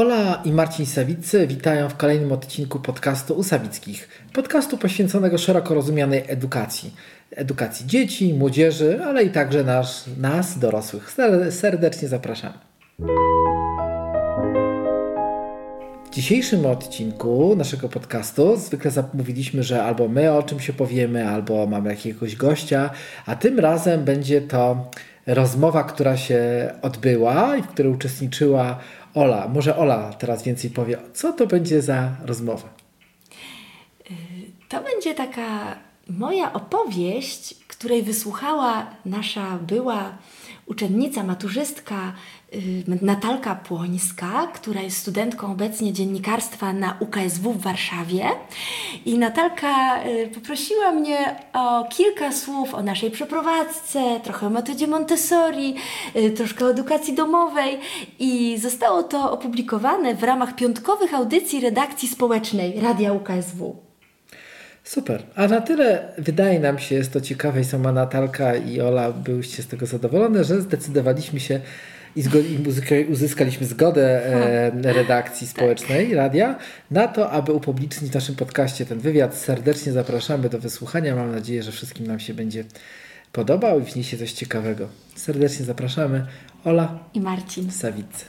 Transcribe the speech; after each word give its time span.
Ola 0.00 0.42
i 0.44 0.52
Marcin 0.52 0.86
Sawicy 0.86 1.46
witają 1.46 1.88
w 1.88 1.96
kolejnym 1.96 2.32
odcinku 2.32 2.80
podcastu 2.80 3.34
u 3.34 3.42
Sawickich. 3.42 4.08
Podcastu 4.32 4.78
poświęconego 4.78 5.38
szeroko 5.38 5.74
rozumianej 5.74 6.24
edukacji. 6.26 6.94
Edukacji 7.30 7.86
dzieci, 7.86 8.34
młodzieży, 8.34 9.00
ale 9.04 9.24
i 9.24 9.30
także 9.30 9.64
nas, 9.64 10.04
nas 10.18 10.58
dorosłych. 10.58 11.16
Serdecznie 11.50 12.08
zapraszamy. 12.08 12.54
W 16.06 16.14
dzisiejszym 16.14 16.66
odcinku 16.66 17.56
naszego 17.56 17.88
podcastu 17.88 18.56
zwykle 18.56 18.90
zamówiliśmy, 18.90 19.62
że 19.62 19.84
albo 19.84 20.08
my 20.08 20.32
o 20.32 20.42
czymś 20.42 20.70
opowiemy, 20.70 21.28
albo 21.28 21.66
mamy 21.66 21.90
jakiegoś 21.90 22.36
gościa, 22.36 22.90
a 23.26 23.36
tym 23.36 23.58
razem 23.58 24.04
będzie 24.04 24.40
to 24.40 24.90
rozmowa, 25.26 25.84
która 25.84 26.16
się 26.16 26.70
odbyła 26.82 27.56
i 27.56 27.62
w 27.62 27.66
której 27.66 27.92
uczestniczyła 27.92 28.78
Ola. 29.14 29.48
Może 29.48 29.76
Ola 29.76 30.12
teraz 30.12 30.42
więcej 30.42 30.70
powie, 30.70 30.98
co 31.14 31.32
to 31.32 31.46
będzie 31.46 31.82
za 31.82 32.10
rozmowa? 32.24 32.68
To 34.68 34.82
będzie 34.82 35.14
taka 35.14 35.76
moja 36.08 36.52
opowieść, 36.52 37.54
której 37.68 38.02
wysłuchała 38.02 38.86
nasza 39.04 39.58
była 39.58 40.18
uczennica, 40.66 41.22
maturzystka 41.24 42.12
Natalka 43.02 43.54
Płońska, 43.54 44.46
która 44.54 44.80
jest 44.80 44.96
studentką 44.96 45.52
obecnie 45.52 45.92
dziennikarstwa 45.92 46.72
na 46.72 46.96
UKSW 47.00 47.52
w 47.52 47.62
Warszawie. 47.62 48.24
I 49.04 49.18
Natalka 49.18 50.04
y, 50.06 50.28
poprosiła 50.34 50.92
mnie 50.92 51.36
o 51.52 51.84
kilka 51.90 52.32
słów 52.32 52.74
o 52.74 52.82
naszej 52.82 53.10
przeprowadzce, 53.10 54.20
trochę 54.24 54.46
o 54.46 54.50
metodzie 54.50 54.86
Montessori, 54.86 55.74
y, 56.16 56.30
troszkę 56.30 56.64
o 56.64 56.70
edukacji 56.70 57.14
domowej. 57.14 57.78
I 58.18 58.58
zostało 58.58 59.02
to 59.02 59.32
opublikowane 59.32 60.14
w 60.14 60.22
ramach 60.22 60.56
piątkowych 60.56 61.14
audycji 61.14 61.60
redakcji 61.60 62.08
społecznej 62.08 62.80
Radia 62.80 63.12
UKSW. 63.12 63.76
Super. 64.84 65.22
A 65.36 65.46
na 65.46 65.60
tyle 65.60 66.12
wydaje 66.18 66.60
nam 66.60 66.78
się, 66.78 66.94
jest 66.94 67.12
to 67.12 67.20
ciekawe 67.20 67.60
i 67.60 67.64
sama 67.64 67.92
Natalka 67.92 68.56
i 68.56 68.80
Ola 68.80 69.12
byłyście 69.12 69.62
z 69.62 69.66
tego 69.66 69.86
zadowolone, 69.86 70.44
że 70.44 70.60
zdecydowaliśmy 70.60 71.40
się 71.40 71.60
i, 72.16 72.24
uzyskaliśmy 73.08 73.66
zgodę 73.66 74.26
e, 74.26 74.92
redakcji 74.92 75.46
tak. 75.46 75.56
społecznej 75.56 76.14
radia 76.14 76.58
na 76.90 77.08
to, 77.08 77.30
aby 77.30 77.52
upublicznić 77.52 78.10
w 78.10 78.14
naszym 78.14 78.36
podcaście 78.36 78.86
ten 78.86 78.98
wywiad. 78.98 79.34
Serdecznie 79.34 79.92
zapraszamy 79.92 80.48
do 80.48 80.58
wysłuchania. 80.58 81.16
Mam 81.16 81.32
nadzieję, 81.32 81.62
że 81.62 81.72
wszystkim 81.72 82.06
nam 82.06 82.20
się 82.20 82.34
będzie 82.34 82.64
podobał 83.32 83.80
i 83.80 83.82
wniesie 83.82 84.18
coś 84.18 84.32
ciekawego. 84.32 84.88
Serdecznie 85.14 85.64
zapraszamy. 85.64 86.26
Ola 86.64 86.98
i 87.14 87.20
Marcin 87.20 87.70
Sawicy. 87.70 88.24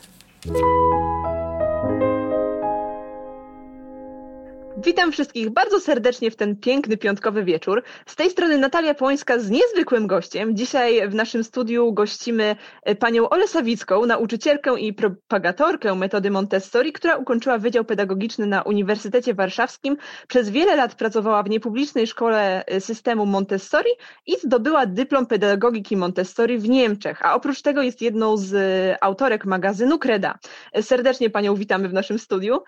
Witam 4.85 5.11
wszystkich 5.11 5.49
bardzo 5.49 5.79
serdecznie 5.79 6.31
w 6.31 6.35
ten 6.35 6.55
piękny 6.55 6.97
piątkowy 6.97 7.43
wieczór. 7.43 7.83
Z 8.05 8.15
tej 8.15 8.29
strony 8.29 8.57
Natalia 8.57 8.93
Płońska 8.93 9.39
z 9.39 9.49
niezwykłym 9.49 10.07
gościem. 10.07 10.55
Dzisiaj 10.55 11.09
w 11.09 11.15
naszym 11.15 11.43
studiu 11.43 11.93
gościmy 11.93 12.55
e, 12.83 12.95
panią 12.95 13.29
Olę 13.29 13.47
Sawicką, 13.47 14.05
nauczycielkę 14.05 14.79
i 14.79 14.93
propagatorkę 14.93 15.95
metody 15.95 16.31
Montessori, 16.31 16.93
która 16.93 17.15
ukończyła 17.15 17.57
Wydział 17.57 17.85
Pedagogiczny 17.85 18.45
na 18.45 18.61
Uniwersytecie 18.61 19.33
Warszawskim. 19.33 19.97
Przez 20.27 20.49
wiele 20.49 20.75
lat 20.75 20.95
pracowała 20.95 21.43
w 21.43 21.49
niepublicznej 21.49 22.07
szkole 22.07 22.65
e, 22.65 22.81
systemu 22.81 23.25
Montessori 23.25 23.91
i 24.25 24.39
zdobyła 24.39 24.85
dyplom 24.85 25.25
pedagogiki 25.25 25.97
Montessori 25.97 26.57
w 26.57 26.69
Niemczech, 26.69 27.25
a 27.25 27.35
oprócz 27.35 27.61
tego 27.61 27.81
jest 27.81 28.01
jedną 28.01 28.37
z 28.37 28.53
e, 28.53 29.03
autorek 29.03 29.45
magazynu 29.45 29.99
Kreda. 29.99 30.39
Serdecznie 30.81 31.29
panią 31.29 31.55
witamy 31.55 31.89
w 31.89 31.93
naszym 31.93 32.19
studiu. 32.19 32.59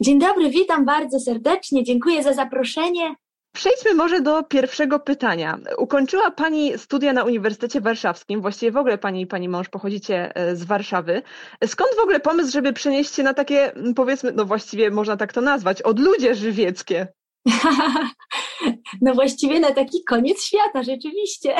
Dzień 0.00 0.18
dobry, 0.18 0.50
witam 0.50 0.84
bardzo 0.84 1.20
serdecznie, 1.20 1.84
dziękuję 1.84 2.22
za 2.22 2.32
zaproszenie. 2.32 3.14
Przejdźmy 3.54 3.94
może 3.94 4.20
do 4.20 4.42
pierwszego 4.42 5.00
pytania. 5.00 5.58
Ukończyła 5.78 6.30
Pani 6.30 6.78
studia 6.78 7.12
na 7.12 7.24
Uniwersytecie 7.24 7.80
Warszawskim, 7.80 8.40
właściwie 8.40 8.72
w 8.72 8.76
ogóle 8.76 8.98
Pani 8.98 9.20
i 9.20 9.26
Pani 9.26 9.48
mąż 9.48 9.68
pochodzicie 9.68 10.36
e, 10.36 10.56
z 10.56 10.64
Warszawy. 10.64 11.22
Skąd 11.66 11.90
w 11.96 12.02
ogóle 12.02 12.20
pomysł, 12.20 12.52
żeby 12.52 12.72
przenieść 12.72 13.14
się 13.14 13.22
na 13.22 13.34
takie, 13.34 13.72
powiedzmy, 13.96 14.32
no 14.32 14.44
właściwie 14.44 14.90
można 14.90 15.16
tak 15.16 15.32
to 15.32 15.40
nazwać, 15.40 15.82
odludzie 15.82 16.34
żywieckie? 16.34 17.06
No 19.02 19.14
właściwie 19.14 19.60
na 19.60 19.72
taki 19.72 20.04
koniec 20.04 20.44
świata, 20.44 20.82
rzeczywiście. 20.82 21.56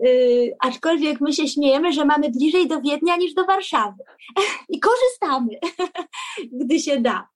Yy, 0.00 0.56
aczkolwiek 0.68 1.20
my 1.20 1.32
się 1.32 1.48
śmiejemy, 1.48 1.92
że 1.92 2.04
mamy 2.04 2.30
bliżej 2.30 2.68
do 2.68 2.80
Wiednia 2.80 3.16
niż 3.16 3.34
do 3.34 3.44
Warszawy. 3.44 4.04
I 4.68 4.80
korzystamy, 4.80 5.58
gdy 6.52 6.80
się 6.80 7.00
da. 7.00 7.28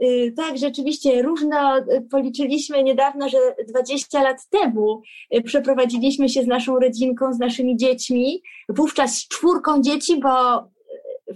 Yy, 0.00 0.32
tak, 0.32 0.58
rzeczywiście 0.58 1.22
różno 1.22 1.78
y, 1.78 1.82
policzyliśmy 2.10 2.82
niedawno, 2.82 3.28
że 3.28 3.38
20 3.68 4.22
lat 4.22 4.48
temu 4.50 5.02
y, 5.34 5.42
przeprowadziliśmy 5.42 6.28
się 6.28 6.42
z 6.42 6.46
naszą 6.46 6.78
rodzinką, 6.78 7.32
z 7.32 7.38
naszymi 7.38 7.76
dziećmi, 7.76 8.42
wówczas 8.68 9.14
z 9.18 9.28
czwórką 9.28 9.82
dzieci, 9.82 10.20
bo 10.20 10.64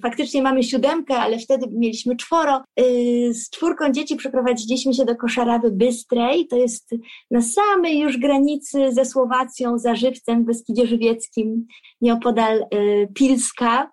faktycznie 0.02 0.42
mamy 0.42 0.62
siódemkę, 0.62 1.16
ale 1.16 1.38
wtedy 1.38 1.66
mieliśmy 1.72 2.16
czworo. 2.16 2.62
Y, 2.80 3.34
z 3.34 3.50
czwórką 3.50 3.92
dzieci 3.92 4.16
przeprowadziliśmy 4.16 4.94
się 4.94 5.04
do 5.04 5.16
Koszarawy 5.16 5.70
Bystrej. 5.70 6.46
To 6.46 6.56
jest 6.56 6.90
na 7.30 7.42
samej 7.42 7.98
już 7.98 8.18
granicy 8.18 8.92
ze 8.92 9.04
Słowacją, 9.04 9.78
za 9.78 9.94
Żywcem 9.94 10.42
w 10.42 10.46
Beskidzie 10.46 10.86
Żywieckim, 10.86 11.66
nieopodal 12.00 12.66
y, 12.74 13.08
Pilska. 13.14 13.90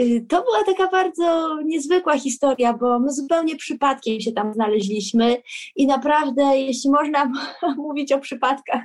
Y, 0.00 0.26
to 0.28 0.42
była 0.42 0.64
taka 0.66 0.90
bardzo 0.90 1.58
niezwykła 1.64 2.18
historia, 2.18 2.72
bo 2.72 2.98
my 2.98 3.12
zupełnie 3.12 3.56
przypadkiem 3.56 4.20
się 4.20 4.32
tam 4.32 4.54
znaleźliśmy 4.54 5.36
i 5.76 5.86
naprawdę, 5.86 6.42
jeśli 6.42 6.90
można 6.90 7.32
mówić 7.76 8.12
o 8.12 8.18
przypadkach, 8.18 8.82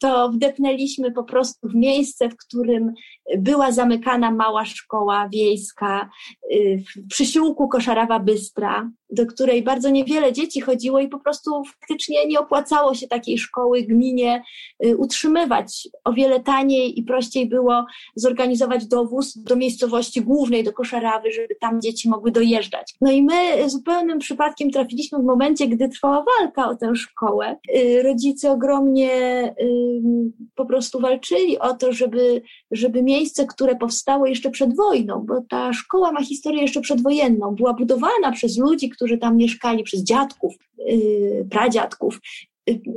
to 0.00 0.28
wdepnęliśmy 0.28 1.12
po 1.12 1.24
prostu 1.24 1.68
w 1.68 1.74
miejsce, 1.74 2.28
w 2.28 2.36
którym 2.36 2.94
była 3.38 3.72
zamykana 3.72 4.30
mała 4.30 4.64
szkoła 4.64 5.28
wiejska 5.32 6.10
y, 6.52 6.82
w 6.88 7.08
przysiłku 7.08 7.68
Koszarawa 7.68 8.20
Bystra 8.20 8.90
do 9.14 9.26
której 9.26 9.62
bardzo 9.62 9.90
niewiele 9.90 10.32
dzieci 10.32 10.60
chodziło 10.60 11.00
i 11.00 11.08
po 11.08 11.18
prostu 11.18 11.62
faktycznie 11.64 12.26
nie 12.26 12.40
opłacało 12.40 12.94
się 12.94 13.08
takiej 13.08 13.38
szkoły 13.38 13.82
gminie 13.82 14.42
y, 14.86 14.96
utrzymywać. 14.96 15.88
O 16.04 16.12
wiele 16.12 16.40
taniej 16.40 16.98
i 16.98 17.02
prościej 17.02 17.48
było 17.48 17.86
zorganizować 18.16 18.86
dowóz 18.86 19.38
do 19.38 19.56
miejscowości 19.56 20.20
głównej, 20.34 20.64
do 20.64 20.72
Koszarawy, 20.72 21.32
żeby 21.32 21.54
tam 21.60 21.80
dzieci 21.80 22.08
mogły 22.08 22.30
dojeżdżać. 22.30 22.94
No 23.00 23.12
i 23.12 23.22
my 23.22 23.70
zupełnym 23.70 24.18
przypadkiem 24.18 24.70
trafiliśmy 24.70 25.18
w 25.18 25.24
momencie, 25.24 25.68
gdy 25.68 25.88
trwała 25.88 26.24
walka 26.24 26.68
o 26.68 26.76
tę 26.76 26.96
szkołę. 26.96 27.56
Y, 27.76 28.02
rodzice 28.02 28.50
ogromnie 28.50 29.10
po 30.54 30.66
prostu 30.66 31.00
walczyli 31.00 31.58
o 31.58 31.74
to, 31.74 31.92
żeby, 31.92 32.42
żeby 32.70 33.02
miejsce, 33.02 33.46
które 33.46 33.76
powstało 33.76 34.26
jeszcze 34.26 34.50
przed 34.50 34.76
wojną, 34.76 35.24
bo 35.26 35.40
ta 35.48 35.72
szkoła 35.72 36.12
ma 36.12 36.24
historię 36.24 36.62
jeszcze 36.62 36.80
przedwojenną, 36.80 37.54
była 37.54 37.74
budowana 37.74 38.32
przez 38.32 38.58
ludzi, 38.58 38.88
którzy 38.88 39.18
tam 39.18 39.36
mieszkali, 39.36 39.82
przez 39.82 40.02
dziadków, 40.02 40.54
yy, 40.78 41.46
pradziadków, 41.50 42.20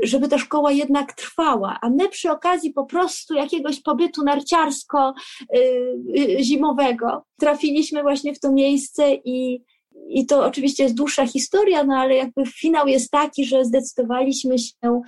żeby 0.03 0.27
ta 0.27 0.37
szkoła 0.37 0.71
jednak 0.71 1.13
trwała, 1.13 1.77
a 1.81 1.89
my 1.89 2.09
przy 2.09 2.31
okazji 2.31 2.73
po 2.73 2.85
prostu 2.85 3.33
jakiegoś 3.33 3.81
pobytu 3.81 4.23
narciarsko-zimowego 4.23 7.07
yy, 7.07 7.21
trafiliśmy 7.39 8.01
właśnie 8.01 8.33
w 8.33 8.39
to 8.39 8.51
miejsce 8.51 9.13
i, 9.13 9.63
i 10.09 10.25
to 10.25 10.45
oczywiście 10.45 10.83
jest 10.83 10.95
dłuższa 10.95 11.27
historia, 11.27 11.83
no 11.83 11.95
ale 11.95 12.15
jakby 12.15 12.45
finał 12.45 12.87
jest 12.87 13.11
taki, 13.11 13.45
że 13.45 13.65
zdecydowaliśmy 13.65 14.59
się 14.59 15.01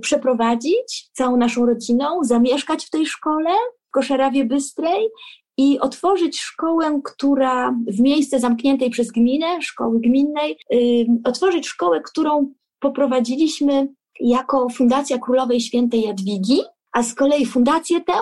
przeprowadzić 0.00 1.08
całą 1.12 1.36
naszą 1.36 1.66
rodziną, 1.66 2.06
zamieszkać 2.22 2.86
w 2.86 2.90
tej 2.90 3.06
szkole 3.06 3.50
w 3.88 3.90
Koszarawie 3.90 4.44
Bystrej 4.44 5.08
i 5.56 5.80
otworzyć 5.80 6.40
szkołę, 6.40 7.00
która 7.04 7.76
w 7.86 8.00
miejsce 8.00 8.40
zamkniętej 8.40 8.90
przez 8.90 9.10
gminę, 9.10 9.62
szkoły 9.62 10.00
gminnej, 10.00 10.58
yy, 10.70 11.06
otworzyć 11.24 11.66
szkołę, 11.66 12.00
którą 12.00 12.52
poprowadziliśmy 12.80 13.88
jako 14.20 14.68
Fundacja 14.68 15.18
Królowej 15.18 15.60
Świętej 15.60 16.02
Jadwigi, 16.02 16.60
a 16.92 17.02
z 17.02 17.14
kolei 17.14 17.46
fundację 17.46 18.00
tę 18.00 18.12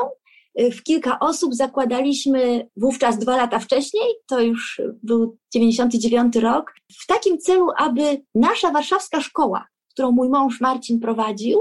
y, 0.60 0.70
w 0.70 0.82
kilka 0.82 1.18
osób 1.18 1.54
zakładaliśmy 1.54 2.68
wówczas 2.76 3.18
dwa 3.18 3.36
lata 3.36 3.58
wcześniej, 3.58 4.14
to 4.26 4.40
już 4.40 4.80
był 5.02 5.36
99 5.54 6.36
rok, 6.36 6.72
w 7.00 7.06
takim 7.06 7.38
celu, 7.38 7.68
aby 7.76 8.22
nasza 8.34 8.70
warszawska 8.70 9.20
szkoła, 9.20 9.66
którą 9.90 10.12
mój 10.12 10.28
mąż 10.28 10.60
Marcin 10.60 11.00
prowadził, 11.00 11.60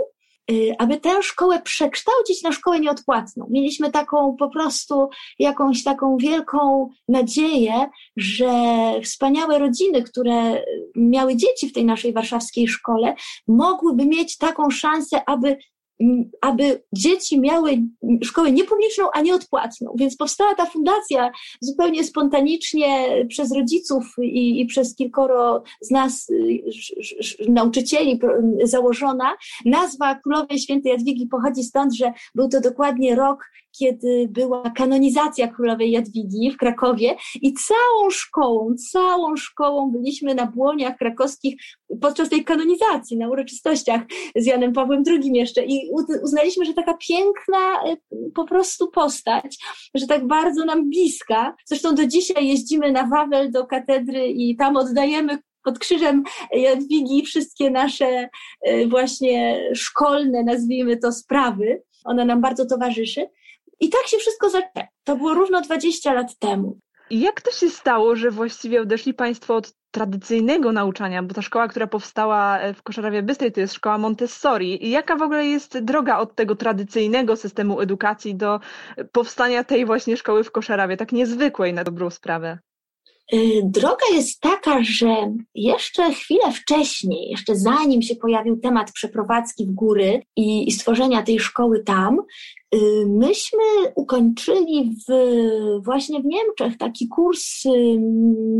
aby 0.77 0.97
tę 0.97 1.23
szkołę 1.23 1.61
przekształcić 1.61 2.43
na 2.43 2.51
szkołę 2.51 2.79
nieodpłatną. 2.79 3.47
Mieliśmy 3.49 3.91
taką 3.91 4.35
po 4.39 4.49
prostu 4.49 5.09
jakąś 5.39 5.83
taką 5.83 6.17
wielką 6.17 6.89
nadzieję, 7.07 7.89
że 8.17 8.51
wspaniałe 9.03 9.59
rodziny, 9.59 10.03
które 10.03 10.63
miały 10.95 11.35
dzieci 11.35 11.69
w 11.69 11.73
tej 11.73 11.85
naszej 11.85 12.13
warszawskiej 12.13 12.67
szkole, 12.67 13.15
mogłyby 13.47 14.05
mieć 14.05 14.37
taką 14.37 14.69
szansę, 14.69 15.21
aby 15.25 15.57
aby 16.41 16.83
dzieci 16.93 17.39
miały 17.39 17.77
szkołę 18.23 18.51
niepubliczną, 18.51 19.05
a 19.13 19.21
nie 19.21 19.35
odpłatną. 19.35 19.93
Więc 19.95 20.17
powstała 20.17 20.55
ta 20.55 20.65
fundacja 20.65 21.31
zupełnie 21.61 22.03
spontanicznie 22.03 23.07
przez 23.27 23.55
rodziców 23.55 24.03
i, 24.21 24.61
i 24.61 24.65
przez 24.65 24.95
kilkoro 24.95 25.63
z 25.81 25.91
nas, 25.91 26.29
y, 26.29 26.63
nauczycieli, 27.49 28.19
założona. 28.63 29.35
Nazwa 29.65 30.15
Królowej 30.15 30.59
Świętej 30.59 30.91
Jadwigi 30.91 31.27
pochodzi 31.27 31.63
stąd, 31.63 31.95
że 31.95 32.13
był 32.35 32.49
to 32.49 32.61
dokładnie 32.61 33.15
rok 33.15 33.45
kiedy 33.81 34.27
była 34.29 34.69
kanonizacja 34.69 35.47
królowej 35.47 35.91
Jadwigi 35.91 36.51
w 36.51 36.57
Krakowie 36.57 37.15
i 37.41 37.53
całą 37.53 38.09
szkołą, 38.09 38.75
całą 38.91 39.35
szkołą 39.35 39.91
byliśmy 39.91 40.35
na 40.35 40.45
błoniach 40.45 40.97
krakowskich 40.97 41.55
podczas 42.01 42.29
tej 42.29 42.43
kanonizacji, 42.43 43.17
na 43.17 43.29
uroczystościach 43.29 44.01
z 44.35 44.45
Janem 44.45 44.73
Pawłem 44.73 45.03
II 45.07 45.31
jeszcze 45.33 45.65
i 45.65 45.89
uznaliśmy, 46.23 46.65
że 46.65 46.73
taka 46.73 46.93
piękna 46.93 47.83
e, 47.85 47.97
po 48.35 48.45
prostu 48.45 48.91
postać, 48.91 49.57
że 49.95 50.07
tak 50.07 50.27
bardzo 50.27 50.65
nam 50.65 50.89
bliska. 50.89 51.55
Zresztą 51.65 51.95
do 51.95 52.07
dzisiaj 52.07 52.47
jeździmy 52.47 52.91
na 52.91 53.07
Wawel 53.07 53.51
do 53.51 53.65
katedry 53.65 54.27
i 54.27 54.55
tam 54.55 54.77
oddajemy 54.77 55.37
pod 55.63 55.79
krzyżem 55.79 56.23
Jadwigi 56.53 57.25
wszystkie 57.25 57.71
nasze 57.71 58.29
e, 58.61 58.87
właśnie 58.87 59.69
szkolne, 59.75 60.43
nazwijmy 60.43 60.97
to, 60.97 61.11
sprawy. 61.11 61.83
Ona 62.05 62.25
nam 62.25 62.41
bardzo 62.41 62.65
towarzyszy. 62.65 63.27
I 63.81 63.89
tak 63.89 64.07
się 64.07 64.17
wszystko 64.17 64.49
zaczęło. 64.49 64.87
To 65.03 65.15
było 65.15 65.33
równo 65.33 65.61
20 65.61 66.13
lat 66.13 66.37
temu. 66.39 66.77
Jak 67.09 67.41
to 67.41 67.51
się 67.51 67.69
stało, 67.69 68.15
że 68.15 68.31
właściwie 68.31 68.81
odeszli 68.81 69.13
Państwo 69.13 69.55
od 69.55 69.73
tradycyjnego 69.91 70.71
nauczania, 70.71 71.23
bo 71.23 71.33
ta 71.33 71.41
szkoła, 71.41 71.67
która 71.67 71.87
powstała 71.87 72.59
e, 72.59 72.73
w 72.73 72.83
Koszarawie 72.83 73.23
Bystrej, 73.23 73.51
to 73.51 73.59
jest 73.59 73.73
szkoła 73.73 73.97
Montessori. 73.97 74.85
I 74.85 74.89
jaka 74.89 75.15
w 75.15 75.21
ogóle 75.21 75.45
jest 75.45 75.79
droga 75.79 76.17
od 76.17 76.35
tego 76.35 76.55
tradycyjnego 76.55 77.35
systemu 77.35 77.81
edukacji 77.81 78.35
do 78.35 78.59
powstania 79.11 79.63
tej 79.63 79.85
właśnie 79.85 80.17
szkoły 80.17 80.43
w 80.43 80.51
Koszarawie, 80.51 80.97
tak 80.97 81.11
niezwykłej 81.11 81.73
na 81.73 81.83
dobrą 81.83 82.09
sprawę? 82.09 82.59
Y, 83.33 83.61
droga 83.63 84.05
jest 84.13 84.41
taka, 84.41 84.83
że 84.83 85.33
jeszcze 85.55 86.13
chwilę 86.13 86.51
wcześniej, 86.53 87.29
jeszcze 87.29 87.55
zanim 87.55 88.01
się 88.01 88.15
pojawił 88.15 88.57
temat 88.57 88.91
przeprowadzki 88.91 89.65
w 89.65 89.71
góry 89.71 90.23
i, 90.35 90.71
stworzenia 90.71 91.23
tej 91.23 91.39
szkoły 91.39 91.83
tam, 91.83 92.19
y, 92.75 92.79
myśmy 93.07 93.59
ukończyli 93.95 94.95
w, 95.07 95.13
właśnie 95.83 96.21
w 96.21 96.25
Niemczech 96.25 96.77
taki 96.77 97.07
kurs, 97.07 97.65
y, 97.65 97.69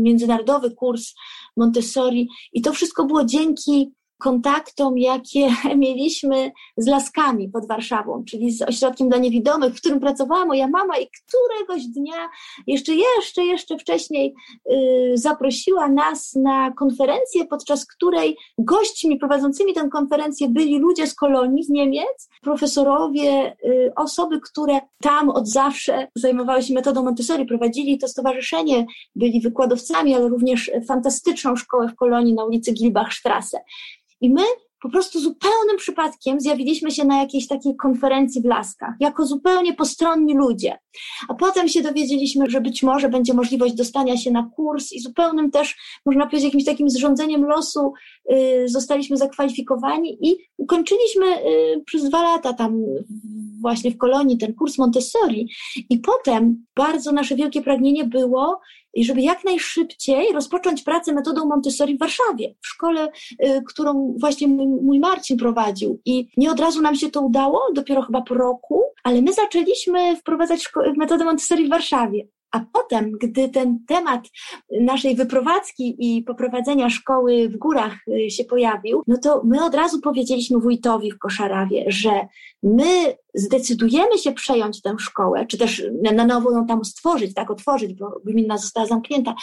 międzynarodowy 0.02 0.70
kurs 0.70 1.14
Montessori 1.56 2.28
i 2.52 2.62
to 2.62 2.72
wszystko 2.72 3.04
było 3.04 3.24
dzięki 3.24 3.92
kontaktom, 4.22 4.98
jakie 4.98 5.48
mieliśmy 5.76 6.52
z 6.76 6.86
Laskami 6.86 7.48
pod 7.48 7.68
Warszawą, 7.68 8.24
czyli 8.24 8.52
z 8.52 8.62
ośrodkiem 8.62 9.08
dla 9.08 9.18
niewidomych, 9.18 9.74
w 9.74 9.78
którym 9.78 10.00
pracowała 10.00 10.44
moja 10.44 10.68
mama 10.68 10.98
i 10.98 11.06
któregoś 11.06 11.86
dnia, 11.86 12.28
jeszcze, 12.66 12.92
jeszcze, 12.94 13.44
jeszcze 13.44 13.78
wcześniej 13.78 14.34
yy, 14.66 15.18
zaprosiła 15.18 15.88
nas 15.88 16.34
na 16.34 16.72
konferencję, 16.72 17.44
podczas 17.44 17.86
której 17.86 18.36
gośćmi 18.58 19.16
prowadzącymi 19.16 19.74
tę 19.74 19.88
konferencję 19.92 20.48
byli 20.48 20.78
ludzie 20.78 21.06
z 21.06 21.14
kolonii, 21.14 21.64
z 21.64 21.68
Niemiec, 21.68 22.28
profesorowie, 22.42 23.56
yy, 23.64 23.92
osoby, 23.96 24.40
które 24.40 24.80
tam 25.00 25.30
od 25.30 25.48
zawsze 25.48 26.08
zajmowały 26.14 26.62
się 26.62 26.74
metodą 26.74 27.02
Montessori, 27.02 27.46
prowadzili 27.46 27.98
to 27.98 28.08
stowarzyszenie, 28.08 28.86
byli 29.14 29.40
wykładowcami, 29.40 30.14
ale 30.14 30.28
również 30.28 30.70
fantastyczną 30.88 31.56
szkołę 31.56 31.88
w 31.88 31.96
kolonii 31.96 32.34
na 32.34 32.44
ulicy 32.44 32.72
Gilbachstrasse. 32.72 33.58
I 34.22 34.30
my 34.30 34.42
po 34.82 34.90
prostu 34.90 35.20
zupełnym 35.20 35.76
przypadkiem 35.76 36.40
zjawiliśmy 36.40 36.90
się 36.90 37.04
na 37.04 37.18
jakiejś 37.18 37.48
takiej 37.48 37.76
konferencji 37.76 38.42
w 38.42 38.44
Laskach, 38.44 38.94
jako 39.00 39.26
zupełnie 39.26 39.74
postronni 39.74 40.34
ludzie. 40.34 40.78
A 41.28 41.34
potem 41.34 41.68
się 41.68 41.82
dowiedzieliśmy, 41.82 42.50
że 42.50 42.60
być 42.60 42.82
może 42.82 43.08
będzie 43.08 43.34
możliwość 43.34 43.74
dostania 43.74 44.16
się 44.16 44.30
na 44.30 44.50
kurs 44.56 44.92
i 44.92 45.00
zupełnym 45.00 45.50
też, 45.50 45.76
można 46.06 46.26
powiedzieć, 46.26 46.44
jakimś 46.44 46.64
takim 46.64 46.90
zrządzeniem 46.90 47.44
losu 47.44 47.92
y, 48.32 48.68
zostaliśmy 48.68 49.16
zakwalifikowani 49.16 50.18
i 50.28 50.36
ukończyliśmy 50.58 51.26
y, 51.26 51.82
przez 51.86 52.04
dwa 52.04 52.22
lata 52.22 52.52
tam 52.52 52.82
właśnie 53.62 53.90
w 53.90 53.98
kolonii 53.98 54.38
ten 54.38 54.54
kurs 54.54 54.78
Montessori. 54.78 55.48
I 55.90 55.98
potem 55.98 56.66
bardzo 56.76 57.12
nasze 57.12 57.36
wielkie 57.36 57.62
pragnienie 57.62 58.04
było, 58.04 58.60
żeby 58.96 59.22
jak 59.22 59.44
najszybciej 59.44 60.32
rozpocząć 60.32 60.82
pracę 60.82 61.12
metodą 61.12 61.46
Montessori 61.46 61.96
w 61.96 61.98
Warszawie, 61.98 62.54
w 62.62 62.66
szkole, 62.66 63.08
y, 63.44 63.62
którą 63.68 64.14
właśnie 64.20 64.48
mój 64.82 65.00
Marcin 65.00 65.36
prowadził. 65.36 66.00
I 66.04 66.28
nie 66.36 66.50
od 66.50 66.60
razu 66.60 66.82
nam 66.82 66.94
się 66.94 67.10
to 67.10 67.20
udało, 67.20 67.60
dopiero 67.74 68.02
chyba 68.02 68.22
po 68.22 68.34
roku, 68.34 68.82
ale 69.04 69.22
my 69.22 69.32
zaczęliśmy 69.32 70.16
wprowadzać 70.16 70.72
metodę 70.96 71.24
Montessori 71.24 71.66
w 71.66 71.70
Warszawie. 71.70 72.26
A 72.52 72.60
potem, 72.72 73.12
gdy 73.12 73.48
ten 73.48 73.84
temat 73.88 74.28
naszej 74.80 75.16
wyprowadzki 75.16 75.96
i 75.98 76.22
poprowadzenia 76.22 76.90
szkoły 76.90 77.48
w 77.48 77.56
górach 77.56 77.94
y, 78.08 78.30
się 78.30 78.44
pojawił, 78.44 79.02
no 79.06 79.18
to 79.18 79.42
my 79.44 79.64
od 79.64 79.74
razu 79.74 80.00
powiedzieliśmy 80.00 80.58
wójtowi 80.58 81.10
w 81.10 81.18
Koszarawie, 81.18 81.84
że 81.86 82.10
my 82.62 83.16
zdecydujemy 83.34 84.18
się 84.18 84.32
przejąć 84.32 84.82
tę 84.82 84.94
szkołę, 84.98 85.46
czy 85.46 85.58
też 85.58 85.82
na 86.14 86.26
nowo 86.26 86.50
ją 86.50 86.66
tam 86.66 86.84
stworzyć, 86.84 87.34
tak 87.34 87.50
otworzyć, 87.50 87.94
bo 87.94 88.20
gmina 88.24 88.58
została 88.58 88.86
zamknięta, 88.86 89.34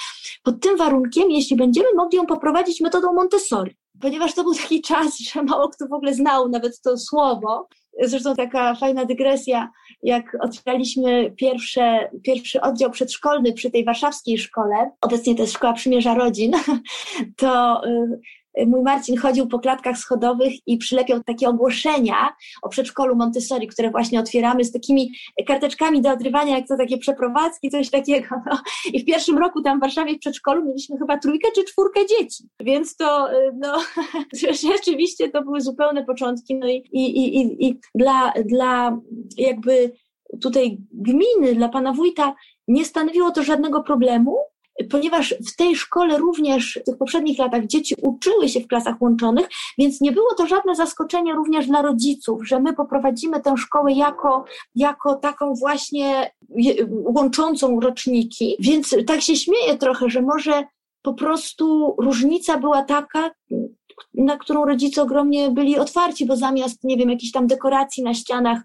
pod 0.44 0.62
tym 0.62 0.78
warunkiem, 0.78 1.32
jeśli 1.32 1.56
będziemy 1.58 1.88
mogli 1.96 2.18
ją 2.18 2.26
poprowadzić 2.26 2.82
metodą 2.82 3.14
Montessori. 3.14 3.78
Ponieważ 4.02 4.34
to 4.34 4.44
był 4.44 4.54
taki 4.54 4.82
czas, 4.82 5.20
że 5.20 5.44
mało 5.44 5.70
kto 5.70 5.88
w 5.88 5.94
ogóle 5.94 6.14
znał 6.14 6.50
nawet 6.50 6.82
to 6.82 6.98
słowo, 6.98 7.68
Zresztą 8.02 8.36
taka 8.36 8.76
fajna 8.76 9.06
dygresja, 9.06 9.70
jak 10.04 10.38
otwieraliśmy 10.42 11.32
pierwsze, 11.32 12.10
pierwszy 12.24 12.62
oddział 12.62 12.92
przedszkolny 12.92 13.54
przy 13.54 13.72
tej 13.72 13.86
warszawskiej 13.86 14.38
szkole, 14.38 14.92
obecnie 15.02 15.36
to 15.36 15.42
jest 15.42 15.54
Szkoła 15.54 15.74
Przymierza 15.74 16.14
Rodzin, 16.14 16.52
to 17.38 17.82
y, 17.86 18.20
mój 18.68 18.82
Marcin 18.82 19.18
chodził 19.18 19.48
po 19.48 19.60
klatkach 19.60 19.98
schodowych 19.98 20.54
i 20.68 20.78
przylepiał 20.78 21.24
takie 21.24 21.50
ogłoszenia 21.50 22.30
o 22.62 22.70
przedszkolu 22.70 23.16
Montessori, 23.16 23.68
które 23.68 23.92
właśnie 23.92 24.20
otwieramy 24.20 24.64
z 24.64 24.72
takimi 24.72 25.12
karteczkami 25.48 26.02
do 26.02 26.12
odrywania, 26.12 26.58
jak 26.58 26.68
to 26.68 26.78
takie 26.78 26.98
przeprowadzki, 26.98 27.70
coś 27.70 27.90
takiego. 27.90 28.28
No. 28.46 28.60
I 28.94 29.00
w 29.00 29.06
pierwszym 29.06 29.38
roku 29.38 29.62
tam 29.62 29.78
w 29.78 29.82
Warszawie 29.82 30.16
w 30.16 30.20
przedszkolu 30.20 30.66
mieliśmy 30.66 30.98
chyba 30.98 31.18
trójkę 31.18 31.48
czy 31.56 31.64
czwórkę 31.64 32.00
dzieci. 32.06 32.44
Więc 32.60 32.96
to 32.96 33.34
y, 33.34 33.52
no, 33.58 33.78
rzeczywiście 34.74 35.30
to 35.30 35.44
były 35.44 35.62
zupełne 35.62 36.06
początki. 36.06 36.56
No 36.56 36.68
i, 36.68 36.84
i, 36.92 37.38
i, 37.38 37.68
i 37.68 37.80
dla, 37.96 38.34
dla 38.46 38.98
jakby 39.38 39.92
tutaj 40.42 40.78
gminy, 40.92 41.56
dla 41.56 41.70
pana 41.70 41.94
wójta 41.94 42.36
nie 42.68 42.86
stanowiło 42.86 43.32
to 43.32 43.44
żadnego 43.44 43.84
problemu, 43.84 44.38
ponieważ 44.90 45.36
w 45.48 45.56
tej 45.56 45.76
szkole 45.76 46.18
również 46.18 46.80
w 46.82 46.86
tych 46.86 46.98
poprzednich 46.98 47.40
latach 47.40 47.66
dzieci 47.66 47.96
uczyły 48.02 48.50
się 48.50 48.60
w 48.60 48.68
klasach 48.68 49.02
łączonych, 49.02 49.48
więc 49.78 50.02
nie 50.02 50.12
było 50.12 50.34
to 50.38 50.48
żadne 50.48 50.76
zaskoczenie 50.76 51.34
również 51.34 51.68
dla 51.68 51.82
rodziców, 51.82 52.48
że 52.48 52.60
my 52.60 52.74
poprowadzimy 52.74 53.42
tę 53.42 53.58
szkołę 53.58 53.94
jako, 53.94 54.46
jako 54.76 55.16
taką 55.16 55.54
właśnie 55.54 56.32
łączącą 56.90 57.80
roczniki. 57.80 58.56
Więc 58.60 58.96
tak 59.08 59.22
się 59.22 59.36
śmieję 59.36 59.78
trochę, 59.78 60.10
że 60.10 60.22
może 60.22 60.64
po 61.02 61.14
prostu 61.14 61.96
różnica 61.98 62.58
była 62.58 62.84
taka, 62.84 63.32
na 64.14 64.38
którą 64.38 64.66
rodzice 64.66 65.02
ogromnie 65.02 65.52
byli 65.52 65.78
otwarci, 65.78 66.26
bo 66.26 66.36
zamiast, 66.36 66.84
nie 66.84 66.98
wiem, 66.98 67.10
jakichś 67.10 67.32
tam 67.32 67.48
dekoracji 67.48 68.04
na 68.04 68.14
ścianach, 68.14 68.62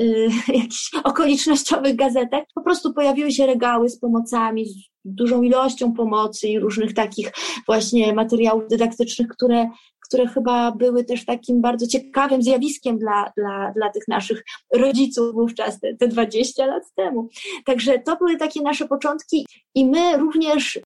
yy, 0.00 0.28
jakichś 0.56 0.90
okolicznościowych 1.04 1.96
gazetek, 1.96 2.44
po 2.54 2.62
prostu 2.62 2.94
pojawiły 2.94 3.32
się 3.32 3.46
regały 3.46 3.88
z 3.88 3.98
pomocami, 3.98 4.68
z 4.68 4.74
dużą 5.04 5.42
ilością 5.42 5.92
pomocy 5.92 6.48
i 6.48 6.58
różnych 6.58 6.94
takich 6.94 7.32
właśnie 7.66 8.12
materiałów 8.12 8.68
dydaktycznych, 8.70 9.28
które, 9.28 9.68
które 10.06 10.26
chyba 10.26 10.72
były 10.72 11.04
też 11.04 11.24
takim 11.24 11.60
bardzo 11.60 11.86
ciekawym 11.86 12.42
zjawiskiem 12.42 12.98
dla, 12.98 13.32
dla, 13.36 13.72
dla 13.76 13.90
tych 13.90 14.08
naszych 14.08 14.44
rodziców 14.74 15.34
wówczas, 15.34 15.80
te, 15.80 15.96
te 15.96 16.08
20 16.08 16.66
lat 16.66 16.82
temu. 16.94 17.28
Także 17.64 17.98
to 17.98 18.16
były 18.16 18.36
takie 18.36 18.62
nasze 18.62 18.88
początki 18.88 19.46
i 19.74 19.86
my 19.86 20.16
również, 20.16 20.80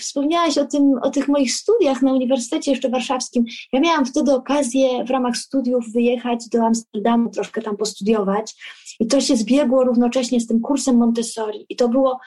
wspomniałaś 0.00 0.58
o, 0.58 0.64
tym, 0.64 0.98
o 1.02 1.10
tych 1.10 1.28
moich 1.28 1.52
studiach 1.54 2.02
na 2.02 2.12
Uniwersytecie 2.12 2.70
jeszcze 2.70 2.88
Warszawskim. 2.88 3.44
Ja 3.72 3.80
miałam 3.80 4.06
wtedy 4.06 4.32
okazję 4.32 5.04
w 5.04 5.10
ramach 5.10 5.36
studiów 5.36 5.92
wyjechać 5.92 6.48
do 6.48 6.62
Amsterdamu, 6.66 7.30
troszkę 7.30 7.62
tam 7.62 7.76
postudiować 7.76 8.54
i 9.00 9.06
to 9.06 9.20
się 9.20 9.36
zbiegło 9.36 9.84
równocześnie 9.84 10.40
z 10.40 10.46
tym 10.46 10.60
kursem 10.60 10.96
Montessori 10.96 11.66
i 11.68 11.76
to 11.76 11.88
było 11.88 12.20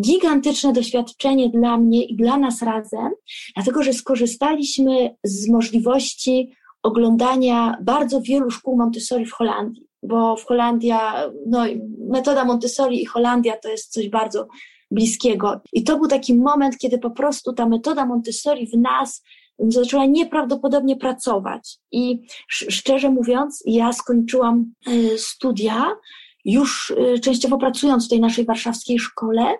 gigantyczne 0.00 0.72
doświadczenie 0.72 1.48
dla 1.50 1.78
mnie 1.78 2.04
i 2.04 2.16
dla 2.16 2.36
nas 2.36 2.62
razem, 2.62 3.10
dlatego 3.54 3.82
że 3.82 3.92
skorzystaliśmy 3.92 5.16
z 5.24 5.48
możliwości 5.48 6.52
oglądania 6.82 7.78
bardzo 7.82 8.20
wielu 8.20 8.50
szkół 8.50 8.76
Montessori 8.76 9.26
w 9.26 9.32
Holandii, 9.32 9.86
bo 10.02 10.36
w 10.36 10.44
Holandia, 10.44 11.30
no, 11.46 11.64
metoda 12.08 12.44
Montessori 12.44 13.02
i 13.02 13.06
Holandia 13.06 13.56
to 13.56 13.68
jest 13.68 13.92
coś 13.92 14.08
bardzo 14.08 14.48
bliskiego. 14.90 15.60
I 15.72 15.84
to 15.84 15.96
był 15.98 16.08
taki 16.08 16.34
moment, 16.34 16.78
kiedy 16.78 16.98
po 16.98 17.10
prostu 17.10 17.52
ta 17.52 17.66
metoda 17.66 18.06
Montessori 18.06 18.66
w 18.66 18.78
nas 18.78 19.22
zaczęła 19.58 20.06
nieprawdopodobnie 20.06 20.96
pracować. 20.96 21.78
I 21.92 22.26
szczerze 22.48 23.10
mówiąc, 23.10 23.62
ja 23.66 23.92
skończyłam 23.92 24.72
e, 24.86 25.18
studia, 25.18 25.96
już 26.44 26.94
e, 26.96 27.18
częściowo 27.18 27.58
pracując 27.58 28.06
w 28.06 28.10
tej 28.10 28.20
naszej 28.20 28.44
warszawskiej 28.44 28.98
szkole, 28.98 29.54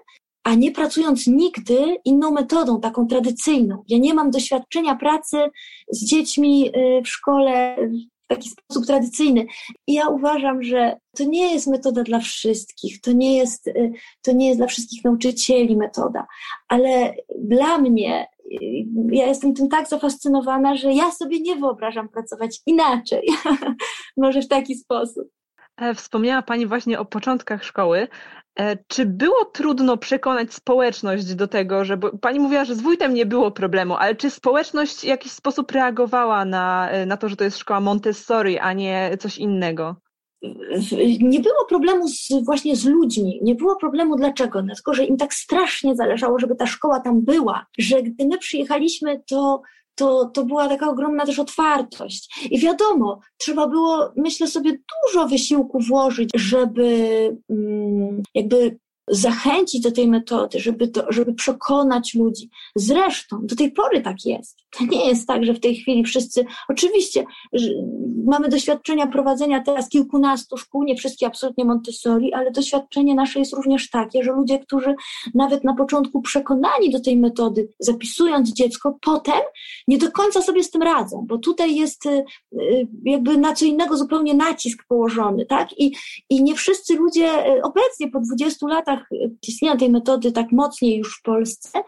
a 0.44 0.54
nie 0.54 0.70
pracując 0.70 1.26
nigdy 1.26 1.96
inną 2.04 2.30
metodą, 2.30 2.80
taką 2.80 3.06
tradycyjną. 3.06 3.84
Ja 3.88 3.98
nie 3.98 4.14
mam 4.14 4.30
doświadczenia 4.30 4.96
pracy 4.96 5.36
z 5.90 6.04
dziećmi 6.04 6.70
e, 6.74 7.02
w 7.02 7.08
szkole 7.08 7.76
w 8.24 8.26
taki 8.26 8.48
sposób 8.48 8.86
tradycyjny. 8.86 9.46
I 9.86 9.94
ja 9.94 10.08
uważam, 10.08 10.62
że 10.62 10.96
to 11.16 11.24
nie 11.24 11.52
jest 11.52 11.66
metoda 11.66 12.02
dla 12.02 12.20
wszystkich, 12.20 13.00
to 13.00 13.12
nie 13.12 13.36
jest, 13.36 13.70
to 14.22 14.32
nie 14.32 14.46
jest 14.46 14.58
dla 14.58 14.66
wszystkich 14.66 15.04
nauczycieli 15.04 15.76
metoda, 15.76 16.26
ale 16.68 17.14
dla 17.38 17.78
mnie 17.78 18.26
ja 19.12 19.26
jestem 19.26 19.54
tym 19.54 19.68
tak 19.68 19.88
zafascynowana, 19.88 20.76
że 20.76 20.92
ja 20.92 21.10
sobie 21.10 21.40
nie 21.40 21.56
wyobrażam 21.56 22.08
pracować 22.08 22.60
inaczej. 22.66 23.28
Może 24.16 24.42
w 24.42 24.48
taki 24.48 24.74
sposób. 24.74 25.28
E, 25.76 25.94
wspomniała 25.94 26.42
Pani 26.42 26.66
właśnie 26.66 26.98
o 26.98 27.04
początkach 27.04 27.64
szkoły. 27.64 28.08
E, 28.58 28.76
czy 28.86 29.06
było 29.06 29.44
trudno 29.44 29.96
przekonać 29.96 30.54
społeczność 30.54 31.34
do 31.34 31.48
tego, 31.48 31.84
że 31.84 31.98
Pani 31.98 32.40
mówiła, 32.40 32.64
że 32.64 32.74
z 32.74 32.80
wójtem 32.80 33.14
nie 33.14 33.26
było 33.26 33.50
problemu, 33.50 33.94
ale 33.94 34.14
czy 34.14 34.30
społeczność 34.30 35.00
w 35.00 35.04
jakiś 35.04 35.32
sposób 35.32 35.72
reagowała 35.72 36.44
na, 36.44 36.90
e, 36.90 37.06
na 37.06 37.16
to, 37.16 37.28
że 37.28 37.36
to 37.36 37.44
jest 37.44 37.58
szkoła 37.58 37.80
Montessori, 37.80 38.58
a 38.58 38.72
nie 38.72 39.16
coś 39.20 39.38
innego? 39.38 39.96
nie 41.20 41.40
było 41.40 41.64
problemu 41.68 42.08
z, 42.08 42.28
właśnie 42.44 42.76
z 42.76 42.84
ludźmi. 42.84 43.40
Nie 43.42 43.54
było 43.54 43.76
problemu 43.76 44.16
dlaczego? 44.16 44.62
Dlatego, 44.62 44.94
że 44.94 45.04
im 45.04 45.16
tak 45.16 45.34
strasznie 45.34 45.96
zależało, 45.96 46.38
żeby 46.38 46.56
ta 46.56 46.66
szkoła 46.66 47.00
tam 47.00 47.20
była, 47.20 47.66
że 47.78 48.02
gdy 48.02 48.26
my 48.26 48.38
przyjechaliśmy, 48.38 49.22
to 49.26 49.62
to, 49.94 50.24
to 50.24 50.44
była 50.44 50.68
taka 50.68 50.88
ogromna 50.90 51.26
też 51.26 51.38
otwartość. 51.38 52.48
I 52.50 52.58
wiadomo, 52.58 53.20
trzeba 53.36 53.66
było, 53.68 54.12
myślę 54.16 54.46
sobie, 54.46 54.78
dużo 55.04 55.28
wysiłku 55.28 55.80
włożyć, 55.80 56.30
żeby 56.34 56.88
mm, 57.50 58.22
jakby 58.34 58.78
zachęcić 59.10 59.80
do 59.80 59.92
tej 59.92 60.08
metody, 60.08 60.60
żeby, 60.60 60.88
to, 60.88 61.12
żeby 61.12 61.34
przekonać 61.34 62.14
ludzi. 62.14 62.50
Zresztą 62.76 63.40
do 63.42 63.56
tej 63.56 63.72
pory 63.72 64.00
tak 64.00 64.24
jest. 64.24 64.58
To 64.78 64.84
nie 64.84 65.08
jest 65.08 65.28
tak, 65.28 65.44
że 65.44 65.54
w 65.54 65.60
tej 65.60 65.76
chwili 65.76 66.04
wszyscy, 66.04 66.44
oczywiście 66.68 67.24
mamy 68.26 68.48
doświadczenia 68.48 69.06
prowadzenia 69.06 69.62
teraz 69.62 69.88
kilkunastu 69.88 70.56
szkół, 70.56 70.82
nie 70.82 70.96
wszystkie 70.96 71.26
absolutnie 71.26 71.64
Montessori, 71.64 72.32
ale 72.32 72.50
doświadczenie 72.50 73.14
nasze 73.14 73.38
jest 73.38 73.52
również 73.52 73.90
takie, 73.90 74.22
że 74.22 74.32
ludzie, 74.32 74.58
którzy 74.58 74.94
nawet 75.34 75.64
na 75.64 75.74
początku 75.74 76.22
przekonani 76.22 76.90
do 76.90 77.00
tej 77.00 77.16
metody, 77.16 77.68
zapisując 77.78 78.52
dziecko, 78.52 78.98
potem 79.00 79.40
nie 79.88 79.98
do 79.98 80.12
końca 80.12 80.42
sobie 80.42 80.64
z 80.64 80.70
tym 80.70 80.82
radzą, 80.82 81.24
bo 81.28 81.38
tutaj 81.38 81.76
jest 81.76 82.06
y, 82.06 82.24
y, 82.52 82.88
jakby 83.04 83.36
na 83.36 83.52
co 83.54 83.64
innego 83.64 83.96
zupełnie 83.96 84.34
nacisk 84.34 84.84
położony, 84.88 85.46
tak? 85.46 85.78
I, 85.78 85.96
i 86.30 86.42
nie 86.42 86.54
wszyscy 86.54 86.94
ludzie 86.94 87.56
y, 87.56 87.62
obecnie 87.62 88.10
po 88.10 88.20
20 88.20 88.66
latach 88.66 89.08
istnienia 89.48 89.76
tej 89.76 89.90
metody 89.90 90.32
tak 90.32 90.52
mocniej 90.52 90.98
już 90.98 91.18
w 91.18 91.22
Polsce, 91.22 91.82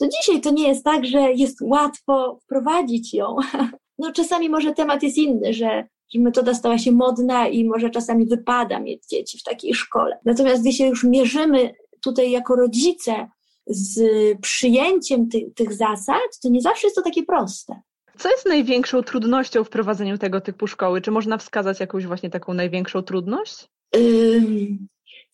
to 0.00 0.08
dzisiaj 0.08 0.40
to 0.40 0.50
nie 0.50 0.68
jest 0.68 0.84
tak, 0.84 1.06
że 1.06 1.32
jest 1.32 1.58
łatwo 1.62 2.38
wprowadzić 2.44 3.14
ją. 3.14 3.36
No 4.02 4.12
czasami 4.12 4.48
może 4.48 4.72
temat 4.72 5.02
jest 5.02 5.18
inny, 5.18 5.54
że, 5.54 5.88
że 6.14 6.20
metoda 6.20 6.54
stała 6.54 6.78
się 6.78 6.92
modna 6.92 7.48
i 7.48 7.64
może 7.64 7.90
czasami 7.90 8.26
wypada 8.26 8.80
mieć 8.80 9.06
dzieci 9.06 9.38
w 9.38 9.42
takiej 9.42 9.74
szkole. 9.74 10.18
Natomiast 10.24 10.62
gdy 10.62 10.72
się 10.72 10.86
już 10.86 11.04
mierzymy 11.04 11.74
tutaj 12.02 12.30
jako 12.30 12.56
rodzice 12.56 13.28
z 13.66 14.00
przyjęciem 14.40 15.28
ty, 15.28 15.50
tych 15.56 15.72
zasad, 15.72 16.38
to 16.42 16.48
nie 16.48 16.60
zawsze 16.60 16.86
jest 16.86 16.96
to 16.96 17.02
takie 17.02 17.22
proste. 17.22 17.80
Co 18.18 18.30
jest 18.30 18.46
największą 18.46 19.02
trudnością 19.02 19.64
w 19.64 19.70
prowadzeniu 19.70 20.18
tego 20.18 20.40
typu 20.40 20.66
szkoły? 20.66 21.00
Czy 21.00 21.10
można 21.10 21.38
wskazać 21.38 21.80
jakąś 21.80 22.06
właśnie 22.06 22.30
taką 22.30 22.54
największą 22.54 23.02
trudność? 23.02 23.68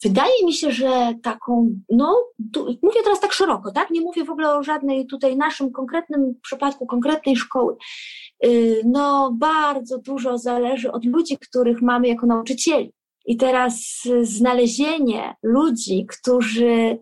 Wydaje 0.05 0.45
mi 0.45 0.53
się, 0.53 0.73
że 0.73 1.15
taką, 1.23 1.71
no, 1.91 2.25
tu, 2.53 2.65
mówię 2.83 3.01
teraz 3.05 3.21
tak 3.21 3.33
szeroko, 3.33 3.73
tak? 3.73 3.91
Nie 3.91 4.01
mówię 4.01 4.25
w 4.25 4.31
ogóle 4.31 4.57
o 4.57 4.63
żadnej 4.63 5.07
tutaj 5.07 5.37
naszym 5.37 5.73
konkretnym 5.73 6.35
przypadku, 6.43 6.87
konkretnej 6.87 7.37
szkoły. 7.37 7.77
Y, 8.45 8.83
no, 8.85 9.33
bardzo 9.39 9.99
dużo 9.99 10.39
zależy 10.39 10.93
od 10.93 11.05
ludzi, 11.05 11.39
których 11.39 11.83
mamy 11.83 12.09
jako 12.09 12.27
nauczycieli. 12.27 12.93
I 13.27 13.37
teraz 13.37 14.03
znalezienie 14.23 15.35
ludzi, 15.43 16.07
którzy 16.09 16.99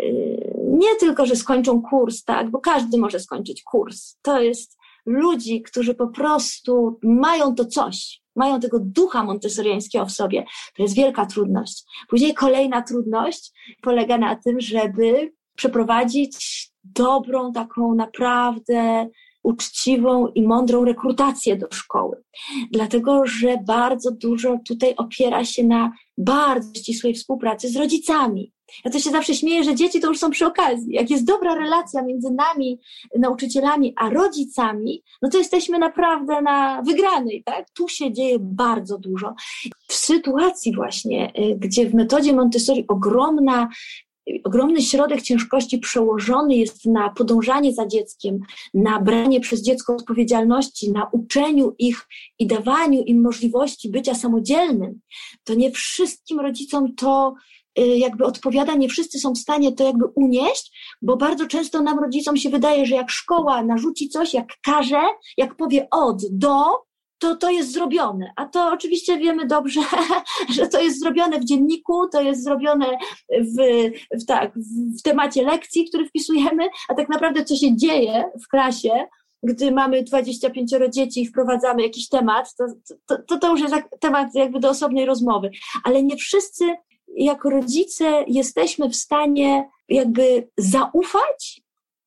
y, 0.00 0.50
nie 0.68 0.96
tylko, 1.00 1.26
że 1.26 1.36
skończą 1.36 1.82
kurs, 1.82 2.24
tak, 2.24 2.50
bo 2.50 2.58
każdy 2.58 2.98
może 2.98 3.20
skończyć 3.20 3.62
kurs. 3.62 4.16
To 4.22 4.40
jest 4.40 4.78
ludzi, 5.06 5.62
którzy 5.62 5.94
po 5.94 6.08
prostu 6.08 6.98
mają 7.02 7.54
to 7.54 7.64
coś, 7.64 8.19
mają 8.36 8.60
tego 8.60 8.78
ducha 8.80 9.24
montessoriańskiego 9.24 10.06
w 10.06 10.12
sobie. 10.12 10.44
To 10.76 10.82
jest 10.82 10.94
wielka 10.94 11.26
trudność. 11.26 11.84
Później 12.08 12.34
kolejna 12.34 12.82
trudność 12.82 13.52
polega 13.82 14.18
na 14.18 14.36
tym, 14.36 14.60
żeby 14.60 15.32
przeprowadzić 15.56 16.70
dobrą, 16.84 17.52
taką 17.52 17.94
naprawdę 17.94 19.08
uczciwą 19.42 20.26
i 20.26 20.42
mądrą 20.42 20.84
rekrutację 20.84 21.56
do 21.56 21.66
szkoły. 21.72 22.22
Dlatego, 22.70 23.26
że 23.26 23.56
bardzo 23.66 24.10
dużo 24.10 24.58
tutaj 24.68 24.94
opiera 24.96 25.44
się 25.44 25.64
na 25.64 25.92
bardzo 26.18 26.74
ścisłej 26.74 27.14
współpracy 27.14 27.68
z 27.68 27.76
rodzicami. 27.76 28.52
Ja 28.84 28.90
to 28.90 28.98
się 28.98 29.10
zawsze 29.10 29.34
śmieję, 29.34 29.64
że 29.64 29.74
dzieci 29.74 30.00
to 30.00 30.08
już 30.08 30.18
są 30.18 30.30
przy 30.30 30.46
okazji. 30.46 30.94
Jak 30.94 31.10
jest 31.10 31.24
dobra 31.24 31.54
relacja 31.54 32.02
między 32.02 32.30
nami, 32.30 32.80
nauczycielami, 33.18 33.92
a 33.96 34.10
rodzicami, 34.10 35.02
no 35.22 35.28
to 35.28 35.38
jesteśmy 35.38 35.78
naprawdę 35.78 36.42
na 36.42 36.82
wygranej, 36.82 37.42
tak? 37.44 37.70
Tu 37.70 37.88
się 37.88 38.12
dzieje 38.12 38.36
bardzo 38.40 38.98
dużo. 38.98 39.34
W 39.88 39.94
sytuacji 39.94 40.74
właśnie, 40.74 41.32
y, 41.38 41.56
gdzie 41.58 41.90
w 41.90 41.94
metodzie 41.94 42.32
Montessori 42.32 42.84
ogromna 42.88 43.68
ogromny 44.44 44.82
środek 44.82 45.22
ciężkości 45.22 45.78
przełożony 45.78 46.56
jest 46.56 46.86
na 46.86 47.10
podążanie 47.10 47.74
za 47.74 47.86
dzieckiem, 47.86 48.38
na 48.74 49.00
branie 49.00 49.40
przez 49.40 49.62
dziecko 49.62 49.96
odpowiedzialności, 49.96 50.92
na 50.92 51.08
uczeniu 51.12 51.74
ich 51.78 52.06
i 52.38 52.46
dawaniu 52.46 53.02
im 53.02 53.22
możliwości 53.22 53.88
bycia 53.88 54.14
samodzielnym, 54.14 55.00
to 55.44 55.54
nie 55.54 55.70
wszystkim 55.70 56.40
rodzicom 56.40 56.94
to 56.94 57.34
jakby 57.86 58.24
odpowiada, 58.24 58.74
nie 58.74 58.88
wszyscy 58.88 59.18
są 59.18 59.32
w 59.32 59.38
stanie 59.38 59.72
to 59.72 59.84
jakby 59.84 60.04
unieść, 60.14 60.96
bo 61.02 61.16
bardzo 61.16 61.46
często 61.46 61.82
nam 61.82 61.98
rodzicom 61.98 62.36
się 62.36 62.50
wydaje, 62.50 62.86
że 62.86 62.94
jak 62.94 63.10
szkoła 63.10 63.62
narzuci 63.62 64.08
coś, 64.08 64.34
jak 64.34 64.46
każe, 64.64 65.02
jak 65.36 65.56
powie 65.56 65.88
od, 65.90 66.22
do, 66.30 66.64
to 67.20 67.36
to 67.36 67.50
jest 67.50 67.72
zrobione. 67.72 68.32
A 68.36 68.46
to 68.46 68.72
oczywiście 68.72 69.18
wiemy 69.18 69.46
dobrze, 69.46 69.80
że 70.56 70.68
to 70.68 70.80
jest 70.80 71.00
zrobione 71.00 71.40
w 71.40 71.44
dzienniku, 71.44 72.08
to 72.08 72.20
jest 72.20 72.44
zrobione 72.44 72.86
w, 73.30 73.56
w, 74.22 74.26
tak, 74.26 74.52
w 74.98 75.02
temacie 75.02 75.42
lekcji, 75.42 75.88
który 75.88 76.08
wpisujemy, 76.08 76.68
a 76.88 76.94
tak 76.94 77.08
naprawdę 77.08 77.44
co 77.44 77.56
się 77.56 77.76
dzieje 77.76 78.24
w 78.44 78.48
klasie, 78.48 79.06
gdy 79.42 79.72
mamy 79.72 80.02
25 80.02 80.70
dzieci 80.90 81.22
i 81.22 81.26
wprowadzamy 81.26 81.82
jakiś 81.82 82.08
temat, 82.08 82.54
to, 82.56 82.64
to, 83.08 83.22
to, 83.28 83.38
to 83.38 83.50
już 83.50 83.60
jest 83.60 83.74
temat 84.00 84.34
jakby 84.34 84.60
do 84.60 84.70
osobnej 84.70 85.06
rozmowy. 85.06 85.50
Ale 85.84 86.02
nie 86.02 86.16
wszyscy 86.16 86.64
jako 87.16 87.50
rodzice 87.50 88.24
jesteśmy 88.26 88.88
w 88.88 88.96
stanie 88.96 89.68
jakby 89.88 90.48
zaufać 90.58 91.60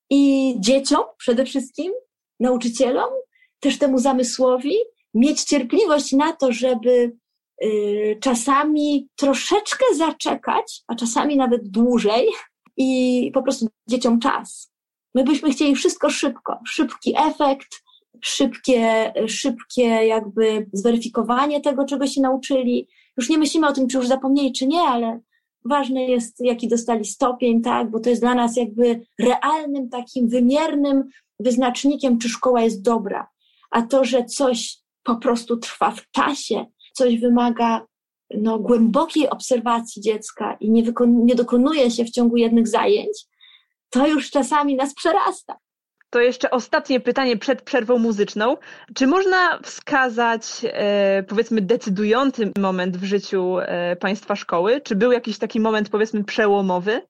i 0.10 0.55
dzieciom 0.60 1.03
przede 1.17 1.45
wszystkim, 1.45 1.91
nauczycielom, 2.39 3.10
też 3.60 3.77
temu 3.77 4.00
zamysłowi, 4.00 4.75
mieć 5.13 5.43
cierpliwość 5.43 6.12
na 6.12 6.33
to, 6.33 6.51
żeby 6.51 7.17
y, 7.63 8.17
czasami 8.22 9.10
troszeczkę 9.15 9.86
zaczekać, 9.95 10.81
a 10.88 10.95
czasami 10.95 11.38
nawet 11.38 11.69
dłużej 11.69 12.27
i 12.77 13.31
po 13.33 13.43
prostu 13.43 13.67
dzieciom 13.89 14.19
czas. 14.19 14.72
My 15.15 15.24
byśmy 15.24 15.51
chcieli 15.51 15.75
wszystko 15.75 16.10
szybko, 16.10 16.60
szybki 16.67 17.13
efekt, 17.17 17.83
szybkie, 18.22 19.13
szybkie 19.27 19.83
jakby 19.83 20.69
zweryfikowanie 20.74 21.62
tego, 21.62 21.86
czego 21.86 22.07
się 22.07 22.22
nauczyli. 22.22 22.88
Już 23.17 23.29
nie 23.29 23.38
myślimy 23.38 23.67
o 23.67 23.74
tym, 23.74 23.88
czy 23.88 23.98
już 23.98 24.08
zapomnieli, 24.08 24.53
czy 24.53 24.67
nie, 24.67 24.82
ale 24.82 25.20
ważne 25.65 26.05
jest, 26.05 26.39
jaki 26.39 26.67
dostali 26.67 27.05
stopień, 27.05 27.62
tak, 27.62 27.91
bo 27.91 28.00
to 28.00 28.10
jest 28.10 28.22
dla 28.22 28.36
nas 28.36 28.55
jakby 28.55 29.01
realnym, 29.20 29.89
takim 29.89 30.29
wymiernym 30.29 31.03
wyznacznikiem, 31.39 32.20
czy 32.20 32.29
szkoła 32.29 32.62
jest 32.62 32.82
dobra. 32.82 33.27
A 33.72 33.82
to, 33.82 34.05
że 34.05 34.25
coś 34.25 34.77
po 35.03 35.15
prostu 35.15 35.58
trwa 35.58 35.91
w 35.91 36.12
czasie, 36.12 36.65
coś 36.93 37.20
wymaga 37.20 37.86
no, 38.38 38.60
głębokiej 38.60 39.29
obserwacji 39.29 40.01
dziecka 40.01 40.58
i 40.60 40.72
nie, 40.72 40.84
nie 41.08 41.36
dokonuje 41.36 41.91
się 41.91 42.05
w 42.05 42.12
ciągu 42.12 42.38
jednych 42.38 42.67
zajęć, 42.67 43.25
to 43.89 44.08
już 44.08 44.29
czasami 44.29 44.75
nas 44.75 44.93
przerasta. 44.93 45.58
To 46.13 46.22
jeszcze 46.22 46.51
ostatnie 46.51 47.00
pytanie 47.00 47.38
przed 47.38 47.62
przerwą 47.62 47.98
muzyczną. 47.98 48.58
Czy 48.93 49.08
można 49.08 49.60
wskazać, 49.63 50.43
e, 50.63 51.24
powiedzmy, 51.24 51.62
decydujący 51.62 52.51
moment 52.58 52.98
w 52.98 53.03
życiu 53.03 53.60
e, 53.60 53.96
Państwa 53.96 54.36
szkoły? 54.36 54.82
Czy 54.82 54.96
był 54.96 55.12
jakiś 55.12 55.38
taki 55.38 55.60
moment, 55.60 55.89
powiedzmy, 55.89 56.24
przełomowy? 56.24 57.01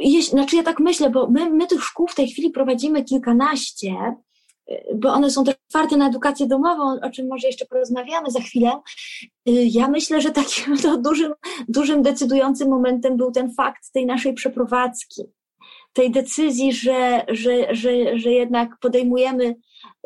jeśli, 0.00 0.30
znaczy 0.30 0.56
ja 0.56 0.62
tak 0.62 0.80
myślę, 0.80 1.10
bo 1.10 1.28
my, 1.30 1.50
my 1.50 1.66
tych 1.66 1.84
szkół 1.84 2.08
w 2.08 2.14
tej 2.14 2.28
chwili 2.28 2.50
prowadzimy 2.50 3.04
kilkanaście, 3.04 3.94
bo 4.94 5.08
one 5.12 5.30
są 5.30 5.44
też 5.44 5.54
otwarte 5.68 5.96
na 5.96 6.08
edukację 6.08 6.46
domową, 6.46 7.00
o 7.02 7.10
czym 7.10 7.28
może 7.28 7.46
jeszcze 7.46 7.66
porozmawiamy 7.66 8.30
za 8.30 8.40
chwilę. 8.40 8.70
Ja 9.46 9.88
myślę, 9.88 10.20
że 10.20 10.30
takim 10.30 10.76
dużym, 11.02 11.34
dużym 11.68 12.02
decydującym 12.02 12.68
momentem 12.68 13.16
był 13.16 13.32
ten 13.32 13.54
fakt 13.54 13.92
tej 13.92 14.06
naszej 14.06 14.34
przeprowadzki, 14.34 15.22
tej 15.94 16.10
decyzji, 16.10 16.72
że, 16.72 17.24
że, 17.28 17.74
że, 17.74 18.18
że 18.18 18.32
jednak 18.32 18.78
podejmujemy 18.80 19.54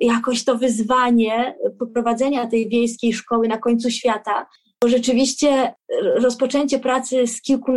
jakoś 0.01 0.45
to 0.45 0.59
wyzwanie 0.59 1.59
poprowadzenia 1.79 2.47
tej 2.47 2.69
wiejskiej 2.69 3.13
szkoły 3.13 3.49
na 3.49 3.59
końcu 3.59 3.91
świata, 3.91 4.47
bo 4.83 4.89
rzeczywiście 4.89 5.75
rozpoczęcie 6.17 6.79
pracy 6.79 7.27
z 7.27 7.43
kilku, 7.43 7.73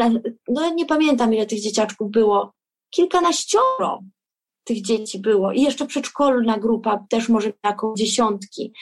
no 0.48 0.74
nie 0.74 0.86
pamiętam 0.86 1.34
ile 1.34 1.46
tych 1.46 1.62
dzieciaczków 1.62 2.12
było, 2.12 2.54
kilkanaścioro 2.90 4.00
tych 4.64 4.82
dzieci 4.82 5.20
było. 5.20 5.52
I 5.52 5.62
jeszcze 5.62 5.88
przedszkolna 5.88 6.60
grupa, 6.60 7.06
też 7.10 7.30
może 7.30 7.54
taką 7.62 7.94
dziesiątki. 7.98 8.74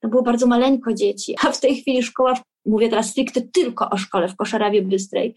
To 0.00 0.08
było 0.08 0.22
bardzo 0.22 0.46
maleńko 0.46 0.94
dzieci, 0.94 1.34
a 1.42 1.52
w 1.52 1.60
tej 1.60 1.76
chwili 1.76 2.02
szkoła, 2.02 2.34
mówię 2.66 2.88
teraz 2.88 3.10
stricte 3.10 3.40
tylko 3.42 3.90
o 3.90 3.96
szkole 3.96 4.28
w 4.28 4.36
Koszarawie 4.36 4.82
Bystrej, 4.82 5.34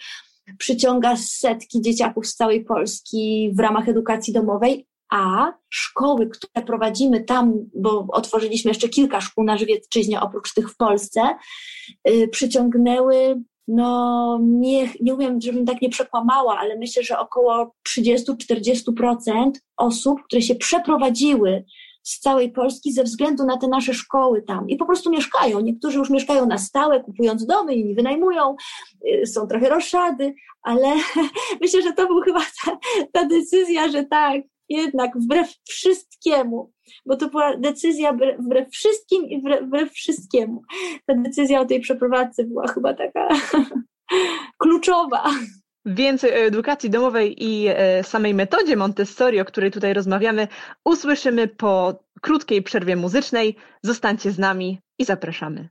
przyciąga 0.58 1.16
setki 1.18 1.82
dzieciaków 1.82 2.28
z 2.28 2.36
całej 2.36 2.66
Polski 2.66 3.52
w 3.54 3.60
ramach 3.60 3.90
edukacji 3.90 4.34
domowej, 4.34 4.88
a 5.12 5.54
szkoły, 5.70 6.30
które 6.30 6.66
prowadzimy 6.66 7.24
tam, 7.24 7.54
bo 7.76 8.08
otworzyliśmy 8.10 8.72
jeszcze 8.72 8.90
kilka 8.90 9.22
szkół 9.22 9.44
na 9.44 9.58
Żywiecczyźnie 9.58 10.22
oprócz 10.22 10.54
tych 10.54 10.72
w 10.72 10.78
Polsce, 10.78 11.22
yy, 12.06 12.28
przyciągnęły 12.28 13.44
no 13.70 14.40
nie, 14.44 14.90
nie 15.02 15.14
umiem, 15.16 15.42
żebym 15.42 15.66
tak 15.66 15.82
nie 15.82 15.90
przekłamała, 15.90 16.58
ale 16.60 16.78
myślę, 16.78 17.04
że 17.04 17.20
około 17.20 17.76
30-40% 17.90 19.52
osób, 19.78 20.24
które 20.24 20.42
się 20.42 20.56
przeprowadziły 20.56 21.66
z 22.04 22.20
całej 22.20 22.52
Polski 22.52 22.92
ze 22.92 23.04
względu 23.04 23.46
na 23.46 23.58
te 23.58 23.68
nasze 23.68 23.94
szkoły 23.94 24.42
tam 24.42 24.70
i 24.70 24.78
po 24.78 24.86
prostu 24.86 25.12
mieszkają. 25.12 25.60
Niektórzy 25.60 25.98
już 25.98 26.10
mieszkają 26.10 26.46
na 26.46 26.58
stałe, 26.58 27.04
kupując 27.04 27.46
domy, 27.46 27.76
inni 27.76 27.96
wynajmują, 27.96 28.56
y, 29.08 29.26
są 29.28 29.48
trochę 29.48 29.70
roszady, 29.70 30.34
ale 30.62 30.88
myślę, 31.62 31.82
że 31.82 31.94
to 31.94 32.08
był 32.08 32.22
chyba 32.22 32.40
ta, 32.40 32.78
ta 33.14 33.26
decyzja, 33.26 33.90
że 33.90 34.04
tak, 34.04 34.42
jednak 34.70 35.18
wbrew 35.18 35.56
wszystkiemu, 35.70 36.72
bo 37.06 37.16
to 37.16 37.30
była 37.30 37.58
decyzja 37.58 38.18
wbrew 38.40 38.70
wszystkim 38.72 39.26
i 39.30 39.40
wbrew, 39.42 39.66
wbrew 39.66 39.92
wszystkiemu. 39.92 40.62
Ta 41.06 41.14
decyzja 41.16 41.62
o 41.62 41.66
tej 41.66 41.80
przeprowadzce 41.80 42.44
była 42.44 42.68
chyba 42.68 42.94
taka 42.94 43.28
kluczowa. 44.62 45.32
Więcej 45.94 46.32
o 46.32 46.36
edukacji 46.36 46.90
domowej 46.90 47.44
i 47.44 47.68
e, 47.68 48.04
samej 48.04 48.34
metodzie 48.34 48.76
Montessori, 48.76 49.40
o 49.40 49.46
której 49.46 49.72
tutaj 49.72 49.94
rozmawiamy, 49.94 50.48
usłyszymy 50.86 51.48
po 51.48 52.04
krótkiej 52.22 52.62
przerwie 52.64 52.96
muzycznej. 52.96 53.56
Zostańcie 53.84 54.32
z 54.32 54.40
nami 54.40 54.80
i 55.00 55.06
zapraszamy. 55.06 55.70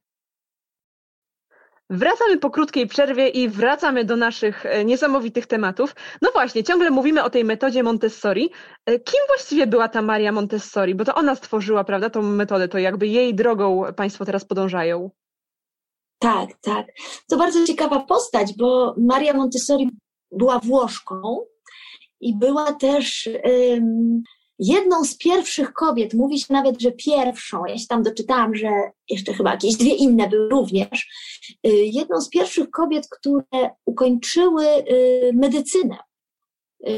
Wracamy 1.90 2.38
po 2.38 2.50
krótkiej 2.50 2.86
przerwie 2.86 3.28
i 3.28 3.48
wracamy 3.48 4.04
do 4.04 4.16
naszych 4.16 4.66
e, 4.66 4.84
niesamowitych 4.84 5.46
tematów. 5.46 5.94
No 6.22 6.30
właśnie, 6.32 6.64
ciągle 6.64 6.90
mówimy 6.90 7.24
o 7.24 7.30
tej 7.30 7.44
metodzie 7.44 7.82
Montessori. 7.82 8.50
E, 8.86 8.98
kim 8.98 9.20
właściwie 9.28 9.66
była 9.66 9.88
ta 9.88 10.02
Maria 10.02 10.32
Montessori? 10.32 10.94
Bo 10.94 11.04
to 11.04 11.14
ona 11.14 11.34
stworzyła, 11.34 11.84
prawda, 11.84 12.10
tą 12.10 12.22
metodę, 12.22 12.68
to 12.68 12.78
jakby 12.78 13.06
jej 13.06 13.34
drogą 13.34 13.84
Państwo 13.96 14.24
teraz 14.24 14.44
podążają. 14.44 15.10
Tak, 16.18 16.48
tak. 16.60 16.86
To 17.30 17.36
bardzo 17.36 17.66
ciekawa 17.66 18.00
postać, 18.00 18.54
bo 18.58 18.94
Maria 18.98 19.34
Montessori 19.34 19.90
była 20.32 20.58
Włoszką 20.58 21.38
i 22.20 22.36
była 22.36 22.72
też 22.72 23.28
um, 23.44 24.22
jedną 24.58 25.04
z 25.04 25.16
pierwszych 25.16 25.72
kobiet, 25.72 26.14
mówi 26.14 26.38
się 26.38 26.46
nawet, 26.50 26.80
że 26.80 26.92
pierwszą, 26.92 27.64
ja 27.66 27.78
się 27.78 27.86
tam 27.86 28.02
doczytałam, 28.02 28.54
że 28.54 28.68
jeszcze 29.10 29.34
chyba 29.34 29.50
jakieś 29.50 29.76
dwie 29.76 29.94
inne 29.94 30.28
były 30.28 30.48
również, 30.48 31.06
y, 31.66 31.70
jedną 31.72 32.20
z 32.20 32.28
pierwszych 32.28 32.70
kobiet, 32.70 33.06
które 33.10 33.70
ukończyły 33.86 34.66
y, 34.66 35.30
medycynę. 35.34 35.96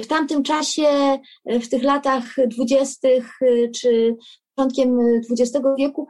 W 0.03 0.07
tamtym 0.07 0.43
czasie, 0.43 1.19
w 1.47 1.69
tych 1.69 1.83
latach 1.83 2.25
dwudziestych 2.47 3.39
czy 3.81 4.17
początkiem 4.55 4.99
XX 5.31 5.67
wieku 5.79 6.07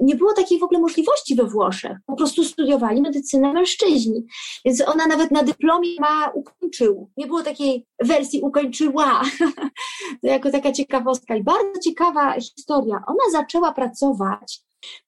nie 0.00 0.16
było 0.16 0.32
takiej 0.32 0.58
w 0.58 0.62
ogóle 0.62 0.80
możliwości 0.80 1.34
we 1.34 1.44
Włoszech. 1.44 1.98
Po 2.06 2.16
prostu 2.16 2.44
studiowali 2.44 3.02
medycynę 3.02 3.52
mężczyźni. 3.52 4.26
Więc 4.64 4.88
ona 4.88 5.06
nawet 5.06 5.30
na 5.30 5.42
dyplomie 5.42 5.88
ma 6.00 6.30
ukończył. 6.34 7.10
Nie 7.16 7.26
było 7.26 7.42
takiej 7.42 7.86
wersji 8.04 8.40
ukończyła. 8.40 9.22
to 10.22 10.26
jako 10.28 10.50
taka 10.50 10.72
ciekawostka. 10.72 11.36
I 11.36 11.42
bardzo 11.42 11.80
ciekawa 11.80 12.40
historia. 12.40 13.02
Ona 13.06 13.40
zaczęła 13.40 13.72
pracować 13.72 14.60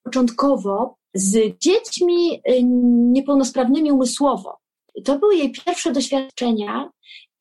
początkowo 0.03 0.95
z 1.13 1.57
dziećmi 1.59 2.41
y, 2.49 2.63
niepełnosprawnymi 3.13 3.91
umysłowo. 3.91 4.57
To 5.05 5.19
były 5.19 5.35
jej 5.35 5.51
pierwsze 5.51 5.91
doświadczenia 5.91 6.89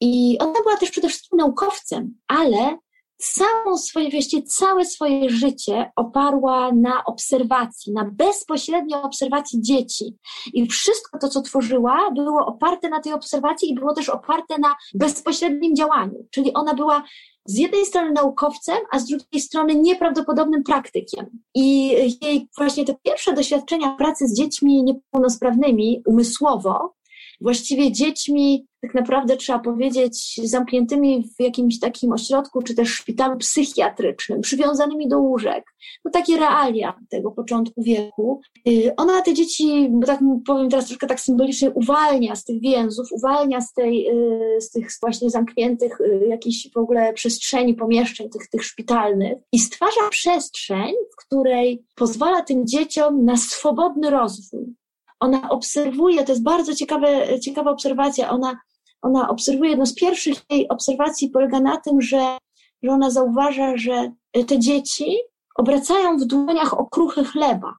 i 0.01 0.37
ona 0.41 0.63
była 0.63 0.77
też 0.77 0.91
przede 0.91 1.09
wszystkim 1.09 1.39
naukowcem, 1.39 2.15
ale 2.29 2.79
całą 3.19 3.79
swoje, 3.79 4.11
właściwie 4.11 4.43
całe 4.43 4.85
swoje 4.85 5.31
życie 5.31 5.93
oparła 5.97 6.73
na 6.73 7.05
obserwacji, 7.05 7.93
na 7.93 8.05
bezpośredniej 8.05 9.03
obserwacji 9.03 9.63
dzieci. 9.63 10.17
I 10.53 10.67
wszystko 10.67 11.19
to, 11.19 11.29
co 11.29 11.43
tworzyła, 11.43 12.11
było 12.11 12.47
oparte 12.47 12.89
na 12.89 13.01
tej 13.01 13.13
obserwacji 13.13 13.71
i 13.71 13.75
było 13.75 13.95
też 13.95 14.09
oparte 14.09 14.59
na 14.59 14.77
bezpośrednim 14.95 15.77
działaniu. 15.77 16.27
Czyli 16.31 16.55
ona 16.55 16.75
była 16.75 17.03
z 17.45 17.59
jednej 17.59 17.87
strony 17.87 18.13
naukowcem, 18.13 18.77
a 18.91 18.99
z 18.99 19.07
drugiej 19.07 19.41
strony 19.41 19.75
nieprawdopodobnym 19.75 20.63
praktykiem. 20.63 21.27
I 21.55 21.89
jej 22.23 22.49
właśnie 22.57 22.85
te 22.85 22.95
pierwsze 23.03 23.33
doświadczenia 23.33 23.97
pracy 23.97 24.29
z 24.29 24.35
dziećmi 24.35 24.85
niepełnosprawnymi 24.85 26.03
umysłowo 26.07 26.98
właściwie 27.41 27.93
dziećmi, 27.93 28.67
tak 28.83 28.95
naprawdę 28.95 29.37
trzeba 29.37 29.59
powiedzieć, 29.59 30.41
zamkniętymi 30.45 31.29
w 31.39 31.43
jakimś 31.43 31.81
takim 31.81 32.13
ośrodku, 32.13 32.63
czy 32.63 32.75
też 32.75 32.89
szpitalu 32.89 33.37
psychiatrycznym, 33.37 34.41
przywiązanymi 34.41 35.09
do 35.09 35.19
łóżek. 35.19 35.65
No 36.05 36.11
takie 36.11 36.37
realia 36.37 36.95
tego 37.11 37.31
początku 37.31 37.83
wieku. 37.83 38.41
Y, 38.69 38.93
ona 38.97 39.23
te 39.23 39.35
dzieci, 39.35 39.89
bo 39.91 40.07
tak 40.07 40.21
powiem 40.47 40.71
teraz 40.71 40.87
troszkę 40.87 41.07
tak 41.07 41.21
symbolicznie, 41.21 41.71
uwalnia 41.71 42.37
z 42.37 42.45
tych 42.45 42.61
więzów, 42.61 43.13
uwalnia 43.13 43.61
z, 43.61 43.73
tej, 43.73 44.09
y, 44.11 44.61
z 44.61 44.71
tych 44.71 44.89
właśnie 45.01 45.31
zamkniętych 45.31 46.01
y, 46.01 46.27
jakichś 46.29 46.69
w 46.75 46.77
ogóle 46.77 47.13
przestrzeni, 47.13 47.75
pomieszczeń 47.75 48.31
tych, 48.31 48.49
tych 48.49 48.65
szpitalnych 48.65 49.39
i 49.53 49.59
stwarza 49.59 50.09
przestrzeń, 50.11 50.95
w 51.13 51.17
której 51.27 51.85
pozwala 51.95 52.43
tym 52.43 52.67
dzieciom 52.67 53.25
na 53.25 53.37
swobodny 53.37 54.11
rozwój 54.11 54.75
ona 55.21 55.49
obserwuje, 55.49 56.25
to 56.25 56.33
jest 56.33 56.43
bardzo 56.43 56.75
ciekawe, 56.75 57.41
ciekawa 57.41 57.71
obserwacja, 57.71 58.31
ona, 58.31 58.61
ona 59.03 59.29
obserwuje, 59.29 59.71
jedno 59.71 59.87
z 59.87 59.95
pierwszych 59.95 60.37
jej 60.51 60.69
obserwacji 60.69 61.31
polega 61.31 61.61
na 61.61 61.77
tym, 61.77 62.01
że, 62.01 62.39
że 62.83 62.91
ona 62.91 63.11
zauważa, 63.11 63.77
że 63.77 64.13
te 64.47 64.59
dzieci 64.59 65.17
obracają 65.55 66.19
w 66.19 66.25
dłoniach 66.25 66.81
okruchy 66.81 67.25
chleba. 67.25 67.75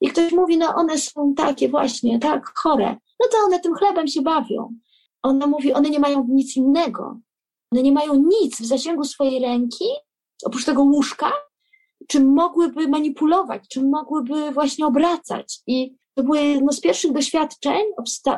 I 0.00 0.08
ktoś 0.08 0.32
mówi, 0.32 0.58
no 0.58 0.74
one 0.74 0.98
są 0.98 1.34
takie 1.34 1.68
właśnie, 1.68 2.18
tak, 2.18 2.52
chore. 2.58 2.96
No 3.20 3.26
to 3.32 3.38
one 3.46 3.60
tym 3.60 3.74
chlebem 3.74 4.08
się 4.08 4.22
bawią. 4.22 4.74
Ona 5.22 5.46
mówi, 5.46 5.72
one 5.72 5.90
nie 5.90 6.00
mają 6.00 6.26
nic 6.28 6.56
innego. 6.56 7.20
One 7.72 7.82
nie 7.82 7.92
mają 7.92 8.14
nic 8.14 8.60
w 8.60 8.66
zasięgu 8.66 9.04
swojej 9.04 9.40
ręki, 9.40 9.84
oprócz 10.44 10.64
tego 10.64 10.82
łóżka, 10.82 11.32
czym 12.08 12.34
mogłyby 12.34 12.88
manipulować, 12.88 13.68
czym 13.68 13.90
mogłyby 13.90 14.50
właśnie 14.50 14.86
obracać. 14.86 15.60
I 15.66 15.96
to 16.14 16.22
było 16.22 16.36
jedno 16.36 16.72
z 16.72 16.80
pierwszych 16.80 17.12
doświadczeń, 17.12 17.82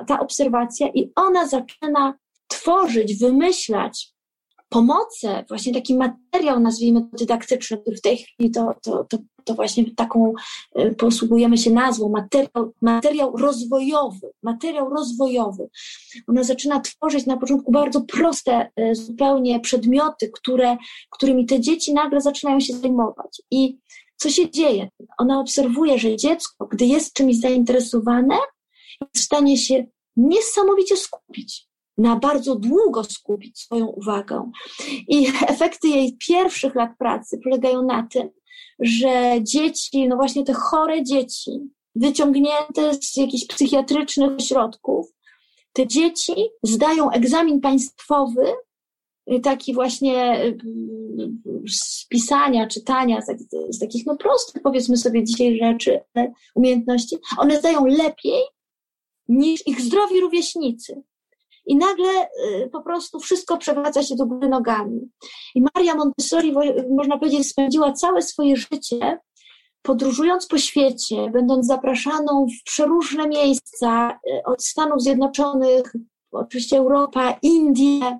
ta 0.08 0.20
obserwacja, 0.20 0.88
i 0.94 1.12
ona 1.16 1.48
zaczyna 1.48 2.14
tworzyć, 2.48 3.18
wymyślać 3.18 4.14
pomocę, 4.68 5.44
właśnie 5.48 5.74
taki 5.74 5.96
materiał, 5.96 6.60
nazwijmy 6.60 7.00
to 7.00 7.16
dydaktyczny, 7.16 7.78
który 7.78 7.96
w 7.96 8.00
tej 8.00 8.16
chwili 8.16 8.50
to, 8.50 8.74
to, 8.82 9.04
to, 9.04 9.18
to 9.44 9.54
właśnie 9.54 9.94
taką 9.94 10.32
e, 10.74 10.90
posługujemy 10.90 11.58
się 11.58 11.70
nazwą, 11.70 12.08
materiał, 12.08 12.72
materiał 12.82 13.36
rozwojowy, 13.36 14.30
materiał 14.42 14.88
rozwojowy. 14.88 15.68
Ona 16.28 16.44
zaczyna 16.44 16.80
tworzyć 16.80 17.26
na 17.26 17.36
początku 17.36 17.72
bardzo 17.72 18.00
proste 18.00 18.70
e, 18.76 18.94
zupełnie 18.94 19.60
przedmioty, 19.60 20.30
które, 20.34 20.76
którymi 21.10 21.46
te 21.46 21.60
dzieci 21.60 21.94
nagle 21.94 22.20
zaczynają 22.20 22.60
się 22.60 22.72
zajmować. 22.72 23.42
I 23.50 23.78
co 24.24 24.30
się 24.30 24.50
dzieje? 24.50 24.88
Ona 25.18 25.40
obserwuje, 25.40 25.98
że 25.98 26.16
dziecko, 26.16 26.66
gdy 26.66 26.86
jest 26.86 27.12
czymś 27.12 27.40
zainteresowane, 27.40 28.34
jest 29.00 29.10
w 29.14 29.18
stanie 29.18 29.58
się 29.58 29.86
niesamowicie 30.16 30.96
skupić, 30.96 31.66
na 31.98 32.16
bardzo 32.16 32.54
długo 32.54 33.04
skupić 33.04 33.58
swoją 33.58 33.86
uwagę. 33.86 34.50
I 35.08 35.26
efekty 35.54 35.88
jej 35.88 36.16
pierwszych 36.28 36.74
lat 36.74 36.90
pracy 36.98 37.40
polegają 37.44 37.82
na 37.82 38.08
tym, 38.10 38.30
że 38.80 39.34
dzieci, 39.42 40.08
no 40.08 40.16
właśnie 40.16 40.44
te 40.44 40.52
chore 40.52 41.02
dzieci, 41.02 41.50
wyciągnięte 41.94 42.94
z 43.02 43.16
jakichś 43.16 43.46
psychiatrycznych 43.46 44.30
ośrodków, 44.38 45.06
te 45.72 45.86
dzieci 45.86 46.34
zdają 46.62 47.10
egzamin 47.10 47.60
państwowy, 47.60 48.44
taki 49.42 49.74
właśnie 49.74 50.44
y, 50.44 50.58
z 51.68 52.06
pisania, 52.08 52.66
czytania, 52.66 53.22
z, 53.70 53.78
takich 53.78 54.06
no 54.06 54.16
prostych, 54.16 54.62
powiedzmy 54.62 54.96
sobie 54.96 55.24
dzisiaj 55.24 55.58
rzeczy, 55.58 56.00
umiejętności, 56.54 57.16
one 57.38 57.58
zdają 57.58 57.86
lepiej 57.86 58.42
niż 59.28 59.66
ich 59.66 59.80
zdrowi 59.80 60.20
rówieśnicy. 60.20 61.02
I 61.66 61.76
nagle 61.76 62.08
y, 62.24 62.70
po 62.72 62.82
prostu 62.82 63.20
wszystko 63.20 63.56
przewraca 63.56 64.02
się 64.02 64.16
do 64.16 64.26
góry 64.26 64.48
nogami. 64.48 65.00
I 65.54 65.62
Maria 65.74 65.94
Montessori, 65.94 66.54
można 66.90 67.18
powiedzieć, 67.18 67.48
spędziła 67.48 67.92
całe 67.92 68.22
swoje 68.22 68.56
życie 68.56 69.18
podróżując 69.86 70.46
po 70.46 70.58
świecie, 70.58 71.30
będąc 71.30 71.66
zapraszaną 71.66 72.46
w 72.46 72.64
przeróżne 72.64 73.28
miejsca, 73.28 74.18
y, 74.28 74.42
od 74.44 74.64
Stanów 74.64 75.02
Zjednoczonych, 75.02 75.92
oczywiście 76.32 76.78
Europa, 76.78 77.38
Indie, 77.42 78.18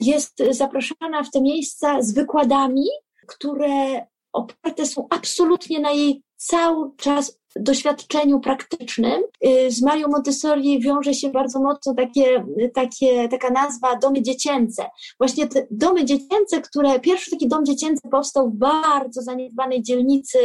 jest 0.00 0.42
zapraszana 0.50 1.22
w 1.24 1.30
te 1.30 1.40
miejsca 1.40 2.02
z 2.02 2.12
wykładami, 2.12 2.86
które 3.26 4.06
oparte 4.32 4.86
są 4.86 5.06
absolutnie 5.10 5.80
na 5.80 5.90
jej 5.90 6.22
cały 6.36 6.90
czas 6.96 7.40
doświadczeniu 7.56 8.40
praktycznym. 8.40 9.22
Y, 9.46 9.70
z 9.70 9.82
Marią 9.82 10.08
Montessori 10.08 10.80
wiąże 10.80 11.14
się 11.14 11.28
bardzo 11.30 11.60
mocno 11.60 11.94
takie, 11.94 12.44
takie, 12.74 13.28
taka 13.28 13.50
nazwa 13.50 13.96
domy 13.96 14.22
dziecięce. 14.22 14.86
Właśnie 15.18 15.46
te 15.46 15.66
domy 15.70 16.04
dziecięce, 16.04 16.60
które, 16.60 17.00
pierwszy 17.00 17.30
taki 17.30 17.48
dom 17.48 17.64
dziecięcy 17.64 18.08
powstał 18.10 18.50
w 18.50 18.54
bardzo 18.54 19.22
zaniedbanej 19.22 19.82
dzielnicy 19.82 20.38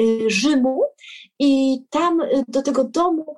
y, 0.00 0.30
Rzymu 0.30 0.82
i 1.38 1.78
tam 1.90 2.20
y, 2.20 2.44
do 2.48 2.62
tego 2.62 2.84
domu 2.84 3.36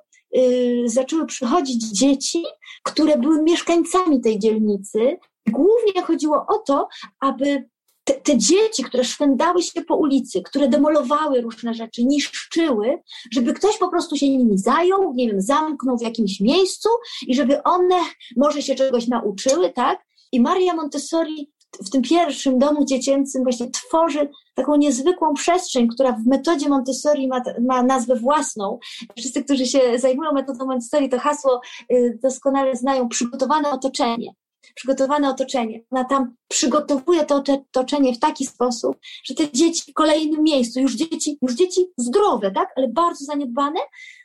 zaczęły 0.85 1.25
przychodzić 1.25 1.83
dzieci, 1.83 2.43
które 2.83 3.17
były 3.17 3.43
mieszkańcami 3.43 4.21
tej 4.21 4.39
dzielnicy. 4.39 5.17
Głównie 5.51 6.01
chodziło 6.01 6.45
o 6.47 6.57
to, 6.57 6.87
aby 7.19 7.69
te, 8.03 8.13
te, 8.13 8.37
dzieci, 8.37 8.83
które 8.83 9.03
szwędały 9.03 9.63
się 9.63 9.81
po 9.81 9.95
ulicy, 9.95 10.41
które 10.41 10.67
demolowały 10.67 11.41
różne 11.41 11.73
rzeczy, 11.73 12.03
niszczyły, 12.03 13.01
żeby 13.33 13.53
ktoś 13.53 13.77
po 13.77 13.87
prostu 13.87 14.15
się 14.15 14.29
nimi 14.29 14.57
zajął, 14.57 15.13
nie 15.13 15.27
wiem, 15.27 15.41
zamknął 15.41 15.97
w 15.97 16.01
jakimś 16.01 16.39
miejscu 16.39 16.89
i 17.27 17.35
żeby 17.35 17.63
one 17.63 17.99
może 18.37 18.61
się 18.61 18.75
czegoś 18.75 19.07
nauczyły, 19.07 19.69
tak? 19.69 19.99
I 20.31 20.41
Maria 20.41 20.73
Montessori 20.73 21.51
w 21.85 21.89
tym 21.89 22.01
pierwszym 22.01 22.59
domu 22.59 22.85
dziecięcym 22.85 23.43
właśnie 23.43 23.71
tworzy 23.71 24.29
taką 24.55 24.75
niezwykłą 24.75 25.33
przestrzeń, 25.33 25.87
która 25.87 26.11
w 26.11 26.25
metodzie 26.25 26.69
Montessori 26.69 27.27
ma, 27.27 27.41
ma 27.61 27.83
nazwę 27.83 28.15
własną. 28.15 28.79
Wszyscy, 29.17 29.43
którzy 29.43 29.65
się 29.65 29.79
zajmują 29.95 30.31
metodą 30.31 30.65
Montessori, 30.65 31.09
to 31.09 31.19
hasło 31.19 31.61
y, 31.91 32.19
doskonale 32.23 32.75
znają, 32.75 33.09
przygotowane 33.09 33.71
otoczenie 33.71 34.33
przygotowane 34.75 35.29
otoczenie. 35.29 35.81
Ona 35.91 36.03
tam 36.03 36.35
przygotowuje 36.47 37.25
to 37.25 37.35
otoczenie 37.35 38.13
w 38.13 38.19
taki 38.19 38.45
sposób, 38.45 38.97
że 39.23 39.33
te 39.33 39.51
dzieci 39.51 39.91
w 39.91 39.93
kolejnym 39.93 40.43
miejscu, 40.43 40.79
już 40.79 40.95
dzieci, 40.95 41.37
już 41.41 41.53
dzieci 41.53 41.81
zdrowe, 41.97 42.51
tak, 42.51 42.69
ale 42.75 42.87
bardzo 42.87 43.25
zaniedbane, 43.25 43.79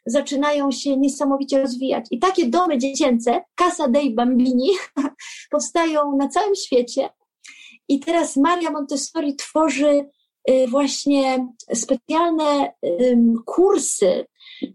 zaczynają 0.06 0.70
się 0.70 0.96
niesamowicie 0.96 1.62
rozwijać. 1.62 2.06
I 2.10 2.18
takie 2.18 2.48
domy 2.48 2.78
dziecięce, 2.78 3.42
Casa 3.54 3.88
dei 3.88 4.14
Bambini, 4.14 4.70
powstają 5.50 6.16
na 6.16 6.28
całym 6.28 6.54
świecie. 6.54 7.10
I 7.88 8.00
teraz 8.00 8.36
Maria 8.36 8.70
Montessori 8.70 9.36
tworzy 9.36 10.08
y, 10.50 10.66
właśnie 10.68 11.48
specjalne 11.74 12.72
kursy, 13.46 14.26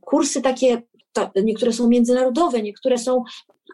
kursy 0.01 0.41
takie, 0.41 0.81
niektóre 1.43 1.73
są 1.73 1.87
międzynarodowe, 1.87 2.61
niektóre 2.61 2.97
są 2.97 3.23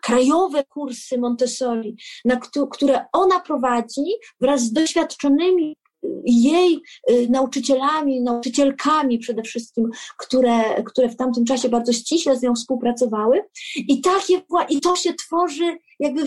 krajowe 0.01 0.63
kursy 0.63 1.17
Montessori, 1.17 1.97
na 2.25 2.39
które 2.71 3.05
ona 3.13 3.39
prowadzi 3.39 4.05
wraz 4.41 4.61
z 4.61 4.73
doświadczonymi 4.73 5.75
y, 6.05 6.07
jej 6.25 6.81
y, 7.11 7.29
nauczycielami, 7.29 8.21
nauczycielkami 8.21 9.19
przede 9.19 9.43
wszystkim, 9.43 9.89
które, 10.17 10.83
które 10.83 11.09
w 11.09 11.15
tamtym 11.15 11.45
czasie 11.45 11.69
bardzo 11.69 11.93
ściśle 11.93 12.37
z 12.37 12.41
nią 12.41 12.55
współpracowały. 12.55 13.41
I 13.75 14.01
takie, 14.01 14.41
i 14.69 14.81
to 14.81 14.95
się 14.95 15.13
tworzy, 15.13 15.77
jakby 15.99 16.21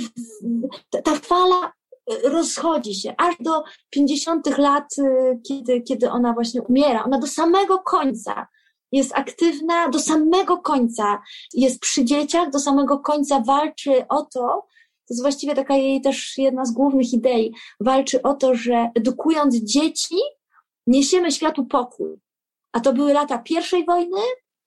ta 1.04 1.14
fala 1.14 1.72
y, 2.12 2.28
rozchodzi 2.28 2.94
się 2.94 3.14
aż 3.18 3.34
do 3.40 3.62
50 3.90 4.58
lat, 4.58 4.94
kiedy, 5.48 5.80
kiedy 5.80 6.10
ona 6.10 6.32
właśnie 6.32 6.62
umiera. 6.62 7.04
Ona 7.04 7.18
do 7.18 7.26
samego 7.26 7.78
końca 7.78 8.46
jest 8.92 9.12
aktywna 9.14 9.88
do 9.88 9.98
samego 9.98 10.58
końca, 10.58 11.22
jest 11.54 11.80
przy 11.80 12.04
dzieciach, 12.04 12.50
do 12.50 12.58
samego 12.58 12.98
końca 12.98 13.40
walczy 13.40 14.08
o 14.08 14.22
to, 14.22 14.66
to 15.08 15.14
jest 15.14 15.22
właściwie 15.22 15.54
taka 15.54 15.76
jej 15.76 16.00
też 16.00 16.38
jedna 16.38 16.64
z 16.64 16.72
głównych 16.72 17.12
idei, 17.12 17.54
walczy 17.80 18.22
o 18.22 18.34
to, 18.34 18.54
że 18.54 18.90
edukując 18.94 19.56
dzieci, 19.56 20.16
niesiemy 20.86 21.32
światu 21.32 21.64
pokój. 21.64 22.16
A 22.72 22.80
to 22.80 22.92
były 22.92 23.12
lata 23.12 23.38
pierwszej 23.38 23.84
wojny 23.84 24.20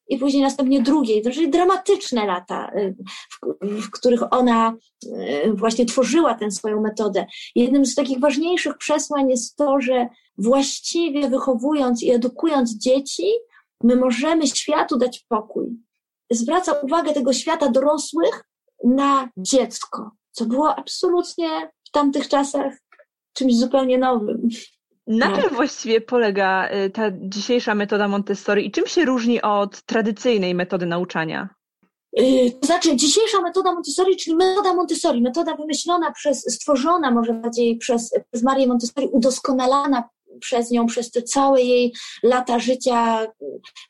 i 0.07 0.17
później 0.17 0.43
następnie 0.43 0.81
drugiej, 0.81 1.21
czyli 1.21 1.49
dramatyczne 1.49 2.25
lata, 2.25 2.71
y, 2.75 2.95
w, 3.31 3.81
w, 3.81 3.91
których 3.91 4.33
ona 4.33 4.73
y, 5.05 5.53
właśnie 5.53 5.85
tworzyła 5.85 6.35
tę 6.35 6.51
swoją 6.51 6.81
metodę. 6.81 7.25
Jednym 7.55 7.85
z 7.85 7.95
takich 7.95 8.19
ważniejszych 8.19 8.77
przesłań 8.77 9.29
jest 9.29 9.55
to, 9.55 9.81
że 9.81 10.07
właściwie 10.37 11.29
wychowując 11.29 12.03
i 12.03 12.11
edukując 12.11 12.77
dzieci, 12.77 13.27
My 13.83 13.95
możemy 13.95 14.47
światu 14.47 14.97
dać 14.97 15.25
pokój. 15.29 15.67
Zwraca 16.31 16.73
uwagę 16.73 17.13
tego 17.13 17.33
świata 17.33 17.69
dorosłych 17.69 18.43
na 18.83 19.29
dziecko, 19.37 20.11
co 20.31 20.45
było 20.45 20.75
absolutnie 20.75 21.71
w 21.87 21.91
tamtych 21.91 22.27
czasach 22.27 22.73
czymś 23.33 23.55
zupełnie 23.55 23.97
nowym. 23.97 24.47
Na 25.07 25.31
tak. 25.31 25.41
czym 25.45 25.55
właściwie 25.55 26.01
polega 26.01 26.69
y, 26.69 26.89
ta 26.89 27.11
dzisiejsza 27.13 27.75
metoda 27.75 28.07
Montessori 28.07 28.67
i 28.67 28.71
czym 28.71 28.87
się 28.87 29.05
różni 29.05 29.41
od 29.41 29.81
tradycyjnej 29.81 30.55
metody 30.55 30.85
nauczania? 30.85 31.49
Y, 32.19 32.51
to 32.61 32.67
znaczy, 32.67 32.95
dzisiejsza 32.95 33.41
metoda 33.41 33.73
Montessori, 33.73 34.17
czyli 34.17 34.35
metoda 34.35 34.73
Montessori, 34.73 35.21
metoda 35.21 35.55
wymyślona 35.55 36.11
przez, 36.11 36.53
stworzona 36.53 37.11
może 37.11 37.33
bardziej 37.33 37.77
przez, 37.77 38.11
przez 38.31 38.43
Marię 38.43 38.67
Montessori, 38.67 39.07
udoskonalana 39.07 40.09
przez 40.39 40.71
nią, 40.71 40.85
przez 40.85 41.11
te 41.11 41.21
całe 41.21 41.61
jej 41.61 41.93
lata 42.23 42.59
życia. 42.59 43.27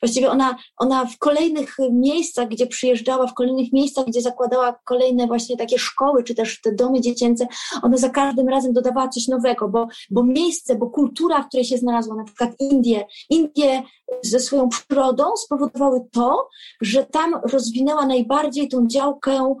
Właściwie 0.02 0.30
ona, 0.30 0.56
ona 0.76 1.04
w 1.04 1.18
kolejnych 1.18 1.76
miejscach, 1.90 2.48
gdzie 2.48 2.66
przyjeżdżała, 2.66 3.26
w 3.26 3.34
kolejnych 3.34 3.72
miejscach, 3.72 4.06
gdzie 4.06 4.22
zakładała 4.22 4.78
kolejne 4.84 5.26
właśnie 5.26 5.56
takie 5.56 5.78
szkoły, 5.78 6.24
czy 6.24 6.34
też 6.34 6.60
te 6.60 6.74
domy 6.74 7.00
dziecięce, 7.00 7.46
ona 7.82 7.96
za 7.96 8.08
każdym 8.08 8.48
razem 8.48 8.72
dodawała 8.72 9.08
coś 9.08 9.28
nowego, 9.28 9.68
bo, 9.68 9.86
bo 10.10 10.24
miejsce, 10.24 10.74
bo 10.74 10.90
kultura, 10.90 11.42
w 11.42 11.48
której 11.48 11.64
się 11.64 11.78
znalazła, 11.78 12.16
na 12.16 12.24
przykład 12.24 12.50
Indie, 12.60 13.06
Indie 13.30 13.82
ze 14.22 14.40
swoją 14.40 14.68
przyrodą 14.68 15.36
spowodowały 15.36 16.00
to, 16.12 16.48
że 16.80 17.04
tam 17.04 17.40
rozwinęła 17.52 18.06
najbardziej 18.06 18.68
tą 18.68 18.86
działkę, 18.86 19.54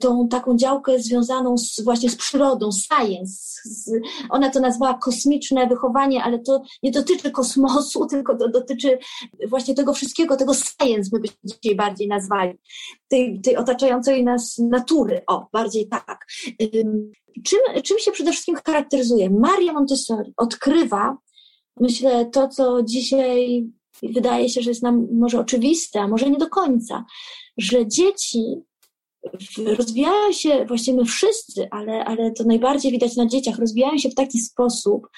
tą 0.00 0.28
taką 0.28 0.56
działkę 0.56 0.98
związaną 0.98 1.58
z, 1.58 1.80
właśnie 1.84 2.10
z 2.10 2.16
przyrodą, 2.16 2.70
science. 2.72 3.60
Ona 4.30 4.50
to 4.50 4.60
nazwała 4.60 4.94
kosmiczne 4.94 5.66
wychowanie, 5.66 6.22
ale 6.22 6.38
to 6.38 6.62
nie 6.82 6.90
dotyczy 6.90 7.30
kosmosu, 7.30 8.06
tylko 8.10 8.36
to 8.36 8.48
dotyczy 8.48 8.98
właśnie 9.48 9.74
tego 9.74 9.92
wszystkiego, 9.92 10.36
tego 10.36 10.54
science, 10.54 11.10
my 11.12 11.20
byśmy 11.20 11.36
dzisiaj 11.44 11.76
bardziej 11.76 12.08
nazwali, 12.08 12.58
tej, 13.08 13.40
tej 13.40 13.56
otaczającej 13.56 14.24
nas 14.24 14.58
natury, 14.58 15.22
o, 15.26 15.46
bardziej 15.52 15.88
tak. 15.88 16.26
Czym, 17.44 17.82
czym 17.82 17.98
się 17.98 18.12
przede 18.12 18.32
wszystkim 18.32 18.56
charakteryzuje? 18.66 19.30
Maria 19.30 19.72
Montessori 19.72 20.32
odkrywa 20.36 21.16
myślę, 21.80 22.26
to, 22.26 22.48
co 22.48 22.82
dzisiaj 22.82 23.66
wydaje 24.02 24.48
się, 24.48 24.62
że 24.62 24.70
jest 24.70 24.82
nam 24.82 25.06
może 25.12 25.40
oczywiste, 25.40 26.00
a 26.00 26.08
może 26.08 26.30
nie 26.30 26.38
do 26.38 26.48
końca, 26.48 27.04
że 27.58 27.88
dzieci 27.88 28.44
rozwijają 29.66 30.32
się, 30.32 30.64
właściwie 30.68 30.96
my 30.96 31.04
wszyscy, 31.04 31.68
ale, 31.70 32.04
ale 32.04 32.32
to 32.32 32.44
najbardziej 32.44 32.92
widać 32.92 33.16
na 33.16 33.26
dzieciach, 33.26 33.58
rozwijają 33.58 33.98
się 33.98 34.10
w 34.10 34.14
taki 34.14 34.38
sposób, 34.40 35.08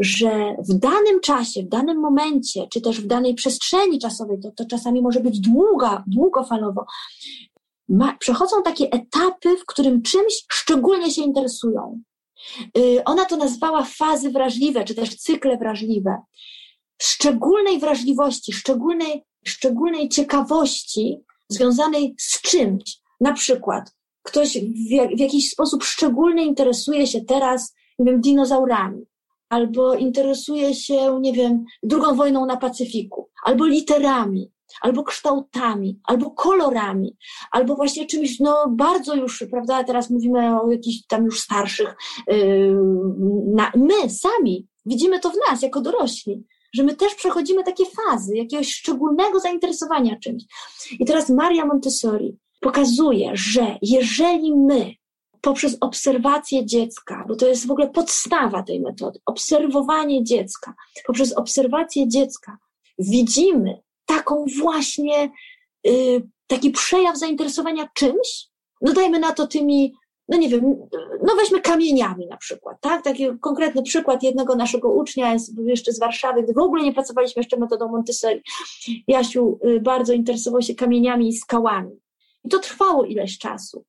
że 0.00 0.56
w 0.68 0.78
danym 0.78 1.20
czasie, 1.20 1.62
w 1.62 1.68
danym 1.68 2.00
momencie, 2.00 2.66
czy 2.72 2.80
też 2.80 3.00
w 3.00 3.06
danej 3.06 3.34
przestrzeni 3.34 3.98
czasowej, 3.98 4.38
to, 4.40 4.50
to 4.50 4.64
czasami 4.64 5.02
może 5.02 5.20
być 5.20 5.40
długa, 5.40 6.04
długofalowo, 6.06 6.86
ma, 7.88 8.16
przechodzą 8.18 8.62
takie 8.62 8.90
etapy, 8.90 9.56
w 9.56 9.66
którym 9.66 10.02
czymś 10.02 10.44
szczególnie 10.52 11.10
się 11.10 11.22
interesują. 11.22 12.00
Y, 12.78 13.04
ona 13.04 13.24
to 13.24 13.36
nazwała 13.36 13.84
fazy 13.84 14.30
wrażliwe, 14.30 14.84
czy 14.84 14.94
też 14.94 15.16
cykle 15.16 15.56
wrażliwe. 15.56 16.16
Szczególnej 17.02 17.78
wrażliwości, 17.78 18.52
szczególnej, 18.52 19.24
szczególnej 19.44 20.08
ciekawości 20.08 21.20
związanej 21.48 22.14
z 22.18 22.40
czymś. 22.40 22.98
Na 23.20 23.32
przykład 23.32 23.94
ktoś 24.22 24.58
w, 24.58 25.16
w 25.16 25.20
jakiś 25.20 25.50
sposób 25.50 25.84
szczególny 25.84 26.44
interesuje 26.44 27.06
się 27.06 27.20
teraz, 27.20 27.74
nie 27.98 28.12
wiem, 28.12 28.20
dinozaurami, 28.20 29.02
albo 29.48 29.94
interesuje 29.94 30.74
się, 30.74 31.18
nie 31.20 31.32
wiem, 31.32 31.64
drugą 31.82 32.14
wojną 32.14 32.46
na 32.46 32.56
Pacyfiku, 32.56 33.30
albo 33.44 33.66
literami, 33.66 34.50
albo 34.80 35.04
kształtami, 35.04 36.00
albo 36.04 36.30
kolorami, 36.30 37.16
albo 37.50 37.74
właśnie 37.74 38.06
czymś, 38.06 38.40
no 38.40 38.66
bardzo 38.70 39.14
już, 39.14 39.44
prawda, 39.50 39.84
teraz 39.84 40.10
mówimy 40.10 40.60
o 40.60 40.70
jakichś 40.70 41.06
tam 41.08 41.24
już 41.24 41.40
starszych, 41.40 41.96
yy, 42.26 42.76
na, 43.54 43.72
my 43.76 44.10
sami 44.10 44.68
widzimy 44.86 45.20
to 45.20 45.30
w 45.30 45.36
nas 45.50 45.62
jako 45.62 45.80
dorośli, 45.80 46.44
że 46.74 46.82
my 46.82 46.96
też 46.96 47.14
przechodzimy 47.14 47.64
takie 47.64 47.84
fazy 47.84 48.36
jakiegoś 48.36 48.74
szczególnego 48.74 49.40
zainteresowania 49.40 50.18
czymś. 50.18 50.42
I 51.00 51.04
teraz 51.04 51.30
Maria 51.30 51.66
Montessori 51.66 52.38
pokazuje, 52.60 53.30
że 53.34 53.76
jeżeli 53.82 54.56
my 54.56 54.94
poprzez 55.40 55.76
obserwację 55.80 56.66
dziecka, 56.66 57.24
bo 57.28 57.36
to 57.36 57.46
jest 57.46 57.66
w 57.66 57.70
ogóle 57.70 57.90
podstawa 57.90 58.62
tej 58.62 58.80
metody, 58.80 59.20
obserwowanie 59.26 60.24
dziecka, 60.24 60.74
poprzez 61.06 61.32
obserwację 61.32 62.08
dziecka 62.08 62.58
widzimy 62.98 63.82
taką 64.06 64.44
właśnie, 64.60 65.30
y, 65.86 66.22
taki 66.46 66.70
przejaw 66.70 67.18
zainteresowania 67.18 67.88
czymś, 67.94 68.48
no 68.80 68.92
dajmy 68.92 69.18
na 69.18 69.32
to 69.32 69.46
tymi, 69.46 69.94
no 70.28 70.38
nie 70.38 70.48
wiem, 70.48 70.76
no 71.26 71.36
weźmy 71.36 71.60
kamieniami 71.60 72.26
na 72.26 72.36
przykład, 72.36 72.76
tak? 72.80 73.04
Taki 73.04 73.38
konkretny 73.40 73.82
przykład 73.82 74.22
jednego 74.22 74.56
naszego 74.56 74.92
ucznia 74.92 75.32
jest 75.32 75.52
jeszcze 75.58 75.92
z 75.92 75.98
Warszawy, 75.98 76.42
gdy 76.42 76.52
w 76.52 76.58
ogóle 76.58 76.84
nie 76.84 76.92
pracowaliśmy 76.92 77.40
jeszcze 77.40 77.56
metodą 77.56 77.88
Montessori. 77.88 78.42
Jasiu 79.08 79.58
y, 79.64 79.80
bardzo 79.80 80.12
interesował 80.12 80.62
się 80.62 80.74
kamieniami 80.74 81.28
i 81.28 81.36
skałami. 81.36 82.00
I 82.44 82.48
to 82.48 82.58
trwało 82.58 83.04
ileś 83.04 83.38
czasu. 83.38 83.84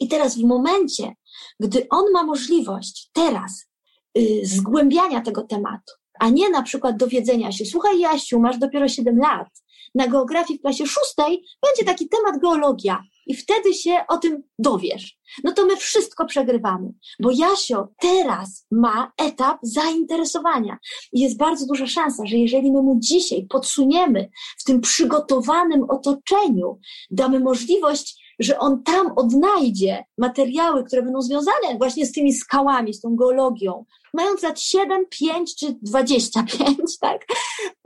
I 0.00 0.08
teraz 0.08 0.38
w 0.38 0.44
momencie, 0.44 1.14
gdy 1.60 1.86
on 1.90 2.12
ma 2.12 2.22
możliwość 2.22 3.10
teraz 3.12 3.70
y, 4.18 4.40
zgłębiania 4.44 5.20
tego 5.20 5.42
tematu, 5.42 5.92
a 6.20 6.28
nie 6.28 6.50
na 6.50 6.62
przykład 6.62 6.96
dowiedzenia 6.96 7.52
się, 7.52 7.64
słuchaj 7.64 8.00
Jasiu, 8.00 8.40
masz 8.40 8.58
dopiero 8.58 8.88
7 8.88 9.18
lat, 9.18 9.48
na 9.94 10.08
geografii 10.08 10.58
w 10.58 10.62
klasie 10.62 10.86
szóstej 10.86 11.44
będzie 11.62 11.84
taki 11.92 12.08
temat 12.08 12.40
geologia 12.40 13.02
i 13.26 13.34
wtedy 13.34 13.74
się 13.74 13.96
o 14.08 14.16
tym 14.16 14.42
dowiesz. 14.58 15.18
No 15.44 15.52
to 15.52 15.66
my 15.66 15.76
wszystko 15.76 16.26
przegrywamy, 16.26 16.92
bo 17.20 17.30
Jasio 17.30 17.88
teraz 18.00 18.66
ma 18.70 19.12
etap 19.22 19.58
zainteresowania 19.62 20.78
i 21.12 21.20
jest 21.20 21.36
bardzo 21.36 21.66
duża 21.66 21.86
szansa, 21.86 22.26
że 22.26 22.36
jeżeli 22.36 22.72
my 22.72 22.82
mu 22.82 22.96
dzisiaj 22.98 23.46
podsuniemy 23.50 24.30
w 24.58 24.64
tym 24.64 24.80
przygotowanym 24.80 25.84
otoczeniu, 25.90 26.78
damy 27.10 27.40
możliwość 27.40 28.23
że 28.40 28.58
on 28.58 28.82
tam 28.82 29.12
odnajdzie 29.16 30.04
materiały, 30.18 30.84
które 30.84 31.02
będą 31.02 31.22
związane 31.22 31.78
właśnie 31.78 32.06
z 32.06 32.12
tymi 32.12 32.32
skałami, 32.32 32.94
z 32.94 33.00
tą 33.00 33.16
geologią, 33.16 33.84
mając 34.14 34.42
lat 34.42 34.60
7, 34.60 35.06
5 35.10 35.56
czy 35.56 35.76
25, 35.82 36.98
tak? 37.00 37.26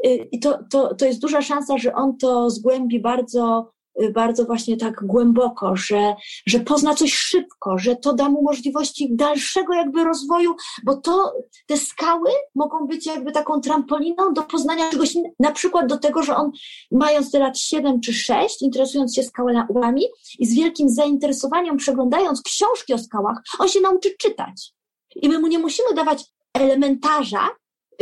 Y, 0.06 0.28
I 0.32 0.40
to, 0.40 0.58
to, 0.70 0.94
to 0.94 1.06
jest 1.06 1.20
duża 1.20 1.42
szansa, 1.42 1.78
że 1.78 1.94
on 1.94 2.18
to 2.18 2.50
zgłębi 2.50 3.00
bardzo 3.00 3.72
bardzo 4.14 4.44
właśnie 4.44 4.76
tak 4.76 5.06
głęboko, 5.06 5.76
że, 5.76 6.14
że 6.46 6.60
pozna 6.60 6.94
coś 6.94 7.14
szybko, 7.14 7.78
że 7.78 7.96
to 7.96 8.14
da 8.14 8.28
mu 8.28 8.42
możliwości 8.42 9.08
dalszego 9.10 9.74
jakby 9.74 10.04
rozwoju, 10.04 10.54
bo 10.84 10.96
to, 10.96 11.32
te 11.66 11.76
skały 11.76 12.30
mogą 12.54 12.86
być 12.86 13.06
jakby 13.06 13.32
taką 13.32 13.60
trampoliną 13.60 14.32
do 14.32 14.42
poznania 14.42 14.90
czegoś 14.90 15.14
na 15.40 15.52
przykład 15.52 15.86
do 15.86 15.98
tego, 15.98 16.22
że 16.22 16.36
on 16.36 16.50
mając 16.90 17.30
te 17.30 17.38
lat 17.38 17.58
7 17.58 18.00
czy 18.00 18.12
6, 18.12 18.62
interesując 18.62 19.14
się 19.14 19.22
skałami 19.22 20.04
i 20.38 20.46
z 20.46 20.54
wielkim 20.54 20.88
zainteresowaniem 20.88 21.76
przeglądając 21.76 22.42
książki 22.42 22.94
o 22.94 22.98
skałach, 22.98 23.42
on 23.58 23.68
się 23.68 23.80
nauczy 23.80 24.10
czytać. 24.18 24.72
I 25.16 25.28
my 25.28 25.38
mu 25.38 25.46
nie 25.46 25.58
musimy 25.58 25.94
dawać 25.94 26.24
elementarza, 26.54 27.48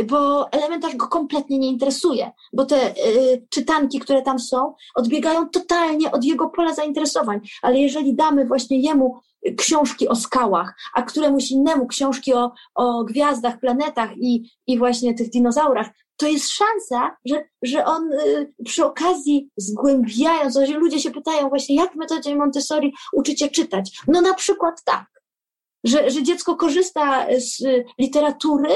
bo 0.05 0.51
elementarz 0.51 0.95
go 0.95 1.07
kompletnie 1.07 1.59
nie 1.59 1.67
interesuje, 1.67 2.31
bo 2.53 2.65
te 2.65 2.91
y, 2.91 3.47
czytanki, 3.49 3.99
które 3.99 4.21
tam 4.21 4.39
są, 4.39 4.73
odbiegają 4.95 5.49
totalnie 5.49 6.11
od 6.11 6.23
jego 6.23 6.49
pola 6.49 6.73
zainteresowań. 6.73 7.39
Ale 7.61 7.79
jeżeli 7.79 8.15
damy 8.15 8.45
właśnie 8.45 8.81
jemu 8.81 9.19
książki 9.57 10.07
o 10.07 10.15
skałach, 10.15 10.75
a 10.93 11.01
któremuś 11.01 11.51
innemu 11.51 11.87
książki 11.87 12.33
o, 12.33 12.51
o 12.75 13.03
gwiazdach, 13.03 13.59
planetach 13.59 14.17
i, 14.17 14.51
i 14.67 14.77
właśnie 14.77 15.13
tych 15.13 15.29
dinozaurach, 15.29 15.89
to 16.17 16.27
jest 16.27 16.49
szansa, 16.49 17.17
że, 17.25 17.43
że 17.61 17.85
on 17.85 18.13
y, 18.13 18.53
przy 18.65 18.85
okazji 18.85 19.49
zgłębiając, 19.57 20.57
ludzie 20.69 20.99
się 20.99 21.11
pytają 21.11 21.49
właśnie, 21.49 21.75
jak 21.75 21.93
w 21.93 21.95
metodzie 21.95 22.35
Montessori 22.35 22.93
uczycie 23.13 23.49
czytać? 23.49 23.99
No 24.07 24.21
na 24.21 24.33
przykład 24.33 24.83
tak, 24.83 25.05
że, 25.83 26.09
że 26.09 26.23
dziecko 26.23 26.55
korzysta 26.55 27.25
z 27.39 27.63
literatury, 27.99 28.69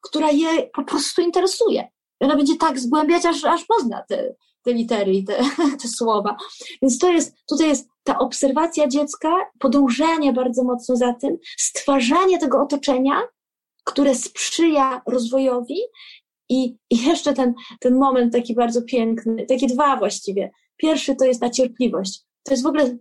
która 0.00 0.30
je 0.30 0.70
po 0.74 0.84
prostu 0.84 1.22
interesuje. 1.22 1.88
I 2.20 2.24
ona 2.24 2.36
będzie 2.36 2.56
tak 2.56 2.80
zgłębiać, 2.80 3.26
aż, 3.26 3.44
aż 3.44 3.64
pozna 3.64 4.02
te, 4.08 4.34
te 4.62 4.72
litery 4.72 5.12
i 5.12 5.24
te, 5.24 5.36
te 5.82 5.88
słowa. 5.88 6.36
Więc 6.82 6.98
to 6.98 7.12
jest, 7.12 7.36
tutaj 7.48 7.68
jest 7.68 7.88
ta 8.04 8.18
obserwacja 8.18 8.88
dziecka, 8.88 9.28
podążanie 9.58 10.32
bardzo 10.32 10.64
mocno 10.64 10.96
za 10.96 11.14
tym, 11.14 11.36
stwarzanie 11.56 12.38
tego 12.38 12.62
otoczenia, 12.62 13.22
które 13.84 14.14
sprzyja 14.14 15.02
rozwojowi 15.06 15.78
i, 16.48 16.76
i 16.90 17.06
jeszcze 17.06 17.34
ten, 17.34 17.54
ten 17.80 17.98
moment 17.98 18.32
taki 18.32 18.54
bardzo 18.54 18.82
piękny, 18.82 19.46
takie 19.46 19.66
dwa 19.66 19.96
właściwie. 19.96 20.50
Pierwszy 20.76 21.16
to 21.16 21.24
jest 21.24 21.40
ta 21.40 21.50
cierpliwość. 21.50 22.24
To 22.42 22.52
jest 22.52 22.62
w 22.62 22.66
ogóle 22.66 22.96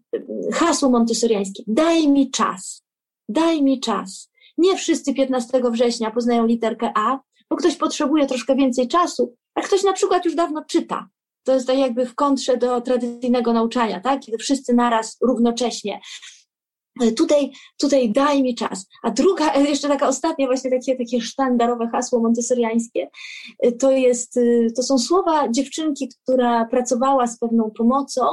hasło 0.53 0.89
montessoriańskie. 0.89 1.63
Daj 1.67 2.07
mi 2.07 2.31
czas. 2.31 2.83
Daj 3.29 3.63
mi 3.63 3.79
czas. 3.79 4.31
Nie 4.57 4.77
wszyscy 4.77 5.13
15 5.13 5.61
września 5.71 6.11
poznają 6.11 6.45
literkę 6.45 6.91
A, 6.95 7.19
bo 7.49 7.55
ktoś 7.55 7.75
potrzebuje 7.75 8.25
troszkę 8.25 8.55
więcej 8.55 8.87
czasu, 8.87 9.35
a 9.55 9.61
ktoś 9.61 9.83
na 9.83 9.93
przykład 9.93 10.25
już 10.25 10.35
dawno 10.35 10.65
czyta. 10.65 11.07
To 11.43 11.53
jest 11.53 11.67
tak 11.67 11.77
jakby 11.77 12.05
w 12.05 12.15
kontrze 12.15 12.57
do 12.57 12.81
tradycyjnego 12.81 13.53
nauczania, 13.53 13.99
tak? 13.99 14.19
kiedy 14.19 14.37
wszyscy 14.37 14.73
naraz 14.73 15.17
równocześnie. 15.21 15.99
Tutaj, 17.17 17.51
tutaj 17.79 18.11
daj 18.11 18.43
mi 18.43 18.55
czas. 18.55 18.87
A 19.03 19.11
druga, 19.11 19.55
jeszcze 19.55 19.87
taka 19.87 20.07
ostatnia, 20.07 20.47
właśnie 20.47 20.71
takie, 20.71 20.95
takie 20.97 21.21
sztandarowe 21.21 21.87
hasło 21.87 22.19
montessoriańskie, 22.19 23.09
to, 23.79 23.91
jest, 23.91 24.39
to 24.75 24.83
są 24.83 24.97
słowa 24.97 25.49
dziewczynki, 25.49 26.09
która 26.09 26.65
pracowała 26.65 27.27
z 27.27 27.39
pewną 27.39 27.71
pomocą 27.77 28.25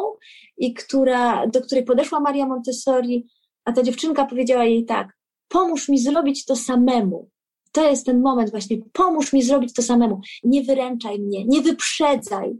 i 0.56 0.74
która, 0.74 1.46
do 1.46 1.60
której 1.60 1.84
podeszła 1.84 2.20
Maria 2.20 2.46
Montessori, 2.46 3.26
a 3.64 3.72
ta 3.72 3.82
dziewczynka 3.82 4.26
powiedziała 4.26 4.64
jej 4.64 4.84
tak, 4.84 5.08
pomóż 5.54 5.88
mi 5.88 5.98
zrobić 5.98 6.44
to 6.44 6.56
samemu. 6.56 7.30
To 7.72 7.90
jest 7.90 8.06
ten 8.06 8.22
moment 8.22 8.50
właśnie, 8.50 8.76
pomóż 8.92 9.32
mi 9.32 9.42
zrobić 9.42 9.72
to 9.72 9.82
samemu. 9.82 10.20
Nie 10.44 10.62
wyręczaj 10.62 11.20
mnie, 11.20 11.44
nie 11.44 11.60
wyprzedzaj. 11.60 12.56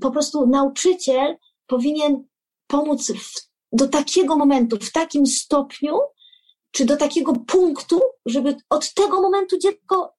Po 0.00 0.10
prostu 0.10 0.46
nauczyciel 0.46 1.36
powinien 1.66 2.24
pomóc 2.66 3.12
w, 3.12 3.50
do 3.72 3.88
takiego 3.88 4.36
momentu, 4.36 4.76
w 4.76 4.92
takim 4.92 5.26
stopniu, 5.26 5.98
czy 6.70 6.84
do 6.84 6.96
takiego 6.96 7.32
punktu, 7.32 8.00
żeby 8.26 8.56
od 8.70 8.94
tego 8.94 9.20
momentu 9.20 9.58
dziecko 9.58 10.14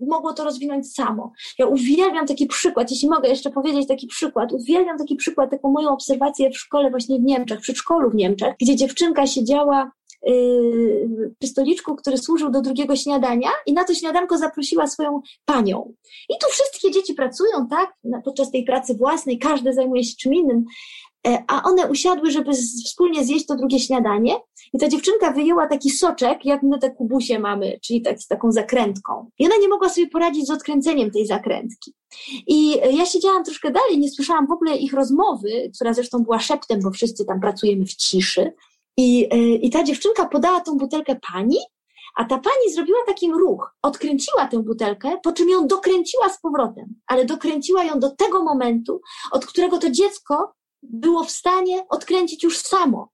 mogło 0.00 0.32
to 0.32 0.44
rozwinąć 0.44 0.92
samo. 0.94 1.32
Ja 1.58 1.66
uwielbiam 1.66 2.26
taki 2.26 2.46
przykład, 2.46 2.90
jeśli 2.90 3.08
mogę 3.08 3.28
jeszcze 3.28 3.50
powiedzieć 3.50 3.88
taki 3.88 4.06
przykład, 4.06 4.52
uwielbiam 4.52 4.98
taki 4.98 5.16
przykład, 5.16 5.50
taką 5.50 5.72
moją 5.72 5.88
obserwację 5.90 6.50
w 6.50 6.58
szkole 6.58 6.90
właśnie 6.90 7.18
w 7.18 7.22
Niemczech, 7.22 7.58
w 7.58 7.62
przedszkolu 7.62 8.10
w 8.10 8.14
Niemczech, 8.14 8.54
gdzie 8.60 8.76
dziewczynka 8.76 9.26
siedziała 9.26 9.90
yy, 10.26 11.34
przy 11.38 11.48
stoliczku, 11.48 11.96
który 11.96 12.18
służył 12.18 12.50
do 12.50 12.62
drugiego 12.62 12.96
śniadania 12.96 13.48
i 13.66 13.72
na 13.72 13.84
to 13.84 13.94
śniadanko 13.94 14.38
zaprosiła 14.38 14.86
swoją 14.86 15.20
panią. 15.44 15.92
I 16.28 16.34
tu 16.40 16.50
wszystkie 16.50 16.90
dzieci 16.90 17.14
pracują, 17.14 17.68
tak, 17.70 17.94
podczas 18.24 18.50
tej 18.50 18.64
pracy 18.64 18.94
własnej, 18.94 19.38
każdy 19.38 19.72
zajmuje 19.72 20.04
się 20.04 20.16
czym 20.16 20.34
innym, 20.34 20.64
e, 21.26 21.44
a 21.48 21.62
one 21.62 21.90
usiadły, 21.90 22.30
żeby 22.30 22.52
wspólnie 22.86 23.24
zjeść 23.24 23.46
to 23.46 23.56
drugie 23.56 23.80
śniadanie 23.80 24.36
i 24.72 24.78
ta 24.78 24.88
dziewczynka 24.88 25.30
wyjęła 25.30 25.66
taki 25.66 25.90
soczek, 25.90 26.44
jak 26.44 26.62
my 26.62 26.78
te 26.78 26.90
kubusie 26.90 27.38
mamy, 27.38 27.78
czyli 27.82 28.02
tak, 28.02 28.20
z 28.20 28.26
taką 28.26 28.52
zakrętką. 28.52 29.30
I 29.38 29.46
ona 29.46 29.56
nie 29.60 29.68
mogła 29.68 29.88
sobie 29.88 30.06
poradzić 30.06 30.46
z 30.46 30.50
odkręceniem 30.50 31.10
tej 31.10 31.26
zakrętki. 31.26 31.94
I 32.46 32.70
ja 32.96 33.06
siedziałam 33.06 33.44
troszkę 33.44 33.70
dalej, 33.70 33.98
nie 33.98 34.10
słyszałam 34.10 34.46
w 34.46 34.52
ogóle 34.52 34.76
ich 34.76 34.92
rozmowy, 34.92 35.70
która 35.74 35.94
zresztą 35.94 36.18
była 36.18 36.38
szeptem, 36.38 36.80
bo 36.80 36.90
wszyscy 36.90 37.24
tam 37.24 37.40
pracujemy 37.40 37.86
w 37.86 37.94
ciszy. 37.94 38.52
I, 39.00 39.28
e, 39.30 39.36
I 39.38 39.70
ta 39.70 39.84
dziewczynka 39.84 40.28
podała 40.28 40.60
tą 40.60 40.76
butelkę 40.76 41.16
pani, 41.32 41.58
a 42.16 42.24
ta 42.24 42.38
pani 42.38 42.74
zrobiła 42.74 42.98
taki 43.06 43.32
ruch, 43.32 43.74
odkręciła 43.82 44.46
tę 44.46 44.62
butelkę, 44.62 45.18
po 45.22 45.32
czym 45.32 45.48
ją 45.48 45.66
dokręciła 45.66 46.28
z 46.28 46.40
powrotem, 46.40 46.94
ale 47.06 47.24
dokręciła 47.24 47.84
ją 47.84 48.00
do 48.00 48.10
tego 48.10 48.42
momentu, 48.42 49.00
od 49.32 49.46
którego 49.46 49.78
to 49.78 49.90
dziecko 49.90 50.52
było 50.82 51.24
w 51.24 51.30
stanie 51.30 51.86
odkręcić 51.88 52.42
już 52.44 52.58
samo. 52.58 53.08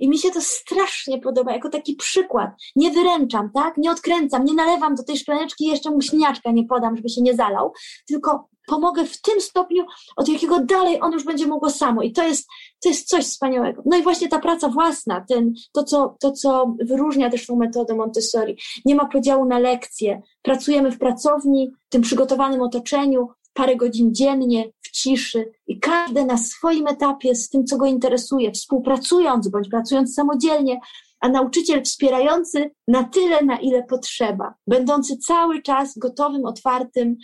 I 0.00 0.08
mi 0.08 0.18
się 0.18 0.30
to 0.30 0.40
strasznie 0.40 1.18
podoba, 1.18 1.52
jako 1.52 1.68
taki 1.68 1.96
przykład. 1.96 2.50
Nie 2.76 2.90
wyręczam, 2.90 3.50
tak? 3.54 3.76
Nie 3.76 3.90
odkręcam, 3.90 4.44
nie 4.44 4.54
nalewam 4.54 4.94
do 4.94 5.02
tej 5.02 5.16
szklaneczki 5.16 5.66
jeszcze 5.66 5.90
mu 5.90 6.02
śniaczka 6.02 6.50
nie 6.50 6.64
podam, 6.64 6.96
żeby 6.96 7.08
się 7.08 7.22
nie 7.22 7.34
zalał, 7.34 7.72
tylko 8.08 8.48
pomogę 8.66 9.04
w 9.04 9.20
tym 9.20 9.40
stopniu, 9.40 9.84
od 10.16 10.28
jakiego 10.28 10.60
dalej 10.60 11.00
on 11.00 11.12
już 11.12 11.24
będzie 11.24 11.46
mogło 11.46 11.70
samo. 11.70 12.02
I 12.02 12.12
to 12.12 12.22
jest, 12.22 12.48
to 12.82 12.88
jest 12.88 13.08
coś 13.08 13.24
wspaniałego. 13.24 13.82
No 13.86 13.96
i 13.96 14.02
właśnie 14.02 14.28
ta 14.28 14.38
praca 14.38 14.68
własna, 14.68 15.24
ten, 15.28 15.52
to, 15.72 15.84
co, 15.84 16.16
to, 16.20 16.32
co 16.32 16.74
wyróżnia 16.80 17.30
też 17.30 17.46
tą 17.46 17.56
metodę 17.56 17.94
Montessori. 17.94 18.56
Nie 18.84 18.94
ma 18.94 19.06
podziału 19.06 19.44
na 19.44 19.58
lekcje. 19.58 20.22
Pracujemy 20.42 20.90
w 20.90 20.98
pracowni, 20.98 21.70
w 21.86 21.88
tym 21.88 22.02
przygotowanym 22.02 22.62
otoczeniu, 22.62 23.28
parę 23.56 23.76
godzin 23.76 24.14
dziennie, 24.14 24.70
w 24.82 24.90
ciszy 24.90 25.52
i 25.66 25.80
każdy 25.80 26.24
na 26.24 26.36
swoim 26.36 26.86
etapie 26.86 27.34
z 27.34 27.48
tym, 27.48 27.64
co 27.64 27.76
go 27.76 27.86
interesuje, 27.86 28.52
współpracując 28.52 29.48
bądź 29.48 29.68
pracując 29.68 30.14
samodzielnie, 30.14 30.80
a 31.20 31.28
nauczyciel 31.28 31.82
wspierający 31.82 32.70
na 32.88 33.04
tyle, 33.04 33.42
na 33.42 33.60
ile 33.60 33.82
potrzeba, 33.82 34.54
będący 34.66 35.18
cały 35.18 35.62
czas 35.62 35.98
gotowym, 35.98 36.44
otwartym 36.44 37.16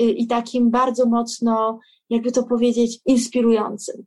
y, 0.00 0.04
i 0.04 0.26
takim 0.26 0.70
bardzo 0.70 1.06
mocno, 1.06 1.80
jakby 2.10 2.32
to 2.32 2.42
powiedzieć, 2.42 2.98
inspirującym. 3.06 4.04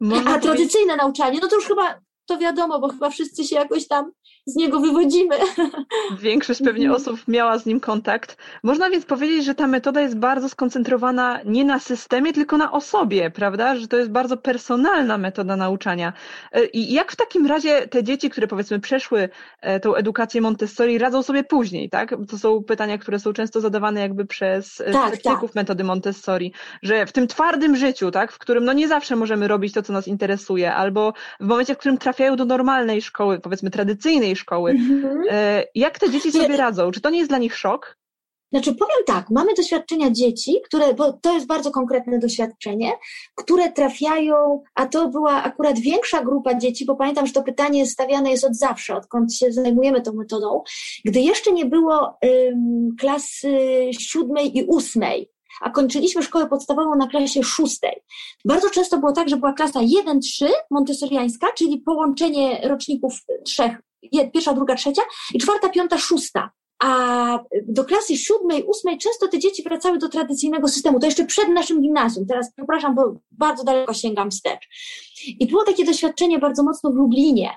Można 0.00 0.34
a 0.34 0.38
tradycyjne 0.38 0.96
nauczanie, 0.96 1.38
no 1.42 1.48
to 1.48 1.56
już 1.56 1.66
chyba 1.66 2.00
to 2.26 2.38
wiadomo, 2.38 2.80
bo 2.80 2.88
chyba 2.88 3.10
wszyscy 3.10 3.44
się 3.44 3.56
jakoś 3.56 3.88
tam 3.88 4.12
z 4.46 4.56
niego 4.56 4.80
wywodzimy. 4.80 5.36
Większość 6.20 6.62
pewnie 6.64 6.86
mhm. 6.86 7.02
osób 7.02 7.28
miała 7.28 7.58
z 7.58 7.66
nim 7.66 7.80
kontakt. 7.80 8.36
Można 8.62 8.90
więc 8.90 9.04
powiedzieć, 9.04 9.44
że 9.44 9.54
ta 9.54 9.66
metoda 9.66 10.00
jest 10.00 10.16
bardzo 10.16 10.48
skoncentrowana 10.48 11.40
nie 11.44 11.64
na 11.64 11.78
systemie, 11.78 12.32
tylko 12.32 12.56
na 12.56 12.72
osobie, 12.72 13.30
prawda? 13.30 13.76
Że 13.76 13.88
to 13.88 13.96
jest 13.96 14.10
bardzo 14.10 14.36
personalna 14.36 15.18
metoda 15.18 15.56
nauczania. 15.56 16.12
E, 16.52 16.64
I 16.64 16.92
jak 16.92 17.12
w 17.12 17.16
takim 17.16 17.46
razie 17.46 17.88
te 17.88 18.04
dzieci, 18.04 18.30
które 18.30 18.46
powiedzmy 18.46 18.80
przeszły 18.80 19.28
e, 19.60 19.80
tą 19.80 19.94
edukację 19.94 20.40
Montessori, 20.40 20.98
radzą 20.98 21.22
sobie 21.22 21.44
później, 21.44 21.90
tak? 21.90 22.14
To 22.28 22.38
są 22.38 22.62
pytania, 22.62 22.98
które 22.98 23.18
są 23.18 23.32
często 23.32 23.60
zadawane 23.60 24.00
jakby 24.00 24.26
przez 24.26 24.80
e, 24.80 24.92
tak, 24.92 25.10
praktyków 25.10 25.50
tak. 25.50 25.54
metody 25.54 25.84
Montessori, 25.84 26.52
że 26.82 27.06
w 27.06 27.12
tym 27.12 27.26
twardym 27.26 27.76
życiu, 27.76 28.10
tak? 28.10 28.32
W 28.32 28.38
którym 28.38 28.64
no 28.64 28.72
nie 28.72 28.88
zawsze 28.88 29.16
możemy 29.16 29.48
robić 29.48 29.74
to, 29.74 29.82
co 29.82 29.92
nas 29.92 30.08
interesuje, 30.08 30.74
albo 30.74 31.12
w 31.40 31.46
momencie, 31.46 31.74
w 31.74 31.78
którym 31.78 31.98
trafiają 31.98 32.36
do 32.36 32.44
normalnej 32.44 33.02
szkoły, 33.02 33.40
powiedzmy 33.40 33.70
tradycyjnej 33.70 34.35
szkoły. 34.36 34.70
Mhm. 34.70 35.22
E, 35.30 35.64
jak 35.74 35.98
te 35.98 36.10
dzieci 36.10 36.32
sobie 36.32 36.56
radzą? 36.56 36.90
Czy 36.90 37.00
to 37.00 37.10
nie 37.10 37.18
jest 37.18 37.30
dla 37.30 37.38
nich 37.38 37.56
szok? 37.56 37.96
Znaczy, 38.52 38.74
powiem 38.74 39.04
tak, 39.06 39.30
mamy 39.30 39.54
doświadczenia 39.54 40.10
dzieci, 40.10 40.56
które, 40.64 40.94
bo 40.94 41.12
to 41.12 41.34
jest 41.34 41.46
bardzo 41.46 41.70
konkretne 41.70 42.18
doświadczenie, 42.18 42.92
które 43.34 43.72
trafiają, 43.72 44.62
a 44.74 44.86
to 44.86 45.08
była 45.08 45.42
akurat 45.42 45.78
większa 45.78 46.24
grupa 46.24 46.54
dzieci, 46.54 46.84
bo 46.84 46.96
pamiętam, 46.96 47.26
że 47.26 47.32
to 47.32 47.42
pytanie 47.42 47.86
stawiane 47.86 48.30
jest 48.30 48.44
od 48.44 48.56
zawsze, 48.56 48.96
odkąd 48.96 49.34
się 49.34 49.52
zajmujemy 49.52 50.02
tą 50.02 50.12
metodą, 50.12 50.62
gdy 51.04 51.20
jeszcze 51.20 51.52
nie 51.52 51.64
było 51.64 52.18
um, 52.22 52.88
klasy 53.00 53.58
siódmej 53.98 54.58
i 54.58 54.64
ósmej, 54.64 55.30
a 55.60 55.70
kończyliśmy 55.70 56.22
szkołę 56.22 56.46
podstawową 56.46 56.96
na 56.96 57.06
klasie 57.06 57.42
szóstej. 57.42 58.02
Bardzo 58.44 58.70
często 58.70 58.98
było 58.98 59.12
tak, 59.12 59.28
że 59.28 59.36
była 59.36 59.52
klasa 59.52 59.80
1-3 59.80 60.46
montessoriańska, 60.70 61.46
czyli 61.58 61.78
połączenie 61.78 62.60
roczników 62.68 63.12
trzech 63.44 63.76
pierwsza, 64.32 64.54
druga, 64.54 64.74
trzecia 64.74 65.02
i 65.34 65.38
czwarta, 65.38 65.68
piąta, 65.68 65.98
szósta. 65.98 66.50
A 66.82 67.38
do 67.68 67.84
klasy 67.84 68.16
siódmej, 68.16 68.64
ósmej 68.64 68.98
często 68.98 69.28
te 69.28 69.38
dzieci 69.38 69.62
wracały 69.62 69.98
do 69.98 70.08
tradycyjnego 70.08 70.68
systemu. 70.68 71.00
To 71.00 71.06
jeszcze 71.06 71.24
przed 71.24 71.48
naszym 71.48 71.82
gimnazjum. 71.82 72.26
Teraz 72.26 72.52
przepraszam, 72.56 72.94
bo 72.94 73.14
bardzo 73.30 73.64
daleko 73.64 73.94
sięgam 73.94 74.30
wstecz. 74.30 74.68
I 75.40 75.46
było 75.46 75.64
takie 75.64 75.84
doświadczenie 75.84 76.38
bardzo 76.38 76.62
mocno 76.62 76.90
w 76.90 76.94
Lublinie, 76.94 77.50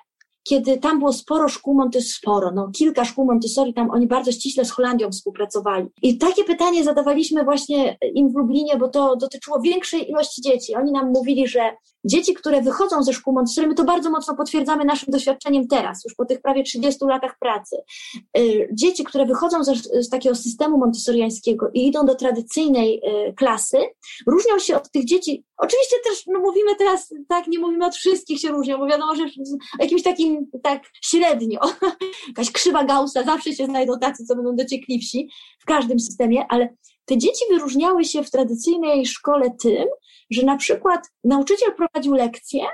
kiedy 0.43 0.78
tam 0.78 0.99
było 0.99 1.13
sporo 1.13 1.49
szkół 1.49 1.73
Montessori, 1.73 2.13
sporo, 2.13 2.52
no 2.52 2.71
kilka 2.71 3.06
szkół 3.06 3.25
Montessori, 3.25 3.73
tam 3.73 3.91
oni 3.91 4.08
bardzo 4.08 4.32
ściśle 4.32 4.65
z 4.65 4.71
Holandią 4.71 5.12
współpracowali. 5.12 5.88
I 6.02 6.17
takie 6.17 6.43
pytanie 6.43 6.84
zadawaliśmy 6.84 7.43
właśnie 7.43 7.97
im 8.13 8.32
w 8.32 8.36
Lublinie, 8.36 8.78
bo 8.78 8.88
to 8.88 9.15
dotyczyło 9.15 9.62
większej 9.62 10.10
ilości 10.10 10.41
dzieci. 10.41 10.75
Oni 10.75 10.91
nam 10.91 11.12
mówili, 11.12 11.47
że 11.47 11.75
dzieci, 12.03 12.33
które 12.33 12.62
wychodzą 12.62 13.03
ze 13.03 13.13
szkół 13.13 13.33
Montessori, 13.33 13.67
my 13.67 13.75
to 13.75 13.83
bardzo 13.83 14.09
mocno 14.09 14.35
potwierdzamy 14.35 14.85
naszym 14.85 15.12
doświadczeniem 15.12 15.67
teraz, 15.67 16.03
już 16.05 16.15
po 16.15 16.25
tych 16.25 16.41
prawie 16.41 16.63
30 16.63 17.05
latach 17.05 17.35
pracy. 17.39 17.77
Y, 18.38 18.69
dzieci, 18.73 19.03
które 19.03 19.25
wychodzą 19.25 19.63
z, 19.63 20.09
takiego 20.09 20.35
systemu 20.35 20.77
montessoriańskiego 20.77 21.69
i 21.73 21.88
idą 21.88 22.05
do 22.05 22.15
tradycyjnej 22.15 23.01
y, 23.29 23.33
klasy, 23.33 23.77
różnią 24.27 24.59
się 24.59 24.77
od 24.77 24.91
tych 24.91 25.05
dzieci, 25.05 25.43
oczywiście 25.57 25.95
też 26.03 26.23
no 26.27 26.39
mówimy 26.39 26.75
teraz, 26.75 27.13
tak, 27.27 27.47
nie 27.47 27.59
mówimy 27.59 27.85
od 27.85 27.95
wszystkich 27.95 28.39
się 28.39 28.49
różnią, 28.49 28.77
bo 28.77 28.88
wiadomo, 28.88 29.15
że 29.15 29.23
jakimś 29.79 30.03
takim, 30.03 30.47
tak 30.63 30.83
średnio, 31.01 31.59
jakaś 32.27 32.51
krzywa 32.51 32.83
Gaussa, 32.83 33.23
zawsze 33.23 33.53
się 33.53 33.65
znajdą 33.65 33.99
tacy, 33.99 34.25
co 34.25 34.35
będą 34.35 34.55
dociekliwsi 34.55 35.29
w 35.59 35.65
każdym 35.65 35.99
systemie, 35.99 36.45
ale 36.49 36.69
te 37.10 37.17
dzieci 37.17 37.45
wyróżniały 37.50 38.06
się 38.06 38.24
w 38.24 38.32
tradycyjnej 38.32 39.06
szkole 39.06 39.52
tym, 39.63 39.86
że 40.30 40.43
na 40.43 40.58
przykład 40.58 41.12
nauczyciel 41.24 41.74
prowadził 41.76 42.13
lekcję, 42.13 42.65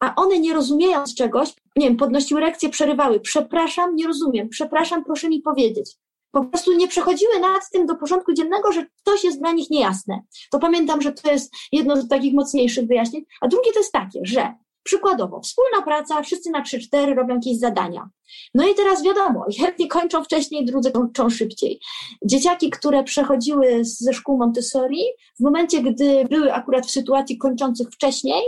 a 0.00 0.14
one 0.14 0.38
nie 0.38 0.54
rozumiejąc 0.54 1.14
czegoś, 1.14 1.48
nie 1.76 1.86
wiem, 1.86 1.96
podnosiły 1.96 2.40
lekcję, 2.40 2.68
przerywały. 2.68 3.20
Przepraszam, 3.20 3.96
nie 3.96 4.06
rozumiem, 4.06 4.48
przepraszam, 4.48 5.04
proszę 5.04 5.28
mi 5.28 5.40
powiedzieć. 5.40 5.96
Po 6.30 6.44
prostu 6.44 6.72
nie 6.72 6.88
przechodziły 6.88 7.40
nad 7.40 7.70
tym 7.72 7.86
do 7.86 7.94
porządku 7.94 8.32
dziennego, 8.32 8.72
że 8.72 8.86
coś 9.04 9.24
jest 9.24 9.38
dla 9.38 9.52
nich 9.52 9.70
niejasne. 9.70 10.20
To 10.50 10.58
pamiętam, 10.58 11.02
że 11.02 11.12
to 11.12 11.30
jest 11.30 11.54
jedno 11.72 11.96
z 11.96 12.08
takich 12.08 12.34
mocniejszych 12.34 12.86
wyjaśnień. 12.86 13.24
A 13.40 13.48
drugie 13.48 13.72
to 13.72 13.78
jest 13.78 13.92
takie, 13.92 14.20
że 14.22 14.54
Przykładowo, 14.84 15.40
wspólna 15.40 15.82
praca, 15.82 16.22
wszyscy 16.22 16.50
na 16.50 16.62
3-4 16.62 17.14
robią 17.14 17.34
jakieś 17.34 17.58
zadania. 17.58 18.08
No 18.54 18.68
i 18.68 18.74
teraz 18.74 19.02
wiadomo, 19.02 19.44
jedni 19.58 19.88
kończą 19.88 20.24
wcześniej, 20.24 20.64
drudzy 20.64 20.90
kończą 20.90 21.30
szybciej. 21.30 21.80
Dzieciaki, 22.24 22.70
które 22.70 23.04
przechodziły 23.04 23.84
ze 23.84 24.12
szkół 24.12 24.38
Montessori, 24.38 25.04
w 25.40 25.42
momencie, 25.42 25.82
gdy 25.82 26.24
były 26.30 26.52
akurat 26.52 26.86
w 26.86 26.90
sytuacji 26.90 27.38
kończących 27.38 27.88
wcześniej, 27.88 28.42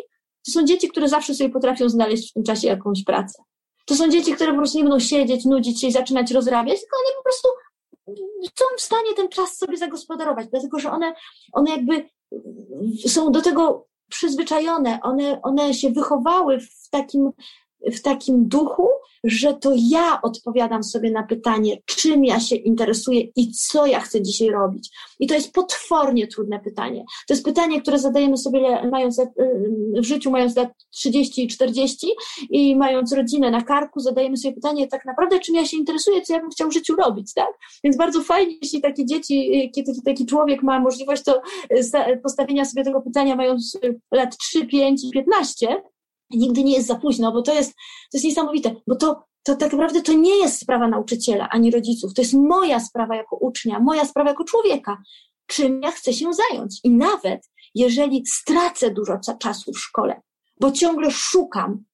to 0.46 0.52
są 0.52 0.64
dzieci, 0.64 0.88
które 0.88 1.08
zawsze 1.08 1.34
sobie 1.34 1.50
potrafią 1.50 1.88
znaleźć 1.88 2.30
w 2.30 2.32
tym 2.32 2.42
czasie 2.42 2.68
jakąś 2.68 3.04
pracę. 3.04 3.42
To 3.86 3.94
są 3.94 4.08
dzieci, 4.08 4.32
które 4.32 4.52
po 4.52 4.58
prostu 4.58 4.78
nie 4.78 4.84
będą 4.84 4.98
siedzieć, 4.98 5.44
nudzić 5.44 5.80
się 5.80 5.86
i 5.86 5.92
zaczynać 5.92 6.30
rozrabiać, 6.30 6.80
tylko 6.80 6.96
one 6.96 7.16
po 7.16 7.22
prostu 7.22 7.48
są 8.58 8.64
w 8.78 8.80
stanie 8.80 9.14
ten 9.16 9.28
czas 9.28 9.56
sobie 9.58 9.76
zagospodarować, 9.76 10.46
dlatego 10.50 10.78
że 10.78 10.90
one, 10.90 11.14
one 11.52 11.70
jakby 11.70 12.08
są 13.08 13.32
do 13.32 13.42
tego 13.42 13.86
przyzwyczajone, 14.08 14.98
one, 15.02 15.42
one 15.42 15.74
się 15.74 15.90
wychowały 15.90 16.60
w 16.60 16.88
takim, 16.90 17.30
w 17.92 18.02
takim 18.02 18.48
duchu, 18.48 18.88
że 19.24 19.54
to 19.54 19.72
ja 19.76 20.22
odpowiadam 20.22 20.84
sobie 20.84 21.10
na 21.10 21.22
pytanie, 21.22 21.76
czym 21.84 22.24
ja 22.24 22.40
się 22.40 22.56
interesuję 22.56 23.20
i 23.36 23.52
co 23.52 23.86
ja 23.86 24.00
chcę 24.00 24.22
dzisiaj 24.22 24.50
robić. 24.50 24.90
I 25.20 25.26
to 25.26 25.34
jest 25.34 25.52
potwornie 25.52 26.26
trudne 26.26 26.60
pytanie. 26.60 27.04
To 27.28 27.34
jest 27.34 27.44
pytanie, 27.44 27.82
które 27.82 27.98
zadajemy 27.98 28.36
sobie 28.36 28.88
mając 28.90 29.18
y, 29.18 29.32
w 29.96 30.04
życiu, 30.04 30.30
mając 30.30 30.56
lat 30.56 30.68
30 30.90 31.44
i 31.44 31.48
40 31.48 32.06
i 32.50 32.76
mając 32.76 33.12
rodzinę 33.12 33.50
na 33.50 33.62
karku, 33.62 34.00
zadajemy 34.00 34.36
sobie 34.36 34.54
pytanie 34.54 34.88
tak 34.88 35.04
naprawdę, 35.04 35.40
czym 35.40 35.54
ja 35.54 35.66
się 35.66 35.76
interesuję, 35.76 36.22
co 36.22 36.32
ja 36.32 36.40
bym 36.40 36.50
chciał 36.50 36.68
w 36.68 36.74
życiu 36.74 36.96
robić, 36.96 37.34
tak? 37.34 37.50
Więc 37.84 37.96
bardzo 37.96 38.22
fajnie, 38.22 38.54
jeśli 38.62 38.80
takie 38.80 39.06
dzieci, 39.06 39.64
y, 39.64 39.70
kiedy 39.70 39.92
taki 40.04 40.26
człowiek 40.26 40.62
ma 40.62 40.80
możliwość 40.80 41.22
to 41.22 41.42
y, 42.10 42.20
postawienia 42.22 42.64
sobie 42.64 42.84
tego 42.84 43.00
pytania 43.00 43.36
mając 43.36 43.78
lat 44.12 44.36
3, 44.36 44.66
5 44.66 45.04
i 45.04 45.10
15, 45.10 45.82
nigdy 46.30 46.64
nie 46.64 46.72
jest 46.72 46.88
za 46.88 46.94
późno, 46.94 47.32
bo 47.32 47.42
to 47.42 47.54
jest, 47.54 47.72
to 47.72 48.14
jest 48.14 48.24
niesamowite, 48.24 48.74
bo 48.86 48.96
to, 48.96 49.24
to 49.42 49.56
tak 49.56 49.72
naprawdę 49.72 50.02
to 50.02 50.12
nie 50.12 50.36
jest 50.36 50.60
sprawa 50.60 50.88
nauczyciela 50.88 51.48
ani 51.48 51.70
rodziców, 51.70 52.14
to 52.14 52.22
jest 52.22 52.34
moja 52.34 52.80
sprawa 52.80 53.16
jako 53.16 53.36
ucznia, 53.36 53.80
moja 53.80 54.04
sprawa 54.04 54.30
jako 54.30 54.44
człowieka, 54.44 55.02
czym 55.46 55.82
ja 55.82 55.90
chcę 55.90 56.12
się 56.12 56.30
zająć. 56.32 56.80
I 56.84 56.90
nawet 56.90 57.50
jeżeli 57.74 58.26
stracę 58.26 58.90
dużo 58.90 59.18
czasu 59.38 59.72
w 59.72 59.78
szkole, 59.78 60.22
bo 60.60 60.70
ciągle 60.70 61.10
szukam 61.10 61.84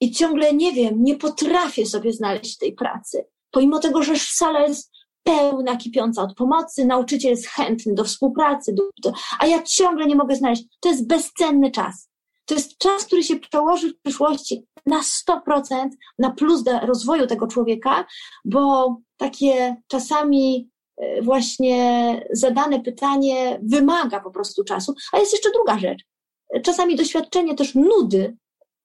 i 0.00 0.10
ciągle 0.10 0.54
nie 0.54 0.72
wiem, 0.72 1.04
nie 1.04 1.16
potrafię 1.16 1.86
sobie 1.86 2.12
znaleźć 2.12 2.58
tej 2.58 2.72
pracy, 2.72 3.24
pomimo 3.50 3.78
tego, 3.78 4.02
że 4.02 4.16
sala 4.18 4.66
jest 4.66 4.90
pełna, 5.22 5.76
kipiąca 5.76 6.22
od 6.22 6.34
pomocy, 6.34 6.84
nauczyciel 6.84 7.30
jest 7.30 7.46
chętny 7.46 7.94
do 7.94 8.04
współpracy, 8.04 8.74
do, 8.74 8.82
do, 9.02 9.12
a 9.38 9.46
ja 9.46 9.62
ciągle 9.62 10.06
nie 10.06 10.16
mogę 10.16 10.36
znaleźć. 10.36 10.64
To 10.80 10.88
jest 10.88 11.06
bezcenny 11.06 11.70
czas. 11.70 12.08
To 12.44 12.54
jest 12.54 12.78
czas, 12.78 13.04
który 13.04 13.22
się 13.22 13.36
przełoży 13.36 13.90
w 13.90 14.00
przyszłości 14.00 14.64
na 14.86 15.00
100% 15.00 15.88
na 16.18 16.30
plus 16.30 16.62
do 16.62 16.80
rozwoju 16.80 17.26
tego 17.26 17.46
człowieka, 17.46 18.06
bo 18.44 18.96
takie 19.16 19.76
czasami 19.88 20.70
e, 20.96 21.22
właśnie 21.22 22.26
zadane 22.32 22.80
pytanie 22.80 23.60
wymaga 23.62 24.20
po 24.20 24.30
prostu 24.30 24.64
czasu. 24.64 24.94
A 25.12 25.18
jest 25.18 25.32
jeszcze 25.32 25.50
druga 25.50 25.78
rzecz. 25.78 26.04
Czasami 26.62 26.96
doświadczenie 26.96 27.54
też 27.54 27.74
nudy 27.74 28.36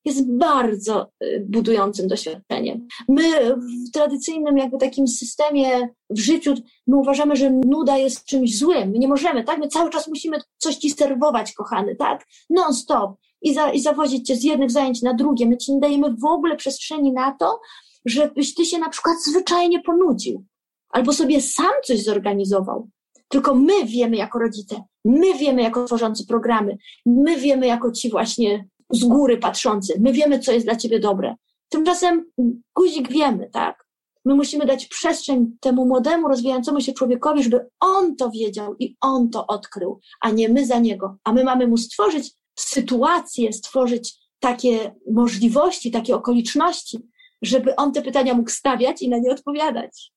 jest 0.06 0.32
bardzo 0.32 1.12
e, 1.20 1.40
budującym 1.40 2.08
doświadczeniem. 2.08 2.88
My 3.08 3.56
w 3.56 3.92
tradycyjnym 3.94 4.58
jakby 4.58 4.78
takim 4.78 5.08
systemie 5.08 5.90
w 6.10 6.20
życiu, 6.20 6.54
my 6.88 6.98
uważamy, 6.98 7.36
że 7.36 7.52
nuda 7.52 7.98
jest 7.98 8.26
czymś 8.26 8.58
złym. 8.58 8.90
My 8.90 9.00
nie 9.00 9.08
możemy, 9.08 9.44
tak? 9.44 9.60
My 9.60 9.68
cały 9.68 9.90
czas 9.90 10.08
musimy 10.08 10.38
coś 10.58 10.76
ci 10.76 10.90
serwować, 10.90 11.54
kochany, 11.54 11.96
tak? 11.96 12.26
Non 12.50 12.74
stop 12.74 13.16
i, 13.42 13.54
za, 13.54 13.72
i 13.72 13.80
zawozić 13.80 14.28
cię 14.28 14.36
z 14.36 14.44
jednych 14.44 14.72
zajęć 14.72 15.02
na 15.02 15.14
drugie. 15.14 15.46
My 15.46 15.58
ci 15.58 15.74
nie 15.74 15.80
dajemy 15.80 16.16
w 16.16 16.26
ogóle 16.26 16.56
przestrzeni 16.56 17.14
na 17.14 17.32
to, 17.32 17.60
żebyś 18.06 18.56
ty 18.56 18.66
się 18.66 18.78
na 18.78 18.90
przykład 18.90 19.16
zwyczajnie 19.24 19.82
ponudził 19.82 20.46
albo 20.90 21.14
sobie 21.14 21.42
sam 21.42 21.72
coś 21.84 22.04
zorganizował. 22.04 22.90
Tylko 23.28 23.56
my 23.56 23.86
wiemy 23.86 24.18
jako 24.18 24.40
rodzice, 24.40 24.84
my 25.06 25.34
wiemy 25.34 25.62
jako 25.62 25.86
tworzący 25.86 26.26
programy, 26.26 26.78
my 27.06 27.38
wiemy 27.38 27.68
jako 27.68 27.92
ci 27.92 28.10
właśnie 28.10 28.68
z 28.90 29.04
góry 29.04 29.38
patrzący, 29.38 29.94
my 30.00 30.14
wiemy, 30.14 30.40
co 30.40 30.52
jest 30.52 30.66
dla 30.66 30.76
ciebie 30.76 31.00
dobre. 31.00 31.36
Tymczasem 31.70 32.26
guzik 32.76 33.12
wiemy, 33.12 33.50
tak? 33.54 33.86
My 34.26 34.36
musimy 34.36 34.66
dać 34.66 34.86
przestrzeń 34.86 35.58
temu 35.60 35.86
młodemu, 35.86 36.28
rozwijającemu 36.28 36.82
się 36.82 36.94
człowiekowi, 36.94 37.44
żeby 37.44 37.68
on 37.80 38.16
to 38.16 38.30
wiedział 38.30 38.76
i 38.80 38.96
on 39.02 39.30
to 39.30 39.48
odkrył, 39.48 40.00
a 40.22 40.30
nie 40.30 40.50
my 40.50 40.66
za 40.66 40.80
niego. 40.80 41.18
A 41.24 41.34
my 41.34 41.44
mamy 41.44 41.68
mu 41.68 41.78
stworzyć 41.78 42.32
sytuację, 42.62 43.54
stworzyć 43.54 44.16
takie 44.40 44.96
możliwości, 45.12 45.92
takie 45.92 46.16
okoliczności, 46.16 47.00
żeby 47.42 47.76
on 47.76 47.92
te 47.92 48.02
pytania 48.02 48.34
mógł 48.34 48.50
stawiać 48.50 49.02
i 49.02 49.10
na 49.10 49.18
nie 49.18 49.32
odpowiadać. 49.32 50.12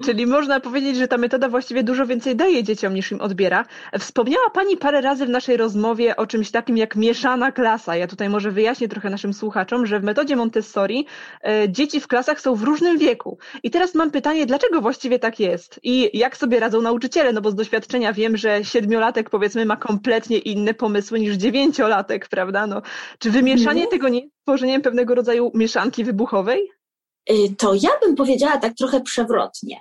Czyli 0.00 0.26
można 0.26 0.60
powiedzieć, 0.60 0.96
że 0.96 1.08
ta 1.08 1.18
metoda 1.18 1.48
właściwie 1.48 1.82
dużo 1.84 2.06
więcej 2.06 2.36
daje 2.36 2.62
dzieciom 2.62 2.94
niż 2.94 3.12
im 3.12 3.20
odbiera. 3.20 3.64
Wspomniała 3.98 4.50
Pani 4.50 4.76
parę 4.76 5.00
razy 5.00 5.26
w 5.26 5.28
naszej 5.28 5.56
rozmowie 5.56 6.16
o 6.16 6.26
czymś 6.26 6.50
takim 6.50 6.76
jak 6.76 6.96
mieszana 6.96 7.52
klasa. 7.52 7.96
Ja 7.96 8.06
tutaj 8.06 8.28
może 8.28 8.50
wyjaśnię 8.50 8.88
trochę 8.88 9.10
naszym 9.10 9.32
słuchaczom, 9.32 9.86
że 9.86 10.00
w 10.00 10.02
metodzie 10.02 10.36
Montessori 10.36 11.06
e, 11.44 11.68
dzieci 11.68 12.00
w 12.00 12.08
klasach 12.08 12.40
są 12.40 12.54
w 12.54 12.62
różnym 12.62 12.98
wieku. 12.98 13.38
I 13.62 13.70
teraz 13.70 13.94
mam 13.94 14.10
pytanie, 14.10 14.46
dlaczego 14.46 14.80
właściwie 14.80 15.18
tak 15.18 15.40
jest? 15.40 15.80
I 15.82 16.18
jak 16.18 16.36
sobie 16.36 16.60
radzą 16.60 16.82
nauczyciele? 16.82 17.32
No 17.32 17.40
bo 17.40 17.50
z 17.50 17.54
doświadczenia 17.54 18.12
wiem, 18.12 18.36
że 18.36 18.64
siedmiolatek 18.64 19.30
powiedzmy 19.30 19.66
ma 19.66 19.76
kompletnie 19.76 20.38
inne 20.38 20.74
pomysły 20.74 21.20
niż 21.20 21.34
dziewięciolatek, 21.36 22.28
prawda? 22.28 22.66
No, 22.66 22.82
czy 23.18 23.30
wymieszanie 23.30 23.82
Mhm. 23.82 23.90
tego 23.90 24.08
nie 24.08 24.20
jest 24.20 24.34
tworzeniem 24.42 24.82
pewnego 24.82 25.14
rodzaju 25.14 25.50
mieszanki 25.54 26.04
wybuchowej? 26.04 26.81
Y, 27.30 27.54
to 27.58 27.74
ja 27.74 27.90
bym 28.02 28.14
powiedziała 28.14 28.56
tak 28.56 28.74
trochę 28.74 29.00
przewrotnie. 29.00 29.80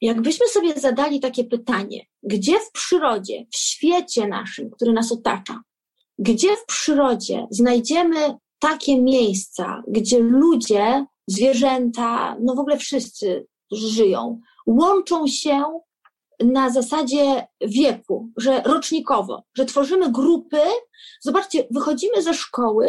Jakbyśmy 0.00 0.48
sobie 0.48 0.80
zadali 0.80 1.20
takie 1.20 1.44
pytanie, 1.44 2.06
gdzie 2.22 2.60
w 2.60 2.72
przyrodzie, 2.72 3.46
w 3.52 3.56
świecie 3.56 4.28
naszym, 4.28 4.70
który 4.70 4.92
nas 4.92 5.12
otacza, 5.12 5.60
gdzie 6.18 6.56
w 6.56 6.66
przyrodzie 6.66 7.46
znajdziemy 7.50 8.36
takie 8.58 9.02
miejsca, 9.02 9.82
gdzie 9.88 10.18
ludzie, 10.18 11.06
zwierzęta, 11.26 12.36
no 12.40 12.54
w 12.54 12.58
ogóle 12.58 12.78
wszyscy 12.78 13.46
żyją, 13.72 14.40
łączą 14.66 15.26
się 15.26 15.80
na 16.44 16.70
zasadzie 16.70 17.46
wieku, 17.60 18.28
że 18.36 18.62
rocznikowo, 18.62 19.42
że 19.56 19.64
tworzymy 19.64 20.12
grupy. 20.12 20.60
Zobaczcie, 21.20 21.66
wychodzimy 21.70 22.22
ze 22.22 22.34
szkoły 22.34 22.88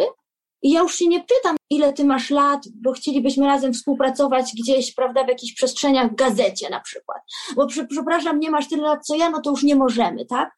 i 0.64 0.70
ja 0.70 0.80
już 0.80 0.94
się 0.94 1.08
nie 1.08 1.20
pytam, 1.20 1.56
ile 1.70 1.92
ty 1.92 2.04
masz 2.04 2.30
lat, 2.30 2.64
bo 2.74 2.92
chcielibyśmy 2.92 3.46
razem 3.46 3.72
współpracować 3.72 4.52
gdzieś, 4.62 4.94
prawda, 4.94 5.24
w 5.24 5.28
jakichś 5.28 5.52
przestrzeniach, 5.52 6.12
w 6.12 6.14
gazecie 6.14 6.70
na 6.70 6.80
przykład. 6.80 7.18
Bo 7.56 7.66
przy, 7.66 7.86
przepraszam, 7.86 8.40
nie 8.40 8.50
masz 8.50 8.68
tyle 8.68 8.82
lat 8.82 9.06
co 9.06 9.16
ja, 9.16 9.30
no 9.30 9.40
to 9.40 9.50
już 9.50 9.62
nie 9.62 9.76
możemy, 9.76 10.26
tak? 10.26 10.50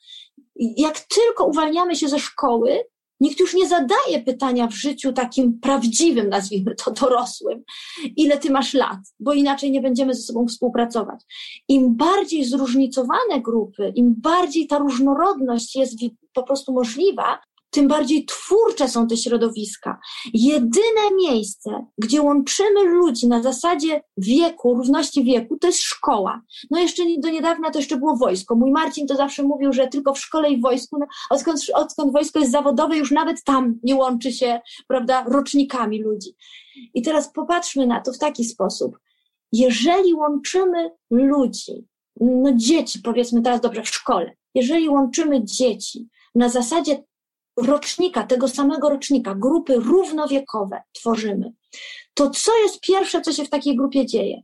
Jak 0.56 1.00
tylko 1.00 1.46
uwalniamy 1.46 1.96
się 1.96 2.08
ze 2.08 2.18
szkoły, 2.18 2.84
nikt 3.20 3.40
już 3.40 3.54
nie 3.54 3.68
zadaje 3.68 4.22
pytania 4.26 4.66
w 4.66 4.74
życiu 4.74 5.12
takim 5.12 5.60
prawdziwym, 5.60 6.28
nazwijmy 6.28 6.74
to 6.74 6.90
dorosłym, 6.90 7.64
ile 8.16 8.38
ty 8.38 8.50
masz 8.50 8.74
lat, 8.74 8.98
bo 9.20 9.32
inaczej 9.32 9.70
nie 9.70 9.80
będziemy 9.80 10.14
ze 10.14 10.22
sobą 10.22 10.46
współpracować. 10.46 11.20
Im 11.68 11.96
bardziej 11.96 12.44
zróżnicowane 12.44 13.40
grupy, 13.42 13.92
im 13.94 14.14
bardziej 14.18 14.66
ta 14.66 14.78
różnorodność 14.78 15.76
jest 15.76 15.94
po 16.32 16.42
prostu 16.42 16.72
możliwa, 16.72 17.38
tym 17.76 17.88
bardziej 17.88 18.24
twórcze 18.24 18.88
są 18.88 19.06
te 19.06 19.16
środowiska. 19.16 19.98
Jedyne 20.34 21.14
miejsce, 21.16 21.86
gdzie 21.98 22.22
łączymy 22.22 22.84
ludzi 22.84 23.28
na 23.28 23.42
zasadzie 23.42 24.02
wieku, 24.16 24.74
równości 24.74 25.24
wieku, 25.24 25.58
to 25.58 25.66
jest 25.66 25.80
szkoła. 25.80 26.42
No 26.70 26.80
jeszcze 26.80 27.02
do 27.18 27.30
niedawna 27.30 27.70
to 27.70 27.78
jeszcze 27.78 27.96
było 27.96 28.16
wojsko. 28.16 28.54
Mój 28.54 28.70
Marcin 28.70 29.06
to 29.06 29.16
zawsze 29.16 29.42
mówił, 29.42 29.72
że 29.72 29.86
tylko 29.86 30.14
w 30.14 30.18
szkole 30.18 30.50
i 30.50 30.60
wojsku, 30.60 30.98
no, 30.98 31.06
odkąd, 31.30 31.60
odkąd 31.74 32.12
wojsko 32.12 32.38
jest 32.38 32.52
zawodowe, 32.52 32.96
już 32.96 33.10
nawet 33.10 33.44
tam 33.44 33.78
nie 33.82 33.96
łączy 33.96 34.32
się, 34.32 34.60
prawda, 34.88 35.24
rocznikami 35.28 36.02
ludzi. 36.02 36.30
I 36.94 37.02
teraz 37.02 37.32
popatrzmy 37.32 37.86
na 37.86 38.00
to 38.00 38.12
w 38.12 38.18
taki 38.18 38.44
sposób. 38.44 38.98
Jeżeli 39.52 40.14
łączymy 40.14 40.90
ludzi, 41.10 41.86
no 42.20 42.52
dzieci, 42.54 42.98
powiedzmy 42.98 43.42
teraz 43.42 43.60
dobrze, 43.60 43.82
w 43.82 43.88
szkole, 43.88 44.32
jeżeli 44.54 44.88
łączymy 44.88 45.44
dzieci 45.44 46.08
na 46.34 46.48
zasadzie 46.48 47.04
rocznika, 47.56 48.22
tego 48.22 48.48
samego 48.48 48.88
rocznika, 48.88 49.34
grupy 49.34 49.74
równowiekowe 49.76 50.82
tworzymy, 50.92 51.52
to 52.14 52.30
co 52.30 52.58
jest 52.58 52.80
pierwsze, 52.80 53.20
co 53.20 53.32
się 53.32 53.44
w 53.44 53.50
takiej 53.50 53.76
grupie 53.76 54.06
dzieje? 54.06 54.42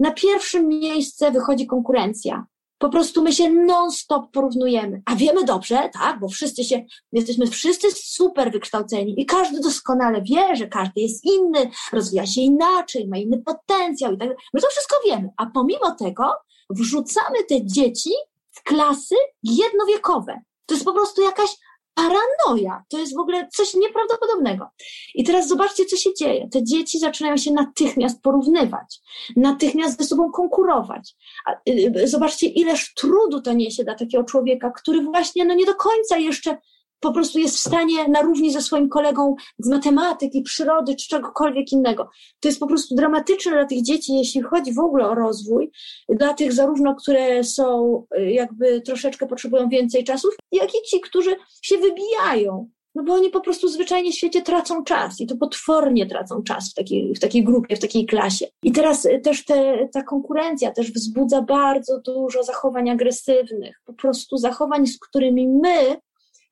Na 0.00 0.10
pierwszym 0.10 0.68
miejsce 0.68 1.30
wychodzi 1.30 1.66
konkurencja. 1.66 2.46
Po 2.78 2.88
prostu 2.88 3.22
my 3.22 3.32
się 3.32 3.50
non-stop 3.50 4.32
porównujemy. 4.32 5.02
A 5.06 5.16
wiemy 5.16 5.44
dobrze, 5.44 5.90
tak, 5.92 6.20
bo 6.20 6.28
wszyscy 6.28 6.64
się, 6.64 6.84
jesteśmy 7.12 7.46
wszyscy 7.46 7.88
super 7.92 8.52
wykształceni 8.52 9.20
i 9.20 9.26
każdy 9.26 9.60
doskonale 9.60 10.22
wie, 10.22 10.56
że 10.56 10.66
każdy 10.66 11.00
jest 11.00 11.24
inny, 11.24 11.70
rozwija 11.92 12.26
się 12.26 12.40
inaczej, 12.40 13.08
ma 13.08 13.18
inny 13.18 13.42
potencjał 13.42 14.12
i 14.12 14.18
tak 14.18 14.28
dalej. 14.28 14.44
My 14.54 14.60
to 14.60 14.68
wszystko 14.68 14.96
wiemy, 15.06 15.28
a 15.36 15.46
pomimo 15.46 15.94
tego 15.98 16.24
wrzucamy 16.70 17.44
te 17.48 17.66
dzieci 17.66 18.10
w 18.50 18.62
klasy 18.62 19.14
jednowiekowe. 19.42 20.40
To 20.66 20.74
jest 20.74 20.84
po 20.84 20.92
prostu 20.92 21.22
jakaś 21.22 21.50
paranoja. 22.00 22.84
To 22.88 22.98
jest 22.98 23.16
w 23.16 23.18
ogóle 23.18 23.48
coś 23.52 23.74
nieprawdopodobnego. 23.74 24.70
I 25.14 25.24
teraz 25.24 25.48
zobaczcie, 25.48 25.84
co 25.84 25.96
się 25.96 26.14
dzieje. 26.14 26.48
Te 26.48 26.64
dzieci 26.64 26.98
zaczynają 26.98 27.36
się 27.36 27.52
natychmiast 27.52 28.22
porównywać, 28.22 29.00
natychmiast 29.36 30.00
ze 30.00 30.04
sobą 30.06 30.32
konkurować. 30.32 31.16
Y, 31.68 31.92
y, 31.96 32.08
Zobaczcie, 32.08 32.46
ileż 32.46 32.94
trudu 32.94 33.40
to 33.42 33.52
niesie 33.52 33.84
dla 33.84 33.94
takiego 33.94 34.24
człowieka, 34.24 34.70
który 34.70 35.02
właśnie 35.02 35.44
no 35.44 35.54
nie 35.54 35.66
do 35.66 35.74
końca 35.74 36.18
jeszcze 36.18 36.58
po 37.00 37.12
prostu 37.12 37.38
jest 37.38 37.56
w 37.56 37.60
stanie 37.60 38.08
na 38.08 38.22
równi 38.22 38.52
ze 38.52 38.62
swoim 38.62 38.88
kolegą 38.88 39.34
z 39.58 39.68
matematyki, 39.68 40.42
przyrody 40.42 40.96
czy 40.96 41.08
czegokolwiek 41.08 41.72
innego. 41.72 42.08
To 42.40 42.48
jest 42.48 42.60
po 42.60 42.66
prostu 42.66 42.94
dramatyczne 42.94 43.52
dla 43.52 43.64
tych 43.64 43.82
dzieci, 43.82 44.14
jeśli 44.14 44.42
chodzi 44.42 44.72
w 44.72 44.78
ogóle 44.78 45.08
o 45.08 45.14
rozwój, 45.14 45.70
dla 46.08 46.34
tych 46.34 46.52
zarówno, 46.52 46.94
które 46.94 47.44
są 47.44 48.02
y, 48.18 48.30
jakby 48.30 48.80
troszeczkę 48.80 49.26
potrzebują 49.26 49.68
więcej 49.68 50.04
czasu, 50.04 50.28
jak 50.52 50.68
i 50.68 50.82
ci, 50.90 51.00
którzy 51.00 51.36
się 51.62 51.76
wybijają. 51.78 52.70
No 52.94 53.02
bo 53.02 53.14
oni 53.14 53.30
po 53.30 53.40
prostu 53.40 53.68
zwyczajnie 53.68 54.12
w 54.12 54.14
świecie 54.14 54.42
tracą 54.42 54.84
czas 54.84 55.20
i 55.20 55.26
to 55.26 55.36
potwornie 55.36 56.06
tracą 56.06 56.42
czas 56.42 56.70
w 56.70 56.74
takiej, 56.74 57.14
w 57.14 57.20
takiej 57.20 57.44
grupie, 57.44 57.76
w 57.76 57.80
takiej 57.80 58.06
klasie. 58.06 58.46
I 58.62 58.72
teraz 58.72 59.04
y, 59.04 59.20
też 59.24 59.44
te, 59.44 59.88
ta 59.92 60.02
konkurencja 60.02 60.70
też 60.70 60.92
wzbudza 60.92 61.42
bardzo 61.42 62.00
dużo 62.00 62.42
zachowań 62.42 62.90
agresywnych, 62.90 63.80
po 63.84 63.92
prostu 63.92 64.36
zachowań, 64.36 64.86
z 64.86 64.98
którymi 64.98 65.48
my, 65.48 65.96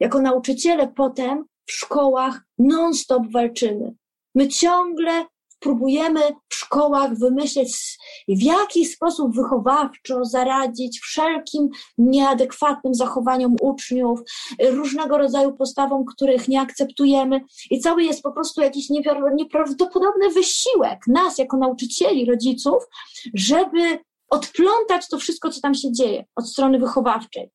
jako 0.01 0.23
nauczyciele 0.23 0.89
potem 0.97 1.45
w 1.67 1.73
szkołach 1.73 2.41
non-stop 2.59 3.23
walczymy. 3.33 3.95
My 4.35 4.49
ciągle 4.49 5.27
próbujemy 5.61 6.21
w 6.49 6.55
szkołach 6.55 7.19
wymyśleć, 7.19 7.99
w 8.29 8.43
jaki 8.43 8.87
sposób 8.87 9.35
wychowawczo 9.37 10.25
zaradzić 10.25 11.01
wszelkim 11.01 11.69
nieadekwatnym 11.99 12.95
zachowaniom 12.95 13.57
uczniów, 13.61 14.21
różnego 14.71 15.19
rodzaju 15.19 15.53
postawom, 15.53 16.05
których 16.05 16.49
nie 16.49 16.61
akceptujemy. 16.61 17.41
I 17.71 17.81
cały 17.81 18.05
jest 18.05 18.23
po 18.23 18.33
prostu 18.33 18.61
jakiś 18.61 18.91
nieprawdopodobny 19.35 20.31
wysiłek 20.31 20.99
nas, 21.07 21.39
jako 21.39 21.57
nauczycieli, 21.57 22.25
rodziców, 22.25 22.83
żeby 23.35 23.99
odplątać 24.31 25.09
to 25.09 25.19
wszystko, 25.19 25.51
co 25.51 25.61
tam 25.61 25.75
się 25.75 25.93
dzieje 25.93 26.25
od 26.37 26.49
strony 26.49 26.79
wychowawczej. 26.79 27.51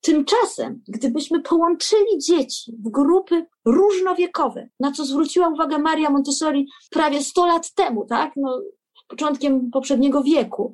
Tymczasem, 0.00 0.82
gdybyśmy 0.88 1.42
połączyli 1.42 2.18
dzieci 2.18 2.72
w 2.84 2.90
grupy 2.90 3.46
różnowiekowe, 3.64 4.68
na 4.80 4.92
co 4.92 5.04
zwróciła 5.04 5.48
uwagę 5.48 5.78
Maria 5.78 6.10
Montessori 6.10 6.68
prawie 6.90 7.22
100 7.22 7.46
lat 7.46 7.74
temu, 7.74 8.06
tak? 8.06 8.32
No, 8.36 8.62
początkiem 9.08 9.70
poprzedniego 9.70 10.22
wieku, 10.22 10.72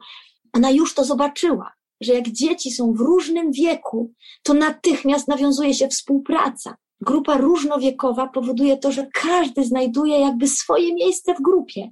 ona 0.52 0.70
już 0.70 0.94
to 0.94 1.04
zobaczyła, 1.04 1.72
że 2.00 2.12
jak 2.12 2.28
dzieci 2.28 2.70
są 2.70 2.92
w 2.92 3.00
różnym 3.00 3.52
wieku, 3.52 4.12
to 4.42 4.54
natychmiast 4.54 5.28
nawiązuje 5.28 5.74
się 5.74 5.88
współpraca. 5.88 6.76
Grupa 7.00 7.36
różnowiekowa 7.36 8.26
powoduje 8.26 8.76
to, 8.76 8.92
że 8.92 9.06
każdy 9.14 9.64
znajduje 9.64 10.20
jakby 10.20 10.48
swoje 10.48 10.94
miejsce 10.94 11.34
w 11.34 11.42
grupie. 11.42 11.90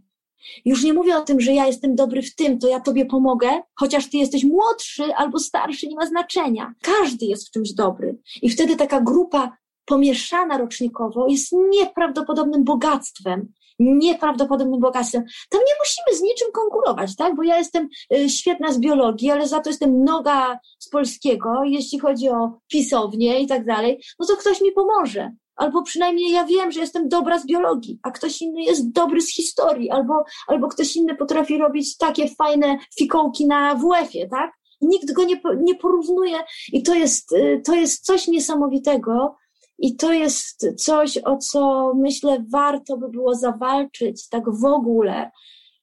Już 0.65 0.85
nie 0.85 0.93
mówię 0.93 1.17
o 1.17 1.21
tym, 1.21 1.41
że 1.41 1.53
ja 1.53 1.67
jestem 1.67 1.95
dobry 1.95 2.23
w 2.23 2.35
tym, 2.35 2.59
to 2.59 2.69
ja 2.69 2.81
tobie 2.81 3.07
pomogę, 3.07 3.49
chociaż 3.75 4.11
ty 4.11 4.17
jesteś 4.17 4.45
młodszy 4.45 5.15
albo 5.15 5.39
starszy, 5.39 5.87
nie 5.87 5.97
ma 5.97 6.07
znaczenia. 6.07 6.75
Każdy 6.83 7.27
jest 7.27 7.49
w 7.49 7.51
czymś 7.51 7.73
dobry. 7.73 8.19
I 8.43 8.51
wtedy 8.51 8.77
taka 8.77 9.01
grupa 9.01 9.57
pomieszana 9.85 10.59
rocznikowo 10.59 11.27
jest 11.29 11.53
nieprawdopodobnym 11.53 12.65
bogactwem. 12.65 13.53
Nieprawdopodobnym 13.79 14.81
bogactwem. 14.81 15.25
Tam 15.51 15.61
nie 15.61 15.75
musimy 15.81 16.19
z 16.19 16.23
niczym 16.23 16.49
konkurować, 16.53 17.17
tak? 17.17 17.37
Bo 17.37 17.43
ja 17.43 17.59
jestem 17.59 17.89
y, 18.15 18.29
świetna 18.29 18.73
z 18.73 18.79
biologii, 18.79 19.31
ale 19.31 19.49
za 19.49 19.61
to 19.61 19.71
jestem 19.71 20.05
noga 20.05 20.59
z 20.79 20.89
polskiego, 20.89 21.65
jeśli 21.65 21.99
chodzi 21.99 22.29
o 22.29 22.59
pisownię 22.69 23.41
i 23.41 23.47
tak 23.47 23.65
dalej, 23.67 24.03
no 24.19 24.27
to 24.27 24.37
ktoś 24.37 24.61
mi 24.61 24.73
pomoże 24.73 25.31
albo 25.61 25.83
przynajmniej 25.83 26.33
ja 26.33 26.45
wiem, 26.45 26.73
że 26.73 26.81
jestem 26.81 27.09
dobra 27.09 27.39
z 27.39 27.47
biologii, 27.47 27.99
a 28.03 28.11
ktoś 28.11 28.43
inny 28.43 28.63
jest 28.63 28.93
dobry 28.93 29.21
z 29.21 29.35
historii, 29.35 29.91
albo, 29.91 30.25
albo 30.47 30.69
ktoś 30.69 30.97
inny 30.97 31.17
potrafi 31.17 31.59
robić 31.59 31.97
takie 31.97 32.29
fajne 32.29 32.79
fikołki 32.99 33.47
na 33.47 33.75
WF-ie, 33.75 34.29
tak? 34.29 34.53
Nikt 34.81 35.13
go 35.13 35.25
nie, 35.25 35.41
nie 35.63 35.75
porównuje 35.75 36.39
i 36.73 36.83
to 36.83 36.95
jest, 36.95 37.33
y, 37.33 37.63
to 37.67 37.75
jest 37.75 38.05
coś 38.05 38.29
niesamowitego 38.29 39.37
i 39.79 39.97
to 39.97 40.13
jest 40.13 40.67
coś, 40.77 41.19
o 41.19 41.37
co 41.37 41.93
myślę 41.95 42.45
warto 42.53 42.97
by 42.97 43.09
było 43.09 43.35
zawalczyć 43.35 44.29
tak 44.29 44.51
w 44.51 44.65
ogóle, 44.65 45.31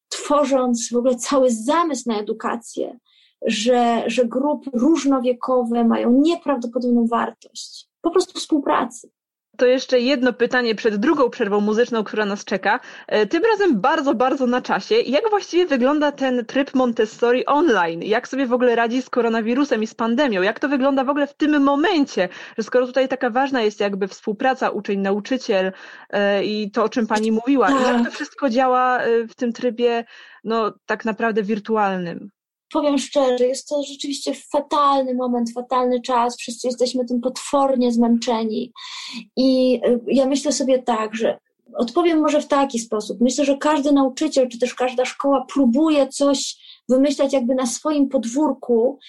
tworząc 0.09 0.89
w 0.91 0.95
ogóle 0.95 1.15
cały 1.15 1.51
zamysł 1.51 2.09
na 2.09 2.19
edukację, 2.19 2.99
że, 3.45 4.03
że 4.07 4.25
grupy 4.25 4.69
różnowiekowe 4.73 5.83
mają 5.83 6.11
nieprawdopodobną 6.11 7.07
wartość. 7.07 7.87
Po 8.01 8.11
prostu 8.11 8.39
współpracy. 8.39 9.11
To 9.57 9.65
jeszcze 9.65 9.99
jedno 9.99 10.33
pytanie 10.33 10.75
przed 10.75 10.95
drugą 10.95 11.29
przerwą 11.29 11.59
muzyczną, 11.59 12.03
która 12.03 12.25
nas 12.25 12.45
czeka. 12.45 12.79
E, 13.07 13.25
tym 13.25 13.43
razem 13.51 13.81
bardzo, 13.81 14.15
bardzo 14.15 14.47
na 14.47 14.61
czasie. 14.61 14.95
Jak 14.95 15.29
właściwie 15.29 15.65
wygląda 15.65 16.11
ten 16.11 16.45
tryb 16.45 16.75
Montessori 16.75 17.45
online? 17.45 18.03
Jak 18.03 18.27
sobie 18.27 18.47
w 18.47 18.53
ogóle 18.53 18.75
radzi 18.75 19.01
z 19.01 19.09
koronawirusem 19.09 19.83
i 19.83 19.87
z 19.87 19.95
pandemią? 19.95 20.41
Jak 20.41 20.59
to 20.59 20.69
wygląda 20.69 21.03
w 21.03 21.09
ogóle 21.09 21.27
w 21.27 21.33
tym 21.33 21.61
momencie, 21.63 22.29
że 22.57 22.63
skoro 22.63 22.87
tutaj 22.87 23.07
taka 23.07 23.29
ważna 23.29 23.61
jest 23.61 23.79
jakby 23.79 24.07
współpraca 24.07 24.69
uczeń-nauczyciel 24.69 25.71
e, 26.09 26.43
i 26.45 26.71
to, 26.71 26.83
o 26.83 26.89
czym 26.89 27.07
pani 27.07 27.31
mówiła, 27.31 27.69
jak 27.71 27.97
to 27.97 28.03
Tak. 28.03 28.13
wszystko 28.13 28.49
działa 28.49 28.99
e, 28.99 29.27
w 29.27 29.35
tym 29.35 29.53
trybie, 29.53 30.05
no 30.43 30.73
tak 30.85 31.05
naprawdę 31.05 31.43
wirtualnym? 31.43 32.29
Powiem 32.71 32.97
szczerze, 32.97 33.47
jest 33.47 33.67
to 33.67 33.83
rzeczywiście 33.83 34.33
fatalny 34.51 35.13
moment, 35.13 35.53
fatalny 35.53 36.01
czas. 36.01 36.37
Wszyscy 36.37 36.67
jesteśmy 36.67 37.05
tym 37.05 37.21
potwornie 37.21 37.91
zmęczeni. 37.91 38.71
I 39.35 39.81
y, 39.87 39.99
ja 40.07 40.25
myślę 40.25 40.51
sobie 40.51 40.83
tak, 40.83 41.15
że 41.15 41.39
odpowiem 41.73 42.19
może 42.19 42.41
w 42.41 42.47
taki 42.47 42.79
sposób. 42.79 43.21
Myślę, 43.21 43.45
że 43.45 43.57
każdy 43.57 43.91
nauczyciel, 43.91 44.49
czy 44.49 44.59
też 44.59 44.75
każda 44.75 45.05
szkoła 45.05 45.45
próbuje 45.53 46.07
coś 46.07 46.57
wymyślać 46.89 47.33
jakby 47.33 47.55
na 47.55 47.65
swoim 47.65 48.09
podwórku. 48.09 48.99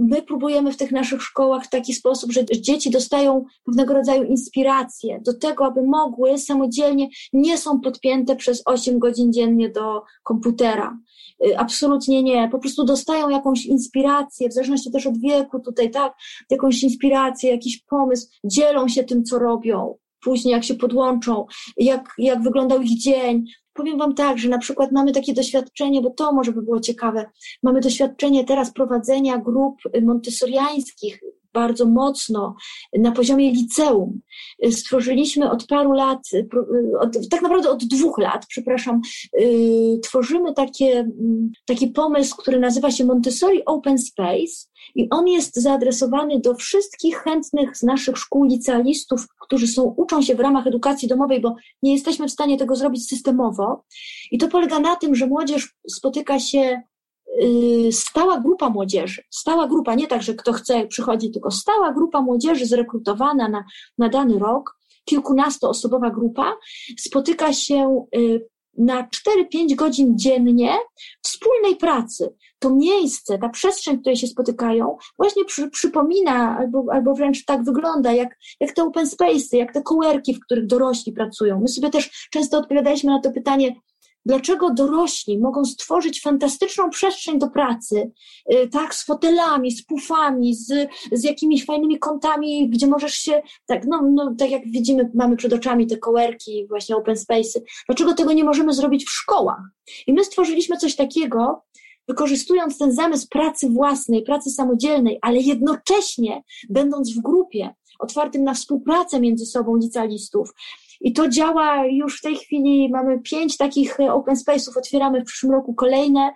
My 0.00 0.22
próbujemy 0.22 0.72
w 0.72 0.76
tych 0.76 0.92
naszych 0.92 1.22
szkołach 1.22 1.64
w 1.64 1.70
taki 1.70 1.94
sposób, 1.94 2.32
że 2.32 2.44
dzieci 2.44 2.90
dostają 2.90 3.44
pewnego 3.64 3.94
rodzaju 3.94 4.22
inspirację 4.22 5.20
do 5.24 5.38
tego, 5.38 5.66
aby 5.66 5.82
mogły 5.82 6.38
samodzielnie, 6.38 7.08
nie 7.32 7.58
są 7.58 7.80
podpięte 7.80 8.36
przez 8.36 8.62
8 8.64 8.98
godzin 8.98 9.32
dziennie 9.32 9.68
do 9.68 10.02
komputera. 10.22 10.98
Y, 11.46 11.58
Absolutnie 11.58 12.22
nie. 12.22 12.48
Po 12.48 12.58
prostu 12.58 12.84
dostają 12.84 13.28
jakąś 13.28 13.66
inspirację, 13.66 14.48
w 14.48 14.52
zależności 14.52 14.90
też 14.90 15.06
od 15.06 15.18
wieku 15.18 15.60
tutaj, 15.60 15.90
tak, 15.90 16.14
jakąś 16.50 16.82
inspirację, 16.82 17.50
jakiś 17.50 17.82
pomysł, 17.82 18.28
dzielą 18.44 18.88
się 18.88 19.04
tym, 19.04 19.24
co 19.24 19.38
robią. 19.38 19.94
Później, 20.24 20.52
jak 20.52 20.64
się 20.64 20.74
podłączą, 20.74 21.46
jak, 21.76 22.14
jak 22.18 22.42
wyglądał 22.42 22.80
ich 22.80 22.98
dzień. 22.98 23.44
Powiem 23.74 23.98
Wam 23.98 24.14
tak, 24.14 24.38
że 24.38 24.48
na 24.48 24.58
przykład 24.58 24.92
mamy 24.92 25.12
takie 25.12 25.34
doświadczenie, 25.34 26.00
bo 26.00 26.10
to 26.10 26.32
może 26.32 26.52
by 26.52 26.62
było 26.62 26.80
ciekawe. 26.80 27.30
Mamy 27.62 27.80
doświadczenie 27.80 28.44
teraz 28.44 28.72
prowadzenia 28.72 29.38
grup 29.38 29.76
montessoriańskich 30.02 31.20
bardzo 31.54 31.86
mocno 31.86 32.56
na 32.98 33.12
poziomie 33.12 33.50
liceum. 33.52 34.20
Stworzyliśmy 34.70 35.50
od 35.50 35.66
paru 35.66 35.92
lat, 35.92 36.20
od, 37.00 37.28
tak 37.30 37.42
naprawdę 37.42 37.70
od 37.70 37.84
dwóch 37.84 38.18
lat, 38.18 38.46
przepraszam, 38.48 39.00
y, 39.40 39.98
tworzymy 40.02 40.54
takie, 40.54 40.98
mm, 40.98 41.50
taki 41.66 41.86
pomysł, 41.86 42.36
który 42.36 42.60
nazywa 42.60 42.90
się 42.90 43.04
Montessori 43.04 43.64
Open 43.64 43.98
Space 43.98 44.74
i 44.94 45.10
on 45.10 45.28
jest 45.28 45.56
zaadresowany 45.56 46.40
do 46.40 46.54
wszystkich 46.54 47.16
chętnych 47.16 47.76
z 47.76 47.82
naszych 47.82 48.18
szkół 48.18 48.44
licealistów, 48.44 49.26
którzy 49.40 49.66
są, 49.66 49.82
uczą 49.96 50.22
się 50.22 50.34
w 50.34 50.40
ramach 50.40 50.66
edukacji 50.66 51.08
domowej, 51.08 51.40
bo 51.40 51.56
nie 51.82 51.92
jesteśmy 51.92 52.28
w 52.28 52.32
stanie 52.32 52.58
tego 52.58 52.76
zrobić 52.76 53.08
systemowo. 53.08 53.84
I 54.30 54.38
to 54.38 54.48
polega 54.48 54.80
na 54.80 54.96
tym, 54.96 55.14
że 55.14 55.26
młodzież 55.26 55.74
spotyka 55.90 56.38
się 56.38 56.82
stała 57.90 58.40
grupa 58.40 58.70
młodzieży, 58.70 59.22
stała 59.30 59.68
grupa, 59.68 59.94
nie 59.94 60.06
tak, 60.06 60.22
że 60.22 60.34
kto 60.34 60.52
chce 60.52 60.86
przychodzi, 60.86 61.30
tylko 61.30 61.50
stała 61.50 61.92
grupa 61.92 62.20
młodzieży 62.20 62.66
zrekrutowana 62.66 63.48
na, 63.48 63.64
na 63.98 64.08
dany 64.08 64.38
rok, 64.38 64.78
kilkunastoosobowa 65.04 66.10
grupa, 66.10 66.56
spotyka 66.98 67.52
się 67.52 68.06
y, 68.16 68.48
na 68.78 69.08
4-5 69.54 69.74
godzin 69.74 70.18
dziennie 70.18 70.74
wspólnej 71.22 71.76
pracy. 71.76 72.34
To 72.58 72.70
miejsce, 72.70 73.38
ta 73.38 73.48
przestrzeń, 73.48 73.96
w 73.96 74.00
której 74.00 74.16
się 74.16 74.26
spotykają, 74.26 74.96
właśnie 75.18 75.44
przy, 75.44 75.70
przypomina 75.70 76.58
albo, 76.58 76.84
albo 76.92 77.14
wręcz 77.14 77.44
tak 77.44 77.64
wygląda, 77.64 78.12
jak, 78.12 78.38
jak 78.60 78.72
te 78.72 78.82
open 78.82 79.06
space'y, 79.06 79.56
jak 79.56 79.72
te 79.72 79.82
kołerki, 79.82 80.34
w 80.34 80.40
których 80.40 80.66
dorośli 80.66 81.12
pracują. 81.12 81.60
My 81.60 81.68
sobie 81.68 81.90
też 81.90 82.28
często 82.30 82.58
odpowiadaliśmy 82.58 83.10
na 83.10 83.20
to 83.20 83.30
pytanie, 83.30 83.74
dlaczego 84.26 84.70
dorośli 84.70 85.38
mogą 85.38 85.64
stworzyć 85.64 86.22
fantastyczną 86.22 86.90
przestrzeń 86.90 87.38
do 87.38 87.50
pracy, 87.50 88.10
y, 88.52 88.68
tak, 88.68 88.94
z 88.94 89.04
fotelami, 89.04 89.70
z 89.70 89.84
pufami, 89.84 90.54
z, 90.54 90.88
z 91.12 91.24
jakimiś 91.24 91.64
fajnymi 91.64 91.98
kątami, 91.98 92.70
gdzie 92.70 92.86
możesz 92.86 93.14
się, 93.14 93.42
tak, 93.66 93.86
no, 93.86 94.02
no, 94.14 94.34
tak 94.38 94.50
jak 94.50 94.62
widzimy, 94.66 95.10
mamy 95.14 95.36
przed 95.36 95.52
oczami 95.52 95.86
te 95.86 95.96
kołerki, 95.96 96.66
właśnie 96.68 96.96
open 96.96 97.14
space'y. 97.14 97.60
Dlaczego 97.86 98.14
tego 98.14 98.32
nie 98.32 98.44
możemy 98.44 98.72
zrobić 98.72 99.04
w 99.06 99.10
szkołach? 99.10 99.60
I 100.06 100.12
my 100.12 100.24
stworzyliśmy 100.24 100.76
coś 100.76 100.96
takiego, 100.96 101.64
wykorzystując 102.08 102.78
ten 102.78 102.92
zamysł 102.92 103.26
pracy 103.30 103.70
własnej, 103.70 104.22
pracy 104.22 104.50
samodzielnej, 104.50 105.18
ale 105.22 105.38
jednocześnie 105.38 106.42
będąc 106.70 107.14
w 107.14 107.22
grupie, 107.22 107.74
otwartym 107.98 108.44
na 108.44 108.54
współpracę 108.54 109.20
między 109.20 109.46
sobą 109.46 109.76
licealistów, 109.76 110.54
i 111.00 111.12
to 111.12 111.28
działa 111.28 111.86
już 111.86 112.18
w 112.18 112.22
tej 112.22 112.36
chwili, 112.36 112.88
mamy 112.90 113.20
pięć 113.20 113.56
takich 113.56 114.00
e, 114.00 114.12
open 114.12 114.34
space'ów, 114.34 114.78
otwieramy 114.78 115.20
w 115.20 115.24
przyszłym 115.24 115.52
roku 115.52 115.74
kolejne. 115.74 116.32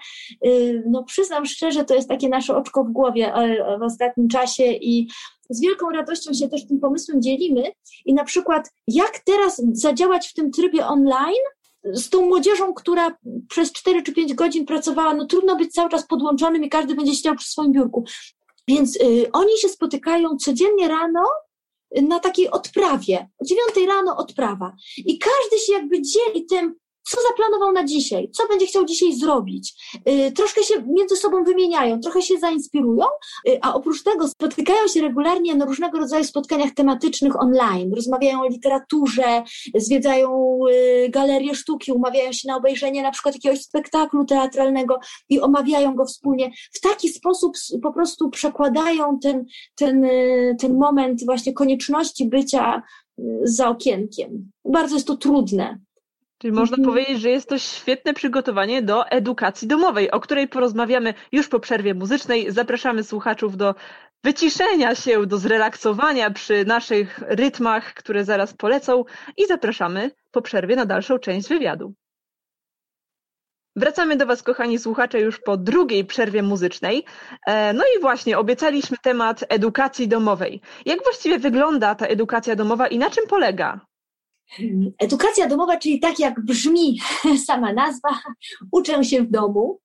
Y, 0.46 0.82
No 0.86 1.04
przyznam 1.04 1.46
szczerze, 1.46 1.84
to 1.84 1.94
jest 1.94 2.08
takie 2.08 2.28
nasze 2.28 2.56
oczko 2.56 2.84
w 2.84 2.92
głowie 2.92 3.34
e, 3.34 3.78
w 3.78 3.82
ostatnim 3.82 4.28
czasie 4.28 4.64
i 4.64 5.08
z 5.50 5.60
wielką 5.60 5.90
radością 5.90 6.32
się 6.32 6.48
też 6.48 6.66
tym 6.66 6.80
pomysłem 6.80 7.22
dzielimy. 7.22 7.62
I 8.06 8.14
na 8.14 8.24
przykład, 8.24 8.70
jak 8.86 9.18
teraz 9.18 9.62
zadziałać 9.72 10.28
w 10.28 10.34
tym 10.34 10.50
trybie 10.50 10.86
online, 10.86 11.44
z 11.92 12.10
tą 12.10 12.26
młodzieżą, 12.26 12.74
która 12.74 13.16
przez 13.48 13.72
4 13.72 14.02
czy 14.02 14.12
5 14.12 14.34
godzin 14.34 14.66
pracowała, 14.66 15.14
no 15.14 15.26
trudno 15.26 15.56
być 15.56 15.72
cały 15.72 15.90
czas 15.90 16.06
podłączonym 16.06 16.64
i 16.64 16.68
każdy 16.68 16.94
będzie 16.94 17.14
siedział 17.14 17.34
przy 17.36 17.50
swoim 17.50 17.72
biurku. 17.72 18.04
Więc 18.68 18.96
y, 18.96 19.32
oni 19.32 19.58
się 19.58 19.68
spotykają 19.68 20.36
codziennie 20.36 20.88
rano 20.88 21.20
na 22.02 22.20
takiej 22.20 22.50
odprawie. 22.50 23.28
O 23.38 23.44
dziewiątej 23.44 23.86
rano 23.86 24.16
odprawa. 24.16 24.76
I 24.96 25.18
każdy 25.18 25.58
się 25.58 25.72
jakby 25.72 26.02
dzieli 26.02 26.46
tym, 26.46 26.74
co 27.08 27.18
zaplanował 27.28 27.72
na 27.72 27.84
dzisiaj, 27.84 28.30
co 28.32 28.48
będzie 28.48 28.66
chciał 28.66 28.84
dzisiaj 28.84 29.12
zrobić. 29.12 29.74
Y, 30.08 30.32
troszkę 30.32 30.62
się 30.62 30.74
między 30.86 31.16
sobą 31.16 31.44
wymieniają, 31.44 32.00
trochę 32.00 32.22
się 32.22 32.38
zainspirują, 32.38 33.06
y, 33.48 33.58
a 33.62 33.74
oprócz 33.74 34.02
tego 34.02 34.28
spotykają 34.28 34.88
się 34.88 35.00
regularnie 35.00 35.54
na 35.54 35.64
różnego 35.64 35.98
rodzaju 35.98 36.24
spotkaniach 36.24 36.70
tematycznych 36.74 37.40
online. 37.40 37.94
Rozmawiają 37.94 38.42
o 38.42 38.48
literaturze, 38.48 39.42
zwiedzają 39.74 40.58
y, 40.70 41.08
galerie 41.08 41.54
sztuki, 41.54 41.92
umawiają 41.92 42.32
się 42.32 42.48
na 42.48 42.56
obejrzenie 42.56 43.02
na 43.02 43.10
przykład 43.10 43.34
jakiegoś 43.34 43.60
spektaklu 43.60 44.24
teatralnego 44.24 44.98
i 45.28 45.40
omawiają 45.40 45.94
go 45.94 46.04
wspólnie. 46.04 46.50
W 46.72 46.80
taki 46.80 47.08
sposób 47.08 47.56
po 47.82 47.92
prostu 47.92 48.30
przekładają 48.30 49.18
ten, 49.18 49.44
ten, 49.74 50.06
ten 50.60 50.78
moment 50.78 51.24
właśnie 51.24 51.52
konieczności 51.52 52.28
bycia 52.28 52.82
za 53.42 53.68
okienkiem. 53.68 54.50
Bardzo 54.64 54.94
jest 54.94 55.06
to 55.06 55.16
trudne. 55.16 55.78
Czyli 56.38 56.52
można 56.52 56.76
Mhm. 56.76 56.94
powiedzieć, 56.94 57.20
że 57.22 57.30
jest 57.30 57.48
to 57.48 57.58
świetne 57.58 58.14
przygotowanie 58.14 58.82
do 58.82 59.08
edukacji 59.08 59.68
domowej, 59.68 60.10
o 60.10 60.20
której 60.20 60.48
porozmawiamy 60.48 61.14
już 61.32 61.48
po 61.48 61.60
przerwie 61.60 61.94
muzycznej. 61.94 62.52
Zapraszamy 62.52 63.04
słuchaczów 63.04 63.56
do 63.56 63.74
wyciszenia 64.24 64.94
się, 64.94 65.26
do 65.26 65.38
zrelaksowania 65.38 66.30
przy 66.30 66.64
naszych 66.64 67.18
rytmach, 67.26 67.94
które 67.94 68.24
zaraz 68.24 68.54
polecą 68.54 69.04
i 69.36 69.46
zapraszamy 69.46 70.10
po 70.30 70.42
przerwie 70.42 70.76
na 70.76 70.86
dalszą 70.86 71.18
część 71.18 71.48
wywiadu. 71.48 71.94
Wracamy 73.76 74.16
do 74.16 74.26
Was, 74.26 74.42
kochani 74.42 74.78
słuchacze, 74.78 75.20
już 75.20 75.40
po 75.40 75.56
drugiej 75.56 76.04
przerwie 76.04 76.42
muzycznej. 76.42 77.04
E, 77.46 77.72
No 77.72 77.84
i 77.96 78.00
właśnie, 78.00 78.38
obiecaliśmy 78.38 78.96
temat 79.02 79.44
edukacji 79.48 80.08
domowej. 80.08 80.60
Jak 80.86 81.02
właściwie 81.02 81.38
wygląda 81.38 81.94
ta 81.94 82.06
edukacja 82.06 82.56
domowa 82.56 82.88
i 82.88 82.98
na 82.98 83.10
czym 83.10 83.26
polega? 83.28 83.80
Edukacja 84.98 85.46
domowa, 85.46 85.76
czyli 85.76 86.00
tak 86.00 86.18
jak 86.18 86.44
brzmi 86.44 87.00
sama 87.46 87.72
nazwa, 87.72 88.18
uczę 88.72 89.04
się 89.04 89.22
w 89.22 89.30
domu. 89.30 89.80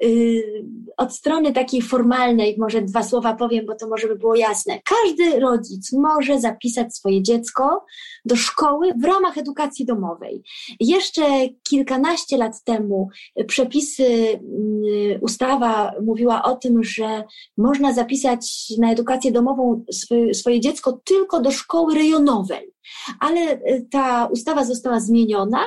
Yy, 0.00 0.64
Od 0.96 1.14
strony 1.14 1.52
takiej 1.52 1.82
formalnej, 1.82 2.56
może 2.58 2.82
dwa 2.82 3.02
słowa 3.02 3.34
powiem, 3.34 3.66
bo 3.66 3.74
to 3.74 3.88
może 3.88 4.08
by 4.08 4.16
było 4.16 4.34
jasne. 4.34 4.80
Każdy 4.84 5.40
rodzic 5.40 5.92
może 5.92 6.40
zapisać 6.40 6.96
swoje 6.96 7.22
dziecko 7.22 7.84
do 8.24 8.36
szkoły 8.36 8.92
w 9.00 9.04
ramach 9.04 9.38
edukacji 9.38 9.86
domowej. 9.86 10.42
Jeszcze 10.80 11.22
kilkanaście 11.68 12.36
lat 12.36 12.64
temu 12.64 13.08
przepisy, 13.46 14.02
yy, 14.02 15.18
ustawa 15.20 15.92
mówiła 16.02 16.42
o 16.42 16.56
tym, 16.56 16.84
że 16.84 17.24
można 17.56 17.92
zapisać 17.92 18.72
na 18.78 18.92
edukację 18.92 19.32
domową 19.32 19.84
swoje, 20.32 20.60
dziecko 20.60 21.00
tylko 21.04 21.40
do 21.40 21.50
szkoły 21.50 21.94
rejonowej 21.94 22.72
ale 23.20 23.40
y, 23.40 23.86
ta 23.90 24.26
ustawa 24.26 24.64
została 24.64 25.00
zmieniona, 25.00 25.64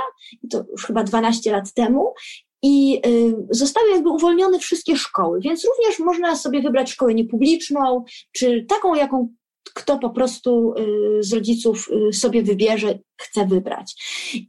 to 0.50 0.64
już 0.72 0.86
chyba 0.86 1.04
12 1.04 1.52
lat 1.52 1.74
temu, 1.74 2.14
i 2.62 3.02
y, 3.06 3.36
zostały 3.50 3.90
jakby 3.90 4.10
uwolnione 4.10 4.60
wszystkie 4.60 4.98
szkoły, 4.98 5.40
więc 5.42 5.66
również 5.66 6.00
można 6.00 6.36
sobie 6.36 6.62
wybrać 6.62 6.92
szkołę 6.92 7.14
niepubliczną, 7.14 8.04
czy 8.32 8.66
taką, 8.70 8.96
jaką 8.96 9.28
kto 9.74 9.98
po 9.98 10.10
prostu 10.10 10.74
y, 11.20 11.24
z 11.24 11.34
rodziców 11.34 11.90
y, 12.10 12.14
sobie 12.14 12.44
wybierze, 12.44 13.00
chce 13.22 13.46
wybrać. 13.46 13.96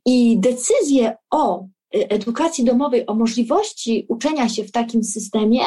I 0.07 0.39
decyzję 0.41 1.17
o 1.31 1.67
edukacji 1.93 2.65
domowej, 2.65 3.07
o 3.07 3.15
możliwości 3.15 4.07
uczenia 4.09 4.49
się 4.49 4.65
w 4.65 4.73
takim 4.73 5.05
systemie, 5.05 5.61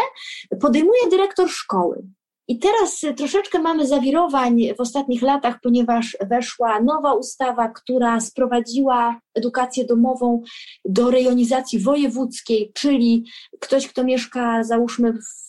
podejmuje 0.61 1.09
dyrektor 1.09 1.49
szkoły. 1.49 2.03
I 2.47 2.59
teraz 2.59 3.01
troszeczkę 3.17 3.59
mamy 3.59 3.87
zawirowań 3.87 4.61
w 4.77 4.81
ostatnich 4.81 5.21
latach, 5.21 5.59
ponieważ 5.61 6.17
weszła 6.29 6.81
nowa 6.81 7.13
ustawa, 7.13 7.69
która 7.69 8.19
sprowadziła 8.19 9.19
edukację 9.33 9.85
domową 9.85 10.41
do 10.85 11.11
rejonizacji 11.11 11.79
wojewódzkiej, 11.79 12.71
czyli 12.73 13.25
ktoś, 13.59 13.87
kto 13.87 14.03
mieszka, 14.03 14.63
załóżmy, 14.63 15.13
w 15.13 15.44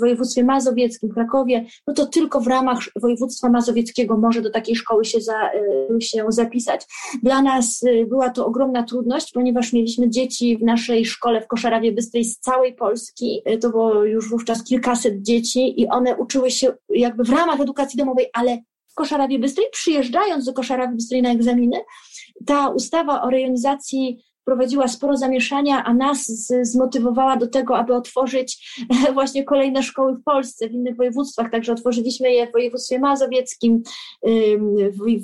województwie 0.00 0.44
mazowieckim, 0.44 1.10
w 1.10 1.14
Krakowie, 1.14 1.66
no 1.86 1.94
to 1.94 2.06
tylko 2.06 2.40
w 2.40 2.46
ramach 2.46 2.78
województwa 2.96 3.48
mazowieckiego 3.48 4.16
może 4.16 4.42
do 4.42 4.50
takiej 4.50 4.76
szkoły 4.76 5.04
się, 5.04 5.20
za, 5.20 5.50
y, 5.98 6.00
się 6.00 6.24
zapisać. 6.28 6.86
Dla 7.22 7.42
nas 7.42 7.82
y, 7.82 8.06
była 8.06 8.30
to 8.30 8.46
ogromna 8.46 8.82
trudność, 8.82 9.32
ponieważ 9.32 9.72
mieliśmy 9.72 10.10
dzieci 10.10 10.58
w 10.58 10.62
naszej 10.62 11.04
szkole 11.04 11.40
w 11.40 11.46
Koszarawie 11.46 11.92
Bystrej 11.92 12.24
z 12.24 12.38
całej 12.38 12.74
Polski. 12.74 13.42
Y, 13.50 13.58
to 13.58 13.70
było 13.70 14.04
już 14.04 14.30
wówczas 14.30 14.64
kilkaset 14.64 15.22
dzieci 15.22 15.80
i 15.80 15.88
one 15.88 16.16
uczyły 16.16 16.50
się 16.50 16.72
jakby 16.88 17.24
w 17.24 17.30
ramach 17.30 17.60
edukacji 17.60 17.98
domowej, 17.98 18.26
ale 18.32 18.58
w 18.88 18.94
Koszarawie 18.94 19.38
Bystrej, 19.38 19.66
przyjeżdżając 19.72 20.44
do 20.44 20.52
Koszarawie 20.52 20.94
Bystrej 20.94 21.22
na 21.22 21.30
egzaminy, 21.30 21.76
ta 22.46 22.68
ustawa 22.68 23.22
o 23.22 23.30
rejonizacji 23.30 24.24
prowadziła 24.44 24.88
sporo 24.88 25.16
zamieszania, 25.16 25.84
a 25.84 25.94
nas 25.94 26.26
zmotywowała 26.62 27.36
do 27.36 27.48
tego, 27.48 27.76
aby 27.76 27.94
otworzyć 27.94 28.78
właśnie 29.14 29.44
kolejne 29.44 29.82
szkoły 29.82 30.14
w 30.14 30.22
Polsce, 30.22 30.68
w 30.68 30.72
innych 30.72 30.96
województwach. 30.96 31.50
Także 31.50 31.72
otworzyliśmy 31.72 32.32
je 32.32 32.46
w 32.46 32.52
województwie 32.52 32.98
mazowieckim, 32.98 33.82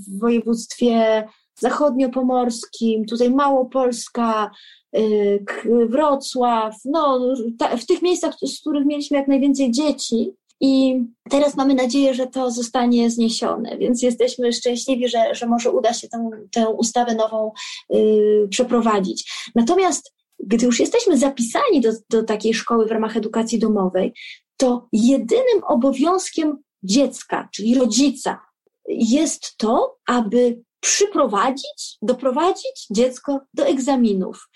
w 0.06 0.18
województwie 0.18 1.24
zachodniopomorskim, 1.60 3.06
tutaj 3.06 3.30
Małopolska, 3.30 4.50
y, 4.96 5.44
Wrocław, 5.88 6.74
no, 6.84 7.34
w 7.78 7.86
tych 7.86 8.02
miejscach, 8.02 8.34
z 8.46 8.60
których 8.60 8.86
mieliśmy 8.86 9.16
jak 9.16 9.28
najwięcej 9.28 9.70
dzieci. 9.70 10.32
I 10.60 11.00
teraz 11.30 11.56
mamy 11.56 11.74
nadzieję, 11.74 12.14
że 12.14 12.26
to 12.26 12.50
zostanie 12.50 13.10
zniesione, 13.10 13.78
więc 13.78 14.02
jesteśmy 14.02 14.52
szczęśliwi, 14.52 15.08
że, 15.08 15.34
że 15.34 15.46
może 15.46 15.70
uda 15.70 15.92
się 15.92 16.08
tę, 16.08 16.30
tę 16.50 16.68
ustawę 16.68 17.14
nową 17.14 17.52
yy, 17.90 18.48
przeprowadzić. 18.50 19.32
Natomiast 19.54 20.12
gdy 20.44 20.66
już 20.66 20.80
jesteśmy 20.80 21.18
zapisani 21.18 21.80
do, 21.80 21.90
do 22.10 22.22
takiej 22.22 22.54
szkoły 22.54 22.86
w 22.86 22.90
ramach 22.90 23.16
edukacji 23.16 23.58
domowej, 23.58 24.12
to 24.56 24.88
jedynym 24.92 25.64
obowiązkiem 25.66 26.58
dziecka, 26.82 27.48
czyli 27.52 27.74
rodzica, 27.74 28.40
jest 28.88 29.56
to, 29.56 29.96
aby 30.06 30.62
przyprowadzić, 30.80 31.98
doprowadzić 32.02 32.86
dziecko 32.90 33.40
do 33.54 33.66
egzaminów. 33.66 34.48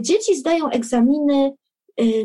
Dzieci 0.00 0.36
zdają 0.36 0.70
egzaminy 0.70 1.52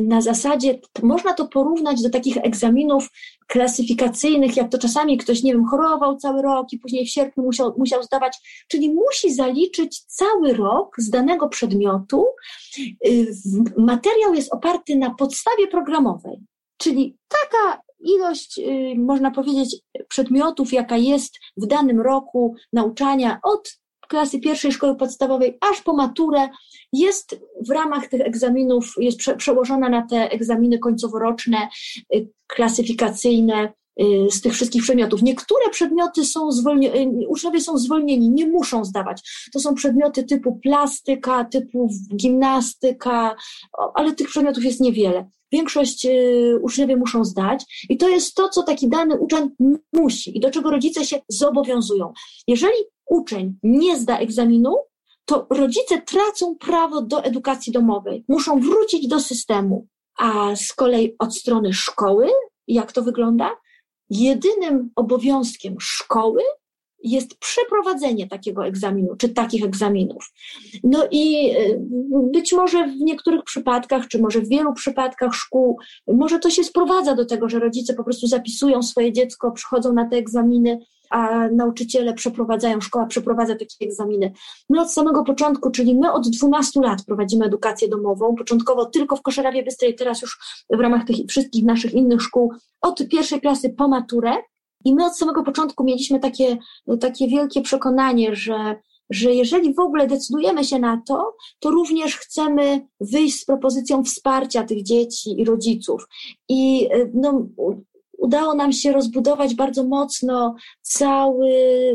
na 0.01 0.22
zasadzie, 0.22 0.80
można 1.03 1.34
to 1.34 1.47
porównać 1.47 2.01
do 2.01 2.09
takich 2.09 2.38
egzaminów 2.38 3.09
klasyfikacyjnych, 3.47 4.57
jak 4.57 4.72
to 4.72 4.78
czasami 4.78 5.18
ktoś, 5.18 5.43
nie 5.43 5.53
wiem, 5.53 5.65
chorował 5.65 6.18
cały 6.18 6.41
rok 6.41 6.68
i 6.74 6.80
później 6.80 7.05
w 7.05 7.09
sierpniu 7.09 7.43
musiał, 7.43 7.74
musiał 7.78 8.03
zdawać, 8.03 8.65
czyli 8.68 8.93
musi 8.93 9.34
zaliczyć 9.34 10.01
cały 10.05 10.53
rok 10.53 10.95
z 10.97 11.09
danego 11.09 11.49
przedmiotu. 11.49 12.26
Y, 13.07 13.34
materiał 13.78 14.34
jest 14.34 14.53
oparty 14.53 14.95
na 14.95 15.15
podstawie 15.15 15.68
programowej, 15.68 16.39
czyli 16.78 17.18
taka 17.28 17.82
ilość, 17.99 18.59
y, 18.59 18.95
można 18.97 19.32
powiedzieć, 19.32 19.76
przedmiotów, 20.09 20.74
jaka 20.74 20.97
jest 20.97 21.34
w 21.57 21.65
danym 21.65 22.01
roku 22.01 22.55
nauczania 22.74 23.39
od 23.43 23.80
klasy 24.08 24.39
pierwszej 24.39 24.72
szkoły 24.72 24.95
podstawowej 24.95 25.58
aż 25.72 25.82
po 25.82 25.93
maturę 25.93 26.49
jest 26.93 27.39
w 27.68 27.70
ramach 27.70 28.08
tych 28.08 28.22
egzaminów, 28.22 28.93
jest 28.97 29.18
prze, 29.18 29.36
przełożona 29.36 29.89
na 29.89 30.08
te 30.08 30.32
egzaminy 30.32 30.80
końcoworoczne, 30.80 31.58
y, 32.16 32.30
klasyfikacyjne 32.47 33.74
y, 34.01 34.32
z 34.32 34.41
tych 34.41 34.53
wszystkich 34.53 34.84
przedmiotów. 34.84 35.22
Niektóre 35.22 35.70
przedmioty 35.72 36.26
są 36.26 36.51
zwolnieni, 36.51 37.24
y, 37.24 37.28
uczniowie 37.28 37.62
są 37.62 37.78
zwolnieni, 37.78 38.30
nie 38.30 38.47
muszą 38.47 38.86
zdawać. 38.86 39.49
To 39.53 39.60
są 39.60 39.76
przedmioty 39.76 40.24
typu 40.24 40.60
plastyka, 40.64 41.45
typu 41.45 41.89
gimnastyka, 42.16 43.36
ale 43.93 44.14
tych 44.14 44.28
przedmiotów 44.28 44.64
jest 44.64 44.80
niewiele. 44.80 45.30
Większość 45.51 46.08
uczniowie 46.62 46.97
muszą 46.97 47.26
zdać 47.26 47.86
i 47.89 47.97
to 47.97 48.10
jest 48.10 48.36
to, 48.36 48.49
co 48.49 48.64
taki 48.64 48.89
dany 48.89 49.20
uczeń 49.20 49.49
musi 49.93 50.38
i 50.38 50.39
do 50.39 50.51
czego 50.51 50.72
rodzice 50.72 51.05
się 51.05 51.20
zobowiązują. 51.30 52.14
Jeżeli 52.47 52.74
uczeń 53.10 53.58
nie 53.64 53.99
zda 53.99 54.18
egzaminu, 54.18 54.76
to 55.26 55.47
rodzice 55.49 56.01
tracą 56.01 56.55
prawo 56.55 57.01
do 57.01 57.24
edukacji 57.24 57.74
domowej, 57.74 58.26
muszą 58.28 58.60
wrócić 58.60 59.08
do 59.08 59.20
systemu. 59.20 59.88
A 60.18 60.55
z 60.55 60.74
kolei 60.74 61.16
od 61.20 61.38
strony 61.38 61.74
szkoły, 61.74 62.28
jak 62.68 62.91
to 62.91 63.01
wygląda? 63.01 63.58
Jedynym 64.10 64.91
obowiązkiem 64.95 65.76
szkoły 65.80 66.41
jest 67.03 67.39
przeprowadzenie 67.39 68.28
takiego 68.28 68.66
egzaminu, 68.66 69.16
czy 69.16 69.30
takich 69.30 69.66
egzaminów. 69.66 70.34
No 70.84 71.08
i 71.12 71.51
y, 71.58 71.80
być 72.34 72.53
może 72.53 72.88
w 72.88 72.95
niektórych 72.95 73.43
przypadkach, 73.43 74.08
czy 74.08 74.22
może 74.22 74.41
w 74.41 74.49
wielu 74.49 74.74
przypadkach 74.74 75.34
szkół, 75.34 75.80
może 76.08 76.39
to 76.39 76.49
się 76.49 76.64
sprowadza 76.64 77.16
do 77.16 77.26
tego, 77.26 77.49
że 77.49 77.60
rodzice 77.60 77.93
po 77.93 78.03
prostu 78.03 78.28
zapisują 78.28 78.84
swoje 78.84 79.14
dziecko, 79.14 79.51
przychodzą 79.51 79.93
na 79.93 80.10
te 80.10 80.18
egzaminy, 80.18 80.80
a 81.10 81.47
nauczyciele 81.47 82.14
przeprowadzają, 82.14 82.82
szkoła 82.82 83.05
przeprowadza 83.05 83.55
takie 83.55 83.76
egzaminy. 83.82 84.32
My 84.70 84.82
od 84.82 84.93
samego 84.93 85.24
początku, 85.24 85.72
czyli 85.72 85.95
my 85.95 86.12
od 86.12 86.30
12 86.30 86.82
lat 86.82 87.05
prowadzimy 87.05 87.45
edukację 87.45 87.88
domową, 87.88 88.36
początkowo 88.36 88.86
tylko 88.86 89.16
w 89.16 89.22
Koszarawie 89.22 89.64
Bystrej, 89.64 89.95
teraz 89.95 90.22
już 90.22 90.66
w 90.70 90.80
ramach 90.80 91.05
tych 91.05 91.18
wszystkich 91.30 91.66
naszych 91.66 91.93
innych 91.93 92.22
szkół, 92.22 92.53
od 92.82 93.08
pierwszej 93.08 93.41
klasy 93.41 93.70
po 93.70 93.88
maturę. 93.88 94.36
I 94.86 94.95
my 94.95 95.05
od 95.05 95.18
samego 95.18 95.43
początku 95.43 95.84
mieliśmy 95.84 96.20
takie, 96.20 96.58
takie 96.99 97.28
wielkie 97.28 97.62
przekonanie, 97.62 98.36
że 98.36 98.76
że 99.10 99.34
jeżeli 99.34 99.74
w 99.74 99.80
ogóle 99.80 100.08
decydujemy 100.08 100.64
się 100.64 100.80
na 100.80 101.01
to, 101.08 101.36
to 101.60 101.70
również 101.70 102.16
chcemy 102.18 102.88
wyjść 102.99 103.39
z 103.39 103.45
propozycją 103.45 104.03
wsparcia 104.03 104.64
tych 104.64 104.84
dzieci 104.84 105.41
i 105.41 105.45
rodziców. 105.45 106.08
I 106.49 106.89
no, 107.14 107.47
udało 108.18 108.53
nam 108.53 108.74
się 108.74 108.91
rozbudować 108.91 109.55
bardzo 109.55 109.84
mocno 109.84 110.55
cały, 110.82 111.51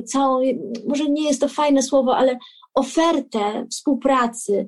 całą, 0.06 0.40
może 0.88 1.08
nie 1.08 1.24
jest 1.24 1.40
to 1.40 1.48
fajne 1.48 1.82
słowo, 1.82 2.16
ale 2.16 2.38
ofertę 2.74 3.66
współpracy 3.70 4.66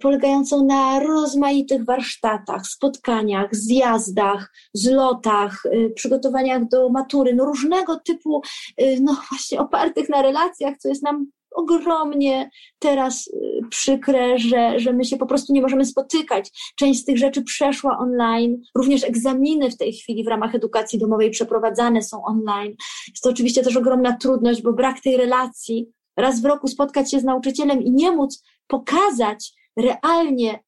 polegającą 0.00 0.64
na 0.64 1.00
rozmaitych 1.00 1.84
warsztatach, 1.84 2.66
spotkaniach, 2.66 3.54
zjazdach, 3.54 4.52
zlotach, 4.74 5.66
y, 5.66 5.92
przygotowaniach 5.96 6.68
do 6.68 6.88
matury, 6.88 7.34
no 7.34 7.44
różnego 7.44 8.00
typu, 8.00 8.42
y, 8.80 8.98
no 9.00 9.16
właśnie 9.28 9.60
opartych 9.60 10.08
na 10.08 10.22
relacjach, 10.22 10.78
co 10.78 10.88
jest 10.88 11.02
nam 11.02 11.26
ogromnie 11.56 12.50
teraz 12.78 13.26
y, 13.26 13.60
przykre, 13.70 14.38
że, 14.38 14.80
że 14.80 14.92
my 14.92 15.04
się 15.04 15.16
po 15.16 15.26
prostu 15.26 15.52
nie 15.52 15.62
możemy 15.62 15.84
spotykać. 15.84 16.50
Część 16.76 17.00
z 17.00 17.04
tych 17.04 17.18
rzeczy 17.18 17.42
przeszła 17.42 17.98
online, 17.98 18.62
również 18.74 19.04
egzaminy 19.04 19.70
w 19.70 19.76
tej 19.76 19.92
chwili 19.92 20.24
w 20.24 20.28
ramach 20.28 20.54
edukacji 20.54 20.98
domowej 20.98 21.30
przeprowadzane 21.30 22.02
są 22.02 22.24
online. 22.24 22.74
Jest 23.08 23.22
to 23.22 23.30
oczywiście 23.30 23.62
też 23.62 23.76
ogromna 23.76 24.16
trudność, 24.16 24.62
bo 24.62 24.72
brak 24.72 25.00
tej 25.00 25.16
relacji, 25.16 25.88
raz 26.16 26.40
w 26.40 26.44
roku 26.44 26.68
spotkać 26.68 27.10
się 27.10 27.20
z 27.20 27.24
nauczycielem 27.24 27.82
i 27.82 27.90
nie 27.90 28.12
móc 28.12 28.42
pokazać 28.66 29.52
realnie 29.76 30.65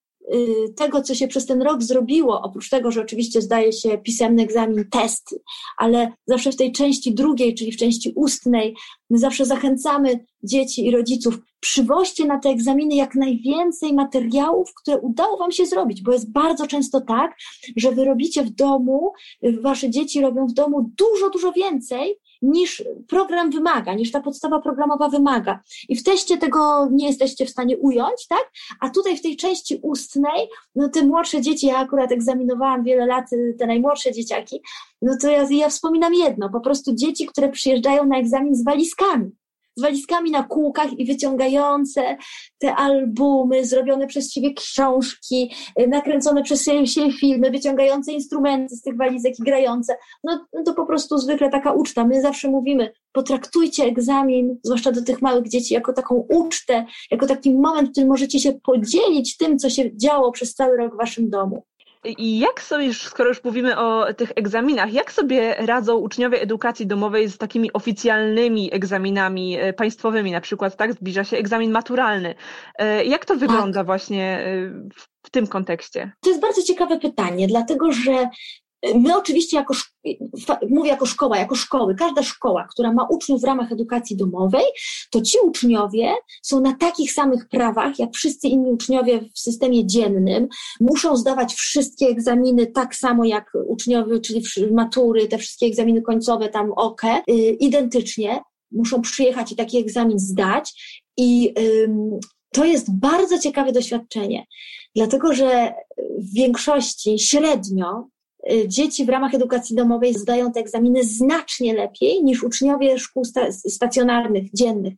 tego, 0.77 1.03
co 1.03 1.15
się 1.15 1.29
przez 1.29 1.47
ten 1.47 1.63
rok 1.63 1.83
zrobiło, 1.83 2.43
oprócz 2.43 2.71
tego, 2.71 2.91
że 2.91 3.01
oczywiście 3.01 3.43
zdaje 3.43 3.73
się 3.73 3.99
pisemny 3.99 4.43
egzamin, 4.43 4.85
testy, 4.91 5.41
ale 5.77 6.13
zawsze 6.27 6.53
w 6.53 6.57
tej 6.57 6.73
części 6.73 7.15
drugiej, 7.15 7.55
czyli 7.55 7.73
w 7.73 7.77
części 7.77 8.13
ustnej, 8.17 8.77
my 9.11 9.19
zawsze 9.19 9.47
zachęcamy 9.47 10.25
dzieci 10.43 10.87
i 10.87 10.91
rodziców, 10.91 11.39
przywoźcie 11.61 12.25
na 12.25 12.39
te 12.39 12.49
egzaminy 12.49 12.95
jak 12.95 13.15
najwięcej 13.15 13.93
materiałów, 13.93 14.75
które 14.75 14.99
udało 14.99 15.37
Wam 15.37 15.53
się 15.53 15.67
zrobić, 15.67 16.03
bo 16.03 16.13
jest 16.13 16.33
bardzo 16.33 16.67
często 16.67 17.01
tak, 17.01 17.37
że 17.77 17.93
Wy 17.93 18.05
robicie 18.05 18.45
w 18.45 18.51
domu, 18.51 19.13
Wasze 19.61 19.91
dzieci 19.91 20.21
robią 20.21 20.47
w 20.47 20.53
domu 20.53 20.91
dużo, 20.99 21.31
dużo 21.31 21.53
więcej, 21.53 22.15
niż 22.43 22.85
program 23.09 23.51
wymaga, 23.51 23.95
niż 23.95 24.13
ta 24.13 24.21
podstawa 24.21 24.61
programowa 24.61 25.09
wymaga. 25.09 25.61
I 25.89 25.97
w 25.97 26.03
teście 26.03 26.39
tego 26.39 26.89
nie 26.93 27.07
jesteście 27.07 27.47
w 27.47 27.51
stanie 27.51 27.79
ująć, 27.79 28.27
tak? 28.29 28.51
A 28.81 28.91
tutaj 28.91 29.17
w 29.17 29.23
tej 29.23 29.37
części 29.37 29.79
ustnej, 29.83 30.49
no 30.75 30.89
te 30.89 31.03
młodsze 31.03 31.41
dzieci, 31.41 31.67
ja 31.67 31.77
akurat 31.77 32.13
egzaminowałam 32.13 32.85
wiele 32.85 33.07
lat 33.07 33.25
te 33.59 33.67
najmłodsze 33.67 34.13
dzieciaki, 34.13 34.61
no 35.03 35.17
to 35.23 35.31
ja, 35.31 35.47
ja 35.51 35.69
wspominam 35.69 36.15
jedno, 36.15 36.51
po 36.51 36.61
prostu 36.61 36.95
dzieci, 36.95 37.27
które 37.27 37.49
przyjeżdżają 37.49 38.07
na 38.07 38.19
egzamin 38.19 38.55
z 38.55 38.65
walizkami 38.65 39.31
z 39.79 39.81
walizkami 39.81 40.31
na 40.31 40.43
kółkach 40.43 40.99
i 40.99 41.05
wyciągające 41.05 42.17
te 42.59 42.75
albumy, 42.75 43.65
zrobione 43.65 44.07
przez 44.07 44.33
siebie 44.33 44.55
książki, 44.55 45.53
y, 45.81 45.89
nakręcone 45.89 46.43
przez 46.43 46.65
siebie 46.65 47.13
filmy, 47.13 47.51
wyciągające 47.51 48.13
instrumenty 48.13 48.77
z 48.77 48.83
tych 48.83 48.97
walizek 48.97 49.39
i 49.39 49.43
grające. 49.43 49.97
No, 50.25 50.47
no 50.53 50.63
to 50.63 50.75
po 50.75 50.87
prostu 50.87 51.19
zwykle 51.19 51.51
taka 51.51 51.73
uczta. 51.73 52.05
My 52.05 52.23
zawsze 52.23 52.49
mówimy, 52.49 52.93
potraktujcie 53.13 53.85
egzamin, 53.85 54.59
zwłaszcza 54.63 54.93
do 54.93 55.05
tych 55.05 55.23
małych 55.23 55.49
dzieci, 55.49 55.75
jako 55.75 55.93
taką 55.93 56.27
ucztę, 56.29 56.87
jako 57.11 57.27
taki 57.27 57.55
moment, 57.55 57.89
w 57.89 57.93
którym 57.93 58.09
możecie 58.09 58.39
się 58.39 58.53
podzielić 58.53 59.37
tym, 59.37 59.59
co 59.59 59.71
się 59.71 59.97
działo 59.97 60.33
przez 60.33 60.55
cały 60.55 60.77
rok 60.77 60.95
w 60.95 60.99
waszym 60.99 61.31
domu. 61.31 61.63
I 62.05 62.39
jak 62.39 62.63
sobie, 62.63 62.95
skoro 62.95 63.29
już 63.29 63.45
mówimy 63.45 63.79
o 63.79 64.15
tych 64.15 64.33
egzaminach, 64.37 64.93
jak 64.93 65.13
sobie 65.13 65.55
radzą 65.55 65.97
uczniowie 65.97 66.41
edukacji 66.41 66.87
domowej 66.87 67.29
z 67.29 67.39
takimi 67.39 67.73
oficjalnymi 67.73 68.75
egzaminami 68.75 69.57
e, 69.57 69.73
państwowymi, 69.73 70.33
na 70.33 70.41
przykład, 70.41 70.77
tak, 70.77 70.93
zbliża 70.93 71.25
się 71.25 71.37
egzamin 71.37 71.71
maturalny. 71.71 72.35
E, 72.79 73.05
jak 73.05 73.25
to 73.25 73.37
wygląda 73.37 73.81
tak. 73.81 73.87
właśnie 73.87 74.39
e, 74.39 74.71
w 75.23 75.31
tym 75.31 75.47
kontekście? 75.47 76.13
To 76.21 76.31
jest 76.31 76.43
bardzo 76.43 76.63
ciekawe 76.63 76.99
pytanie, 76.99 77.47
dlatego 77.47 77.93
że 77.93 78.29
My 78.95 79.17
oczywiście 79.17 79.57
jako, 79.57 79.75
mówię 80.71 80.91
jako 80.91 81.07
szkoła, 81.07 81.39
jako 81.39 81.55
szkoły, 81.55 81.95
każda 81.95 82.23
szkoła, 82.23 82.69
która 82.71 82.93
ma 82.93 83.07
uczniów 83.11 83.41
w 83.41 83.45
ramach 83.45 83.73
edukacji 83.73 84.17
domowej, 84.17 84.65
to 85.11 85.21
ci 85.21 85.39
uczniowie 85.45 86.15
są 86.43 86.61
na 86.61 86.77
takich 86.77 87.13
samych 87.13 87.49
prawach, 87.49 87.99
jak 87.99 88.15
wszyscy 88.15 88.49
inni 88.49 88.71
uczniowie 88.71 89.21
w 89.35 89.39
systemie 89.39 89.87
dziennym, 89.87 90.49
muszą 90.81 91.17
zdawać 91.17 91.55
wszystkie 91.55 92.07
egzaminy 92.07 92.67
tak 92.67 92.95
samo 92.95 93.25
jak 93.25 93.53
uczniowie, 93.67 94.21
czyli 94.21 94.43
matury, 94.73 95.29
te 95.29 95.39
wszystkie 95.39 95.67
egzaminy 95.67 96.03
końcowe, 96.03 96.49
tam 96.49 96.73
OKE, 96.73 97.23
identycznie, 97.61 98.41
muszą 98.73 99.03
przyjechać 99.03 99.53
i 99.53 99.57
taki 99.57 99.79
egzamin 99.79 100.19
zdać. 100.19 100.95
I 101.17 101.55
to 102.53 102.65
jest 102.65 102.99
bardzo 102.99 103.39
ciekawe 103.39 103.73
doświadczenie, 103.73 104.47
dlatego 104.97 105.35
że 105.35 105.75
w 106.19 106.35
większości 106.35 107.19
średnio 107.19 108.09
Y, 108.09 108.18
dzieci 108.67 109.05
w 109.05 109.09
ramach 109.09 109.35
edukacji 109.35 109.77
domowej 109.77 110.15
zdają 110.15 110.53
te 110.53 110.61
egzaminy 110.61 111.05
znacznie 111.05 111.75
lepiej 111.75 112.25
niż 112.25 112.43
uczniowie 112.43 112.99
szkół 112.99 113.25
sta 113.25 113.53
stacjonarnych, 113.53 114.53
dziennych. 114.55 114.95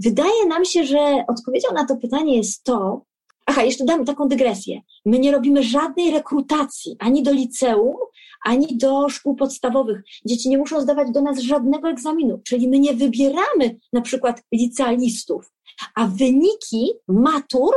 Wydaje 0.00 0.46
nam 0.48 0.64
się, 0.64 0.84
że 0.84 1.24
odpowiedzią 1.28 1.68
na 1.74 1.86
to 1.86 1.96
pytanie 1.96 2.36
jest 2.36 2.64
to, 2.64 3.04
aha, 3.46 3.62
jeszcze 3.62 3.84
dam 3.84 4.04
taką 4.04 4.28
dygresję. 4.28 4.80
My 5.04 5.18
nie 5.18 5.32
robimy 5.32 5.62
żadnej 5.62 6.10
rekrutacji 6.10 6.96
ani 6.98 7.22
do 7.22 7.32
liceum, 7.32 7.96
ani 8.44 8.76
do 8.76 9.08
szkół 9.08 9.36
podstawowych. 9.36 10.02
Dzieci 10.24 10.48
nie 10.48 10.58
muszą 10.58 10.80
zdawać 10.80 11.10
do 11.10 11.22
nas 11.22 11.38
żadnego 11.38 11.88
egzaminu, 11.88 12.40
czyli 12.44 12.68
my 12.68 12.78
nie 12.78 12.94
wybieramy 12.94 13.78
na 13.92 14.00
przykład 14.00 14.42
licealistów, 14.52 15.52
a 15.94 16.06
wyniki 16.06 16.92
matur 17.08 17.74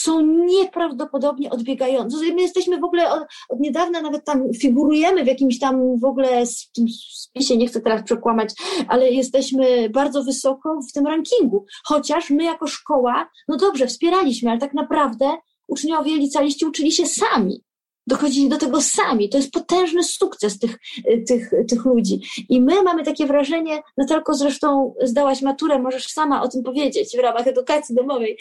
są 0.00 0.20
nieprawdopodobnie 0.20 1.50
odbiegające. 1.50 2.16
My 2.34 2.42
jesteśmy 2.42 2.78
w 2.78 2.84
ogóle 2.84 3.10
od, 3.10 3.22
od, 3.48 3.60
niedawna, 3.60 4.02
nawet 4.02 4.24
tam 4.24 4.42
figurujemy 4.60 5.24
w 5.24 5.26
jakimś 5.26 5.58
tam 5.58 5.98
w 5.98 6.04
ogóle 6.04 6.46
w 6.46 6.72
tym 6.72 6.86
spisie, 7.12 7.56
nie 7.56 7.66
chcę 7.66 7.80
teraz 7.80 8.02
przekłamać, 8.02 8.54
ale 8.88 9.10
jesteśmy 9.10 9.90
bardzo 9.90 10.24
wysoko 10.24 10.80
w 10.90 10.92
tym 10.92 11.06
rankingu. 11.06 11.64
Chociaż 11.84 12.30
my 12.30 12.44
jako 12.44 12.66
szkoła, 12.66 13.30
no 13.48 13.56
dobrze, 13.56 13.86
wspieraliśmy, 13.86 14.50
ale 14.50 14.60
tak 14.60 14.74
naprawdę 14.74 15.26
uczniowie 15.68 16.16
licealiści 16.16 16.66
uczyli 16.66 16.92
się 16.92 17.06
sami 17.06 17.64
dochodzili 18.10 18.48
do 18.48 18.58
tego 18.58 18.80
sami. 18.80 19.28
To 19.28 19.38
jest 19.38 19.50
potężny 19.50 20.04
sukces 20.04 20.58
tych, 20.58 20.78
y, 20.98 21.24
tych, 21.28 21.50
tych 21.68 21.84
ludzi. 21.84 22.20
I 22.48 22.60
my 22.60 22.82
mamy 22.82 23.04
takie 23.04 23.26
wrażenie, 23.26 23.82
Natalko 23.96 24.34
zresztą 24.34 24.94
zdałaś 25.02 25.42
maturę, 25.42 25.78
możesz 25.78 26.06
sama 26.06 26.42
o 26.42 26.48
tym 26.48 26.62
powiedzieć 26.62 27.16
w 27.16 27.20
ramach 27.20 27.46
edukacji 27.46 27.94
domowej. 27.94 28.38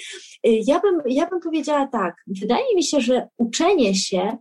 Y, 0.47 0.59
ja 0.67 0.79
bym, 0.79 1.01
ja 1.05 1.27
bym 1.27 1.39
powiedziała 1.39 1.87
tak, 1.87 2.15
wydaje 2.41 2.75
mi 2.75 2.83
się, 2.83 3.01
że 3.01 3.27
uczenie 3.37 3.95
się 3.95 4.37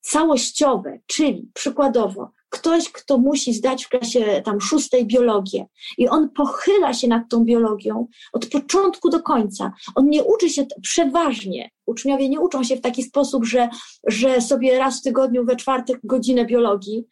całościowe, 0.00 0.98
czyli 1.06 1.48
przykładowo 1.54 2.30
ktoś, 2.48 2.92
kto 2.92 3.18
musi 3.18 3.54
zdać 3.54 3.84
w 3.84 3.88
klasie 3.88 4.42
tam 4.44 4.60
szóstej 4.60 5.06
biologię 5.06 5.66
i 5.98 6.08
on 6.08 6.30
pochyla 6.30 6.94
się 6.94 7.08
nad 7.08 7.22
tą 7.30 7.44
biologią 7.44 8.06
od 8.32 8.46
początku 8.46 9.10
do 9.10 9.22
końca. 9.22 9.72
On 9.94 10.08
nie 10.08 10.24
uczy 10.24 10.50
się 10.50 10.66
przeważnie 10.82 11.70
Uczniowie 11.88 12.28
nie 12.28 12.40
uczą 12.40 12.64
się 12.64 12.76
w 12.76 12.80
taki 12.80 13.02
sposób, 13.02 13.44
że, 13.44 13.68
że 14.06 14.40
sobie 14.40 14.78
raz 14.78 15.00
w 15.00 15.02
tygodniu 15.02 15.44
we 15.44 15.56
czwartek 15.56 16.00
godzinę 16.04 16.44
biologii, 16.44 17.04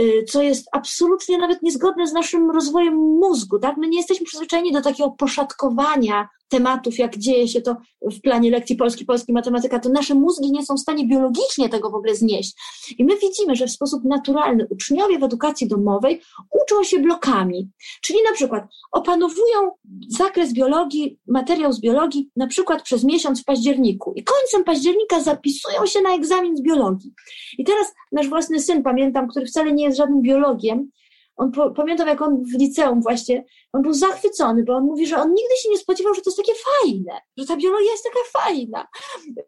y, 0.00 0.24
co 0.28 0.42
jest 0.42 0.68
absolutnie 0.72 1.38
nawet 1.38 1.62
niezgodne 1.62 2.06
z 2.06 2.12
naszym 2.12 2.50
rozwojem 2.50 2.94
mózgu. 2.94 3.58
Tak? 3.58 3.76
My 3.76 3.88
nie 3.88 3.98
jesteśmy 3.98 4.26
przyzwyczajeni 4.26 4.72
do 4.72 4.82
takiego 4.82 5.10
poszatkowania 5.10 6.28
tematów, 6.48 6.98
jak 6.98 7.16
dzieje 7.16 7.48
się 7.48 7.60
to 7.60 7.76
w 8.02 8.20
planie 8.20 8.50
lekcji 8.50 8.76
polski, 8.76 9.04
polski, 9.04 9.32
matematyka, 9.32 9.78
to 9.78 9.88
nasze 9.88 10.14
mózgi 10.14 10.52
nie 10.52 10.66
są 10.66 10.74
w 10.74 10.80
stanie 10.80 11.06
biologicznie 11.06 11.68
tego 11.68 11.90
w 11.90 11.94
ogóle 11.94 12.14
znieść. 12.14 12.54
I 12.98 13.04
my 13.04 13.14
widzimy, 13.18 13.56
że 13.56 13.66
w 13.66 13.70
sposób 13.70 14.04
naturalny 14.04 14.66
uczniowie 14.70 15.18
w 15.18 15.24
edukacji 15.24 15.68
domowej 15.68 16.20
uczą 16.62 16.84
się 16.84 16.98
blokami. 16.98 17.70
Czyli 18.02 18.18
na 18.28 18.32
przykład 18.32 18.64
opanowują 18.92 19.70
zakres 20.08 20.52
biologii, 20.52 21.18
materiał 21.26 21.72
z 21.72 21.80
biologii, 21.80 22.30
na 22.36 22.46
przykład 22.46 22.82
przez 22.82 23.04
miesiąc 23.04 23.42
w 23.42 23.44
październiku 23.44 24.12
i 24.16 24.24
końcem 24.24 24.64
października 24.64 25.20
zapisują 25.20 25.86
się 25.86 26.00
na 26.00 26.14
egzamin 26.14 26.56
z 26.56 26.62
biologii. 26.62 27.12
I 27.58 27.64
teraz 27.64 27.94
nasz 28.12 28.28
własny 28.28 28.60
syn, 28.60 28.82
pamiętam, 28.82 29.28
który 29.28 29.46
wcale 29.46 29.72
nie 29.72 29.84
jest 29.84 29.96
żadnym 29.96 30.22
biologiem, 30.22 30.90
on 31.36 31.52
po, 31.52 31.70
pamiętam, 31.70 32.08
jak 32.08 32.22
on 32.22 32.44
w 32.44 32.58
liceum 32.58 33.02
właśnie, 33.02 33.44
on 33.72 33.82
był 33.82 33.92
zachwycony, 33.92 34.64
bo 34.64 34.72
on 34.72 34.84
mówi, 34.84 35.06
że 35.06 35.16
on 35.16 35.28
nigdy 35.28 35.56
się 35.62 35.68
nie 35.68 35.78
spodziewał, 35.78 36.14
że 36.14 36.22
to 36.22 36.30
jest 36.30 36.36
takie 36.36 36.52
fajne, 36.54 37.20
że 37.36 37.46
ta 37.46 37.56
biologia 37.56 37.90
jest 37.90 38.04
taka 38.04 38.44
fajna. 38.44 38.86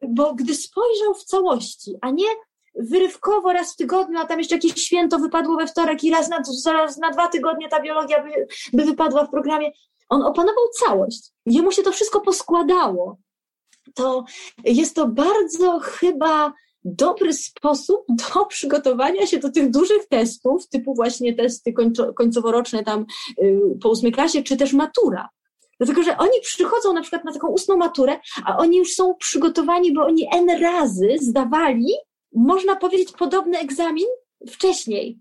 Bo 0.08 0.34
gdy 0.34 0.54
spojrzał 0.54 1.14
w 1.14 1.24
całości, 1.24 1.94
a 2.00 2.10
nie 2.10 2.26
wyrywkowo 2.74 3.52
raz 3.52 3.72
w 3.72 3.76
tygodniu, 3.76 4.18
a 4.18 4.26
tam 4.26 4.38
jeszcze 4.38 4.54
jakieś 4.54 4.74
święto 4.74 5.18
wypadło 5.18 5.56
we 5.56 5.66
wtorek 5.66 6.04
i 6.04 6.10
raz 6.10 6.28
na, 6.28 6.42
raz 6.72 6.98
na 6.98 7.10
dwa 7.10 7.28
tygodnie 7.28 7.68
ta 7.68 7.82
biologia 7.82 8.22
by, 8.22 8.46
by 8.72 8.84
wypadła 8.84 9.24
w 9.24 9.30
programie, 9.30 9.70
on 10.08 10.22
opanował 10.22 10.64
całość. 10.78 11.30
Jemu 11.46 11.72
się 11.72 11.82
to 11.82 11.92
wszystko 11.92 12.20
poskładało 12.20 13.18
to 13.94 14.24
jest 14.64 14.96
to 14.96 15.08
bardzo 15.08 15.78
chyba 15.78 16.52
dobry 16.84 17.32
sposób 17.32 18.04
do 18.08 18.44
przygotowania 18.54 19.26
się 19.26 19.38
do 19.38 19.52
tych 19.52 19.70
dużych 19.70 20.08
testów, 20.08 20.68
typu 20.68 20.94
właśnie 20.94 21.34
testy 21.34 21.72
końco, 21.72 22.14
końcoworoczne 22.14 22.84
tam 22.84 23.06
yy, 23.38 23.60
po 23.82 23.88
ósmej 23.88 24.12
klasie, 24.12 24.42
czy 24.42 24.56
też 24.56 24.72
matura. 24.72 25.28
Dlatego, 25.78 26.02
że 26.02 26.16
oni 26.16 26.40
przychodzą 26.42 26.92
na 26.92 27.00
przykład 27.00 27.24
na 27.24 27.32
taką 27.32 27.48
ustną 27.48 27.76
maturę, 27.76 28.20
a 28.44 28.56
oni 28.56 28.76
już 28.76 28.92
są 28.94 29.14
przygotowani, 29.14 29.92
bo 29.92 30.02
oni 30.02 30.28
N 30.34 30.50
razy 30.62 31.16
zdawali, 31.20 31.92
można 32.34 32.76
powiedzieć, 32.76 33.12
podobny 33.12 33.58
egzamin 33.58 34.06
wcześniej 34.48 35.18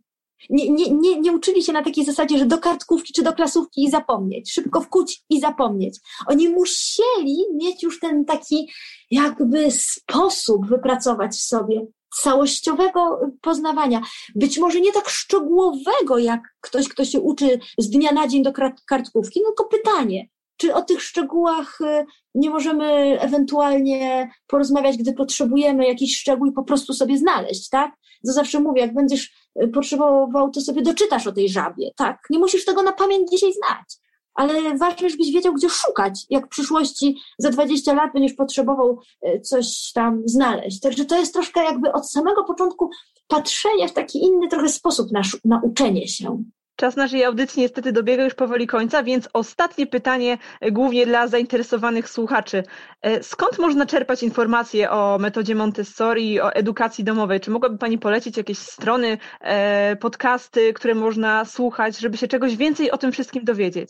nie, 0.49 0.69
nie, 0.69 0.91
nie, 0.91 1.19
nie 1.19 1.31
uczyli 1.31 1.63
się 1.63 1.73
na 1.73 1.83
takiej 1.83 2.05
zasadzie, 2.05 2.38
że 2.38 2.45
do 2.45 2.57
kartkówki 2.57 3.13
czy 3.13 3.23
do 3.23 3.33
klasówki 3.33 3.83
i 3.83 3.89
zapomnieć, 3.89 4.53
szybko 4.53 4.81
wkuć 4.81 5.23
i 5.29 5.39
zapomnieć. 5.39 5.99
Oni 6.27 6.49
musieli 6.49 7.38
mieć 7.53 7.83
już 7.83 7.99
ten 7.99 8.25
taki 8.25 8.69
jakby 9.11 9.71
sposób 9.71 10.67
wypracować 10.67 11.31
w 11.31 11.41
sobie 11.41 11.88
całościowego 12.15 13.19
poznawania. 13.41 14.01
Być 14.35 14.59
może 14.59 14.81
nie 14.81 14.91
tak 14.91 15.09
szczegółowego, 15.09 16.17
jak 16.17 16.41
ktoś, 16.61 16.89
kto 16.89 17.05
się 17.05 17.19
uczy 17.19 17.59
z 17.77 17.89
dnia 17.89 18.11
na 18.11 18.27
dzień 18.27 18.43
do 18.43 18.51
kartkówki, 18.85 19.41
no 19.43 19.47
tylko 19.47 19.65
pytanie, 19.65 20.27
czy 20.58 20.74
o 20.74 20.82
tych 20.82 21.01
szczegółach 21.01 21.82
y, 21.82 22.05
nie 22.36 22.49
możemy 22.49 23.20
ewentualnie 23.20 24.30
porozmawiać, 24.47 24.97
gdy 24.97 25.14
potrzebujemy 25.14 25.88
jakiś 25.88 26.18
szczegół 26.18 26.47
i 26.47 26.51
po 26.51 26.64
prostu 26.64 26.93
sobie 26.93 27.18
znaleźć, 27.18 27.70
tak? 27.70 27.91
To 28.26 28.34
zawsze 28.34 28.60
mówię, 28.60 28.82
jak 28.82 28.93
będziesz 28.93 29.32
y, 29.64 29.68
potrzebował, 29.68 30.51
to 30.51 30.62
sobie 30.62 30.82
doczytasz 30.82 31.28
o 31.28 31.32
tej 31.32 31.49
żabie, 31.49 31.91
tak? 31.95 32.20
Nie 32.30 32.39
musisz 32.39 32.66
tego 32.66 32.84
na 32.84 32.91
pamięć 32.91 33.32
dzisiaj 33.32 33.53
znać, 33.53 33.97
ale 34.34 34.78
ważne, 34.78 35.10
żebyś 35.10 35.32
wiedział, 35.32 35.53
gdzie 35.53 35.70
szukać, 35.70 36.26
jak 36.30 36.45
w 36.45 36.49
przyszłości 36.49 37.18
za 37.38 37.49
20 37.49 37.93
lat 37.93 38.14
będziesz 38.14 38.34
potrzebował 38.34 38.99
y, 39.28 39.41
coś 39.41 39.91
tam 39.93 40.22
znaleźć. 40.26 40.80
Także 40.80 41.05
to 41.05 41.20
jest 41.20 41.34
troszkę 41.34 41.64
jakby 41.64 41.91
od 41.91 42.12
samego 42.12 42.43
początku 42.43 42.89
patrzenie 43.28 43.88
w 43.88 43.93
taki 43.93 44.24
inny 44.24 44.47
trochę 44.47 44.70
sposób 44.70 45.12
na, 45.12 45.22
na 45.45 45.62
uczenie 45.64 46.08
się. 46.08 46.43
Czas 46.80 46.95
naszej 46.95 47.23
audycji 47.23 47.61
niestety 47.61 47.91
dobiega 47.91 48.23
już 48.23 48.34
powoli 48.34 48.67
końca, 48.67 49.03
więc 49.03 49.30
ostatnie 49.34 49.88
pytanie 49.88 50.38
e, 50.61 50.71
głównie 50.71 51.05
dla 51.05 51.28
zainteresowanych 51.28 52.09
słuchaczy. 52.09 52.63
E, 53.01 53.23
skąd 53.23 53.59
można 53.59 53.86
czerpać 53.86 54.23
informacje 54.23 54.91
o 54.91 55.17
metodzie 55.17 55.55
Montessori 55.55 56.41
o 56.41 56.53
edukacji 56.53 57.03
domowej? 57.03 57.39
Czy 57.39 57.51
mogłaby 57.51 57.78
Pani 57.78 57.97
polecić 57.97 58.38
jakieś 58.38 58.57
strony, 58.57 59.17
e, 59.41 59.95
podcasty, 59.95 60.73
które 60.73 60.95
można 60.95 61.45
słuchać, 61.45 61.97
żeby 61.97 62.17
się 62.17 62.28
czegoś 62.28 62.55
więcej 62.55 62.91
o 62.91 62.97
tym 62.97 63.11
wszystkim 63.11 63.43
dowiedzieć? 63.43 63.89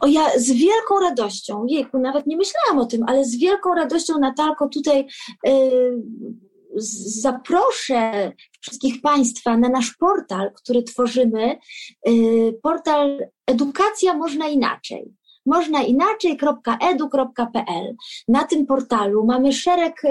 O 0.00 0.06
ja 0.06 0.30
z 0.36 0.52
wielką 0.52 1.00
radością, 1.00 1.66
jejku, 1.68 1.98
nawet 1.98 2.26
nie 2.26 2.36
myślałam 2.36 2.78
o 2.78 2.86
tym, 2.86 3.00
ale 3.06 3.24
z 3.24 3.38
wielką 3.38 3.74
radością 3.74 4.18
Natalko 4.18 4.68
tutaj 4.68 5.06
yy, 5.44 6.02
zaproszę 6.76 8.32
wszystkich 8.60 9.00
Państwa 9.00 9.56
na 9.56 9.68
nasz 9.68 9.96
portal, 10.00 10.50
który 10.54 10.82
tworzymy, 10.82 11.58
y, 12.08 12.58
portal 12.62 13.28
Edukacja 13.46 14.14
Można 14.14 14.48
Inaczej. 14.48 15.14
można 15.46 15.82
inaczej.edu.pl. 15.82 17.94
Na 18.28 18.44
tym 18.44 18.66
portalu 18.66 19.26
mamy 19.26 19.52
szereg 19.52 20.02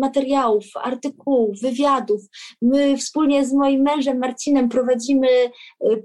materiałów, 0.00 0.64
artykułów, 0.82 1.60
wywiadów. 1.60 2.20
My 2.62 2.96
wspólnie 2.96 3.46
z 3.46 3.52
moim 3.52 3.82
mężem 3.82 4.18
Marcinem 4.18 4.68
prowadzimy 4.68 5.28
y, 5.28 5.50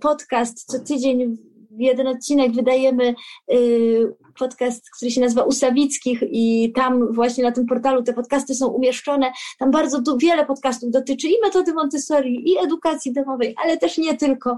podcast 0.02 0.66
co 0.66 0.80
tydzień 0.80 1.38
jeden 1.80 2.08
odcinek 2.08 2.52
wydajemy 2.52 3.16
y, 3.54 4.16
podcast, 4.40 4.90
który 4.98 5.12
się 5.12 5.22
nazywa 5.22 5.44
Usawickich 5.44 6.24
i 6.32 6.72
tam 6.76 7.14
właśnie 7.14 7.44
na 7.44 7.52
tym 7.52 7.66
portalu 7.66 8.04
te 8.04 8.14
podcasty 8.14 8.56
są 8.56 8.68
umieszczone. 8.68 9.32
Tam 9.60 9.72
bardzo 9.72 10.02
tu 10.02 10.18
wiele 10.18 10.46
podcastów 10.46 10.92
dotyczy 10.92 11.28
i 11.28 11.42
metody 11.44 11.74
Montessori, 11.74 12.52
i 12.52 12.58
edukacji 12.58 13.14
domowej, 13.14 13.56
ale 13.64 13.78
też 13.78 13.98
nie 13.98 14.18
tylko. 14.18 14.58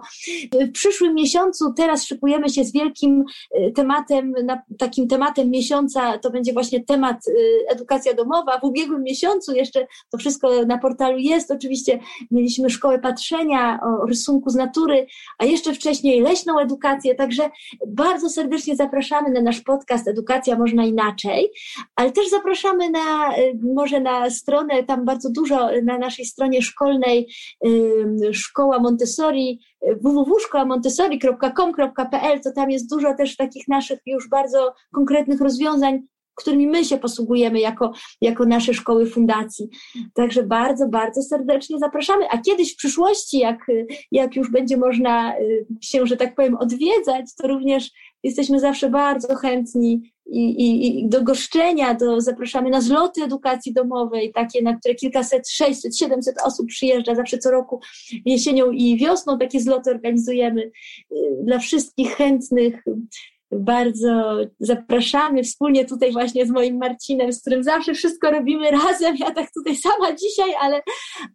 W 0.53 0.71
przyszłym 0.71 1.13
miesiącu 1.13 1.73
teraz 1.73 2.05
szykujemy 2.05 2.49
się 2.49 2.63
z 2.63 2.71
wielkim 2.71 3.23
y, 3.55 3.71
tematem, 3.71 4.33
takim 4.77 5.07
tematem 5.07 5.49
miesiąca, 5.49 6.17
to 6.17 6.31
będzie 6.31 6.53
właśnie 6.53 6.85
temat 6.85 7.27
y, 7.27 7.33
edukacja 7.69 8.13
domowa. 8.13 8.59
W 8.59 8.63
ubiegłym 8.63 9.03
miesiącu 9.03 9.53
jeszcze 9.53 9.87
to 10.09 10.17
wszystko 10.17 10.65
na 10.65 10.77
portalu 10.77 11.17
jest. 11.17 11.51
Oczywiście 11.51 11.99
mieliśmy 12.31 12.69
szkołę 12.69 12.99
patrzenia 12.99 13.79
o 13.83 14.05
rysunku 14.05 14.49
z 14.49 14.55
natury, 14.55 15.07
a 15.37 15.45
jeszcze 15.45 15.73
wcześniej 15.73 16.21
leśną 16.21 16.59
edukację, 16.59 17.15
także 17.15 17.49
bardzo 17.87 18.29
serdecznie 18.29 18.75
zapraszamy 18.75 19.29
na 19.29 19.41
nasz 19.41 19.61
podcast 19.71 20.07
Edukacja 20.07 20.57
Można 20.57 20.85
Inaczej, 20.85 21.51
ale 21.95 22.11
też 22.11 22.29
zapraszamy 22.29 22.89
na, 22.89 23.37
y, 23.37 23.59
może 23.75 23.99
na 23.99 24.29
stronę, 24.29 24.83
tam 24.83 25.05
bardzo 25.05 25.29
dużo 25.29 25.69
na 25.83 25.97
naszej 25.97 26.25
stronie 26.25 26.61
szkolnej 26.61 27.27
Szkoła 28.31 28.79
Montessori, 28.79 29.59
y, 29.89 29.95
www.szkołamontessori.com.pl, 29.95 32.41
to 32.41 32.51
tam 32.55 32.71
jest 32.71 32.89
dużo 32.89 33.15
też 33.17 33.35
takich 33.35 33.67
naszych 33.67 33.99
już 34.05 34.29
bardzo 34.29 34.73
konkretnych 34.95 35.41
rozwiązań, 35.41 36.01
którymi 36.41 36.67
my 36.67 36.85
się 36.85 36.97
posługujemy 36.97 37.59
jako, 37.59 37.91
jako 38.21 38.45
nasze 38.45 38.73
szkoły 38.73 39.05
fundacji. 39.05 39.69
Także 40.13 40.43
bardzo, 40.43 40.87
bardzo 40.87 41.21
serdecznie 41.21 41.79
zapraszamy. 41.79 42.29
A 42.29 42.37
kiedyś 42.37 42.73
w 42.73 42.77
przyszłości, 42.77 43.37
jak, 43.37 43.67
jak 44.11 44.35
już 44.35 44.51
będzie 44.51 44.77
można 44.77 45.39
y, 45.39 45.65
się, 45.81 46.05
że 46.05 46.17
tak 46.17 46.35
powiem, 46.35 46.57
odwiedzać, 46.57 47.25
to 47.37 47.47
również 47.47 47.91
jesteśmy 48.23 48.59
zawsze 48.59 48.89
bardzo 48.89 49.35
chętni 49.35 50.11
i, 50.25 50.49
i, 50.49 50.99
i 50.99 51.09
do 51.09 51.23
goszczenia, 51.23 51.93
do, 51.93 52.21
zapraszamy 52.21 52.69
na 52.69 52.81
zloty 52.81 53.23
edukacji 53.23 53.73
domowej, 53.73 54.31
takie, 54.33 54.61
na 54.61 54.79
które 54.79 54.95
kilkaset, 54.95 55.49
600, 55.49 55.97
700 55.97 56.35
osób 56.43 56.67
przyjeżdża 56.67 57.15
zawsze 57.15 57.37
co 57.37 57.51
roku 57.51 57.79
jesienią 58.25 58.71
i 58.71 58.97
wiosną 58.97 59.37
takie 59.37 59.59
zloty 59.59 59.91
organizujemy 59.91 60.61
y, 60.61 60.71
dla 61.43 61.59
wszystkich 61.59 62.15
chętnych 62.15 62.83
bardzo 63.51 64.37
zapraszamy 64.59 65.43
wspólnie 65.43 65.85
tutaj 65.85 66.11
właśnie 66.11 66.45
z 66.45 66.49
moim 66.49 66.77
Marcinem, 66.77 67.33
z 67.33 67.41
którym 67.41 67.63
zawsze 67.63 67.93
wszystko 67.93 68.31
robimy 68.31 68.71
razem. 68.71 69.15
Ja 69.17 69.31
tak 69.31 69.47
tutaj 69.53 69.75
sama 69.75 70.15
dzisiaj, 70.15 70.55
ale, 70.61 70.81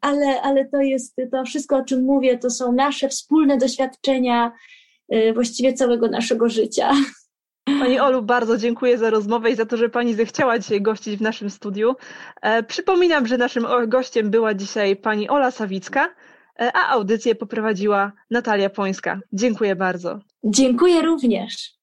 ale, 0.00 0.42
ale 0.42 0.68
to 0.68 0.80
jest 0.80 1.16
to 1.32 1.44
wszystko, 1.44 1.76
o 1.76 1.84
czym 1.84 2.04
mówię, 2.04 2.38
to 2.38 2.50
są 2.50 2.72
nasze 2.72 3.08
wspólne 3.08 3.58
doświadczenia 3.58 4.52
y, 5.14 5.32
właściwie 5.32 5.72
całego 5.72 6.08
naszego 6.08 6.48
życia. 6.48 6.92
Pani 7.66 7.98
Olu, 7.98 8.22
bardzo 8.22 8.58
dziękuję 8.58 8.98
za 8.98 9.10
rozmowę 9.10 9.50
i 9.50 9.54
za 9.54 9.66
to, 9.66 9.76
że 9.76 9.88
Pani 9.88 10.14
zechciała 10.14 10.58
dzisiaj 10.58 10.82
gościć 10.82 11.16
w 11.16 11.20
naszym 11.20 11.50
studiu. 11.50 11.94
E, 12.42 12.62
przypominam, 12.62 13.26
że 13.26 13.38
naszym 13.38 13.66
gościem 13.88 14.30
była 14.30 14.54
dzisiaj 14.54 14.96
Pani 14.96 15.28
Ola 15.28 15.50
Sawicka, 15.50 16.14
e, 16.60 16.72
a 16.72 16.88
audycję 16.88 17.34
poprowadziła 17.34 18.12
Natalia 18.30 18.70
Pońska. 18.70 19.20
Dziękuję 19.32 19.76
bardzo. 19.76 20.18
Dziękuję 20.44 21.02
również. 21.02 21.76